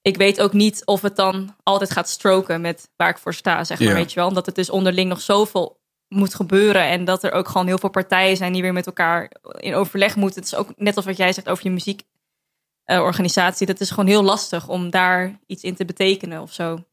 [0.01, 3.63] Ik weet ook niet of het dan altijd gaat stroken met waar ik voor sta,
[3.63, 3.93] zeg maar, Ja.
[3.93, 4.27] weet je wel.
[4.27, 5.77] Omdat het dus onderling nog zoveel
[6.07, 9.31] moet gebeuren en dat er ook gewoon heel veel partijen zijn die weer met elkaar
[9.57, 10.39] in overleg moeten.
[10.41, 11.69] Het is ook net als wat jij zegt over je
[12.85, 13.67] muziekorganisatie.
[13.67, 16.83] dat is gewoon heel lastig om daar iets in te betekenen of zo.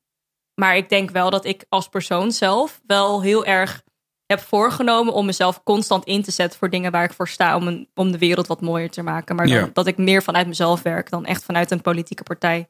[0.54, 3.82] Maar ik denk wel dat ik als persoon zelf wel heel erg
[4.26, 7.56] heb voorgenomen om mezelf constant in te zetten voor dingen waar ik voor sta.
[7.56, 9.36] Om, een, om de wereld wat mooier te maken.
[9.36, 9.70] Maar dan, Ja.
[9.72, 12.68] dat ik meer vanuit mezelf werk dan echt vanuit een politieke partij.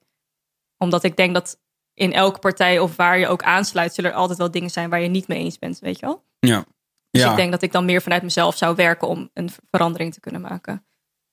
[0.79, 1.61] Omdat ik denk dat
[1.95, 5.01] in elke partij of waar je ook aansluit, zullen er altijd wel dingen zijn waar
[5.01, 6.25] je niet mee eens bent, weet je wel?
[6.39, 6.65] Ja.
[7.11, 7.31] Dus ja.
[7.31, 10.41] ik denk dat ik dan meer vanuit mezelf zou werken om een verandering te kunnen
[10.41, 10.87] maken.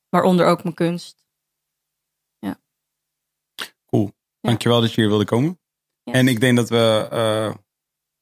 [0.10, 1.24] Waaronder ook mijn kunst.
[4.48, 5.60] Dankjewel dat je hier wilde komen.
[6.04, 6.14] Ja.
[6.14, 7.54] En ik denk dat we eh,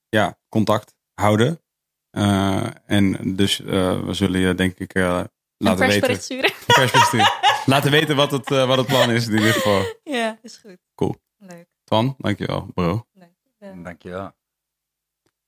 [0.10, 1.62] ja, contact houden.
[2.10, 5.78] Eh, en dus eh, we zullen je denk ik Een laten weten.
[5.78, 6.52] persbericht sturen.
[6.66, 7.40] Persbericht.
[7.66, 9.82] laten weten wat het, eh, wat het plan is in ieder geval.
[10.04, 10.78] ja, is goed.
[10.96, 11.16] Cool.
[11.38, 11.68] Leuk.
[11.84, 13.06] Twan, dankjewel bro.
[13.60, 13.74] Ja.
[13.84, 14.32] Dankjewel.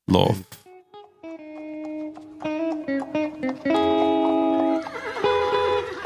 [0.05, 0.41] Love.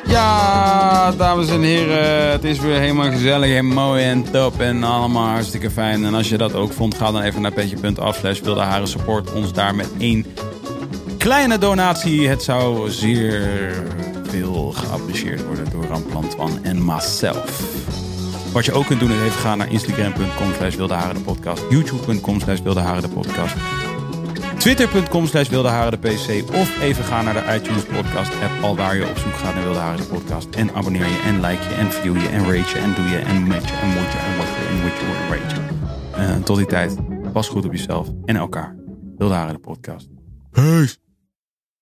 [0.07, 5.27] Ja, dames en heren, het is weer helemaal gezellig en mooi en top en allemaal
[5.27, 6.05] hartstikke fijn.
[6.05, 9.33] En als je dat ook vond, ga dan even naar petje.af slash wilde haren support
[9.33, 10.25] ons daar met één
[11.17, 12.27] kleine donatie.
[12.27, 13.83] Het zou zeer
[14.39, 14.73] veel
[15.45, 17.61] worden door Ramplan Twan en myself.
[18.53, 20.75] Wat je ook kunt doen is even gaan naar instagram.com slash
[21.23, 22.59] podcast, youtube.com slash
[23.13, 23.55] podcast,
[24.57, 25.49] Twitter.com slash
[25.99, 26.53] PC.
[26.53, 28.63] Of even gaan naar de iTunes podcast app.
[28.63, 30.47] Al waar je op zoek gaat naar Wilde Haren podcast.
[30.55, 33.17] En abonneer je en like je en view je en rate je en doe je
[33.17, 35.61] en met je en moet je en wat je en moet je en rate je.
[36.15, 36.95] Eh, tot die tijd,
[37.33, 38.75] pas goed op jezelf en elkaar.
[39.17, 40.09] Wilde Haren de podcast.
[40.51, 41.06] Peace.